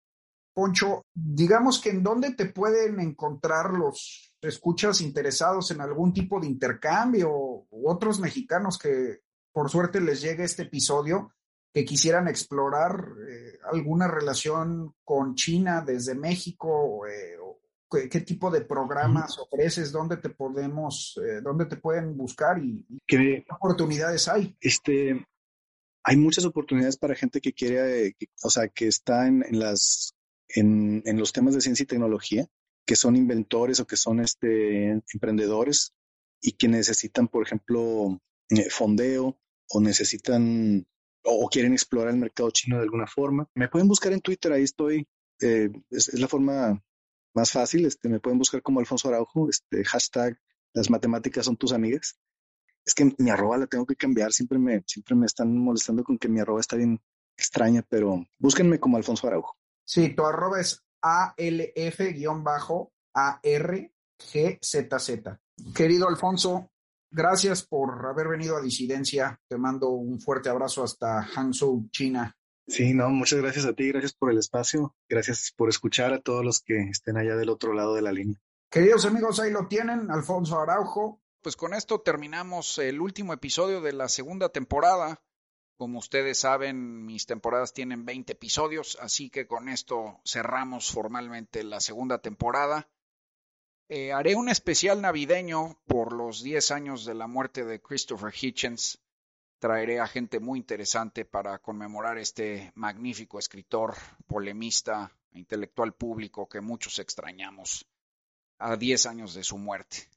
Poncho, 0.52 1.04
digamos 1.14 1.80
que 1.80 1.90
en 1.90 2.02
dónde 2.02 2.34
te 2.34 2.46
pueden 2.46 2.98
encontrar 2.98 3.70
los 3.70 4.34
escuchas 4.42 5.00
interesados 5.02 5.70
en 5.70 5.80
algún 5.80 6.12
tipo 6.12 6.40
de 6.40 6.48
intercambio 6.48 7.30
u 7.30 7.88
otros 7.88 8.18
mexicanos 8.18 8.76
que 8.76 9.20
por 9.52 9.70
suerte 9.70 10.00
les 10.00 10.20
llegue 10.20 10.42
este 10.42 10.64
episodio 10.64 11.30
que 11.72 11.84
quisieran 11.84 12.26
explorar 12.26 13.08
eh, 13.28 13.56
alguna 13.72 14.08
relación 14.08 14.96
con 15.04 15.36
China 15.36 15.84
desde 15.86 16.16
México, 16.16 17.06
eh, 17.06 17.36
qué, 18.10 18.20
tipo 18.22 18.50
de 18.50 18.62
programas 18.62 19.38
ofreces, 19.38 19.92
dónde 19.92 20.16
te 20.16 20.30
podemos, 20.30 21.20
eh, 21.24 21.40
dónde 21.40 21.66
te 21.66 21.76
pueden 21.76 22.16
buscar 22.16 22.58
y, 22.58 22.84
qué 23.06 23.44
oportunidades 23.48 24.26
hay. 24.26 24.56
Este, 24.60 25.24
hay 26.08 26.16
muchas 26.16 26.44
oportunidades 26.44 26.96
para 26.96 27.16
gente 27.16 27.40
que 27.40 27.52
quiere, 27.52 28.14
o 28.44 28.48
sea, 28.48 28.68
que 28.68 28.86
está 28.86 29.26
en, 29.26 29.44
las, 29.50 30.14
en, 30.48 31.02
los 31.18 31.32
temas 31.32 31.52
de 31.54 31.60
ciencia 31.60 31.82
y 31.82 31.86
tecnología, 31.86 32.46
que 32.86 32.94
son 32.94 33.16
inventores 33.16 33.80
o 33.80 33.88
que 33.88 33.96
son 33.96 34.20
este, 34.20 35.02
emprendedores 35.12 35.94
y 36.40 36.52
que 36.52 36.68
necesitan, 36.68 37.26
por 37.26 37.44
ejemplo, 37.44 38.20
eh, 38.50 38.70
fondeo 38.70 39.36
o 39.68 39.80
necesitan 39.80 40.86
o, 41.24 41.48
quieren 41.48 41.72
explorar 41.72 42.14
el 42.14 42.20
mercado 42.20 42.52
chino 42.52 42.76
de 42.76 42.84
alguna 42.84 43.08
forma. 43.08 43.50
Me 43.56 43.68
pueden 43.68 43.88
buscar 43.88 44.12
en 44.12 44.20
Twitter, 44.20 44.52
ahí 44.52 44.62
estoy. 44.62 45.08
Eh, 45.40 45.70
es, 45.90 46.14
la 46.14 46.28
forma 46.28 46.84
más 47.34 47.50
fácil. 47.50 47.84
Este, 47.84 48.08
me 48.08 48.20
pueden 48.20 48.38
buscar 48.38 48.62
como 48.62 48.78
Alfonso 48.78 49.08
Araujo, 49.08 49.50
este, 49.50 49.84
hashtag 49.84 50.38
las 50.72 50.88
matemáticas 50.88 51.46
son 51.46 51.56
tus 51.56 51.72
amigas 51.72 52.16
es 52.86 52.94
que 52.94 53.12
mi 53.18 53.30
arroba 53.30 53.58
la 53.58 53.66
tengo 53.66 53.84
que 53.84 53.96
cambiar, 53.96 54.32
siempre 54.32 54.58
me, 54.58 54.82
siempre 54.86 55.16
me 55.16 55.26
están 55.26 55.58
molestando 55.58 56.04
con 56.04 56.16
que 56.16 56.28
mi 56.28 56.38
arroba 56.40 56.60
está 56.60 56.76
bien 56.76 57.02
extraña, 57.36 57.84
pero 57.88 58.24
búsquenme 58.38 58.78
como 58.78 58.96
Alfonso 58.96 59.26
Araujo. 59.26 59.56
Sí, 59.84 60.14
tu 60.14 60.24
arroba 60.24 60.60
es 60.60 60.82
ALF-ARGZZ. 61.02 62.18
Querido 65.74 66.08
Alfonso, 66.08 66.70
gracias 67.10 67.66
por 67.66 68.06
haber 68.06 68.28
venido 68.28 68.56
a 68.56 68.62
Disidencia. 68.62 69.40
Te 69.48 69.58
mando 69.58 69.90
un 69.90 70.20
fuerte 70.20 70.48
abrazo 70.48 70.84
hasta 70.84 71.22
Hangzhou, 71.22 71.88
China. 71.90 72.36
Sí, 72.68 72.94
no, 72.94 73.10
muchas 73.10 73.40
gracias 73.40 73.64
a 73.64 73.74
ti, 73.74 73.88
gracias 73.88 74.12
por 74.12 74.30
el 74.30 74.38
espacio, 74.38 74.96
gracias 75.08 75.52
por 75.56 75.68
escuchar 75.68 76.12
a 76.12 76.20
todos 76.20 76.44
los 76.44 76.60
que 76.60 76.78
estén 76.90 77.16
allá 77.16 77.36
del 77.36 77.48
otro 77.48 77.72
lado 77.72 77.94
de 77.94 78.02
la 78.02 78.12
línea. 78.12 78.40
Queridos 78.68 79.06
amigos, 79.06 79.38
ahí 79.38 79.52
lo 79.52 79.68
tienen, 79.68 80.10
Alfonso 80.10 80.60
Araujo, 80.60 81.20
pues 81.46 81.54
con 81.54 81.74
esto 81.74 82.00
terminamos 82.00 82.76
el 82.78 83.00
último 83.00 83.32
episodio 83.32 83.80
de 83.80 83.92
la 83.92 84.08
segunda 84.08 84.48
temporada. 84.48 85.22
Como 85.76 86.00
ustedes 86.00 86.40
saben, 86.40 87.06
mis 87.06 87.24
temporadas 87.24 87.72
tienen 87.72 88.04
20 88.04 88.32
episodios, 88.32 88.98
así 89.00 89.30
que 89.30 89.46
con 89.46 89.68
esto 89.68 90.20
cerramos 90.24 90.90
formalmente 90.90 91.62
la 91.62 91.78
segunda 91.78 92.18
temporada. 92.18 92.88
Eh, 93.88 94.12
haré 94.12 94.34
un 94.34 94.48
especial 94.48 95.00
navideño 95.00 95.80
por 95.86 96.12
los 96.12 96.42
10 96.42 96.72
años 96.72 97.04
de 97.04 97.14
la 97.14 97.28
muerte 97.28 97.64
de 97.64 97.80
Christopher 97.80 98.34
Hitchens. 98.34 99.00
Traeré 99.60 100.00
a 100.00 100.08
gente 100.08 100.40
muy 100.40 100.58
interesante 100.58 101.24
para 101.24 101.60
conmemorar 101.60 102.18
este 102.18 102.72
magnífico 102.74 103.38
escritor, 103.38 103.94
polemista 104.26 105.16
intelectual 105.30 105.94
público 105.94 106.48
que 106.48 106.60
muchos 106.60 106.98
extrañamos 106.98 107.86
a 108.58 108.76
10 108.76 109.06
años 109.06 109.34
de 109.34 109.44
su 109.44 109.58
muerte. 109.58 110.08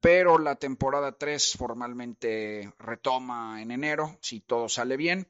Pero 0.00 0.38
la 0.38 0.54
temporada 0.56 1.12
3 1.12 1.56
formalmente 1.56 2.72
retoma 2.78 3.60
en 3.60 3.70
enero, 3.70 4.16
si 4.20 4.40
todo 4.40 4.68
sale 4.68 4.96
bien. 4.96 5.28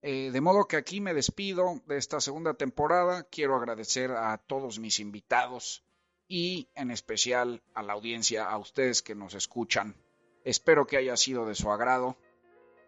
Eh, 0.00 0.30
de 0.32 0.40
modo 0.40 0.66
que 0.66 0.76
aquí 0.76 1.00
me 1.00 1.14
despido 1.14 1.80
de 1.86 1.96
esta 1.96 2.20
segunda 2.20 2.54
temporada. 2.54 3.24
Quiero 3.24 3.56
agradecer 3.56 4.12
a 4.12 4.38
todos 4.38 4.78
mis 4.78 5.00
invitados 5.00 5.82
y 6.28 6.68
en 6.74 6.90
especial 6.90 7.62
a 7.74 7.82
la 7.82 7.94
audiencia, 7.94 8.44
a 8.44 8.58
ustedes 8.58 9.02
que 9.02 9.16
nos 9.16 9.34
escuchan. 9.34 9.96
Espero 10.44 10.86
que 10.86 10.98
haya 10.98 11.16
sido 11.16 11.46
de 11.46 11.56
su 11.56 11.70
agrado 11.70 12.16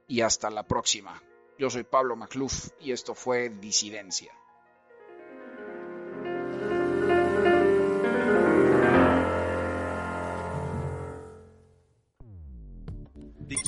y 0.07 0.21
hasta 0.21 0.51
la 0.51 0.67
próxima. 0.67 1.21
Yo 1.59 1.69
soy 1.71 1.83
Pablo 1.83 2.15
Macluf 2.15 2.69
y 2.81 2.93
esto 2.93 3.15
fue 3.15 3.49
Disidencia. 3.49 4.33